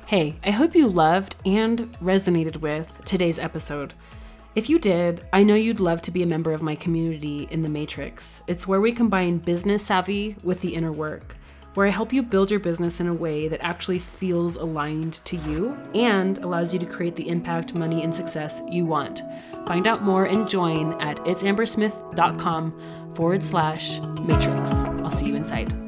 Hey, 0.05 0.35
I 0.43 0.51
hope 0.51 0.75
you 0.75 0.87
loved 0.87 1.35
and 1.43 1.91
resonated 1.99 2.57
with 2.57 3.03
today's 3.03 3.39
episode. 3.39 3.95
If 4.55 4.69
you 4.69 4.77
did, 4.77 5.25
I 5.33 5.41
know 5.41 5.55
you'd 5.55 5.79
love 5.79 6.03
to 6.03 6.11
be 6.11 6.21
a 6.21 6.27
member 6.27 6.53
of 6.53 6.61
my 6.61 6.75
community 6.75 7.47
in 7.49 7.63
the 7.63 7.69
Matrix. 7.69 8.43
It's 8.45 8.67
where 8.67 8.81
we 8.81 8.91
combine 8.91 9.39
business 9.39 9.83
savvy 9.83 10.35
with 10.43 10.61
the 10.61 10.75
inner 10.75 10.91
work, 10.91 11.35
where 11.73 11.87
I 11.87 11.89
help 11.89 12.13
you 12.13 12.21
build 12.21 12.51
your 12.51 12.59
business 12.59 12.99
in 12.99 13.07
a 13.07 13.13
way 13.15 13.47
that 13.47 13.63
actually 13.63 13.97
feels 13.97 14.57
aligned 14.57 15.13
to 15.25 15.37
you 15.37 15.75
and 15.95 16.37
allows 16.37 16.71
you 16.71 16.79
to 16.79 16.85
create 16.85 17.15
the 17.15 17.29
impact, 17.29 17.73
money, 17.73 18.03
and 18.03 18.13
success 18.13 18.61
you 18.69 18.85
want. 18.85 19.23
Find 19.65 19.87
out 19.87 20.03
more 20.03 20.25
and 20.25 20.47
join 20.47 21.01
at 21.01 21.17
itsambersmith.com 21.21 23.13
forward 23.15 23.43
slash 23.43 23.99
matrix. 24.21 24.85
I'll 24.85 25.09
see 25.09 25.25
you 25.25 25.35
inside. 25.35 25.82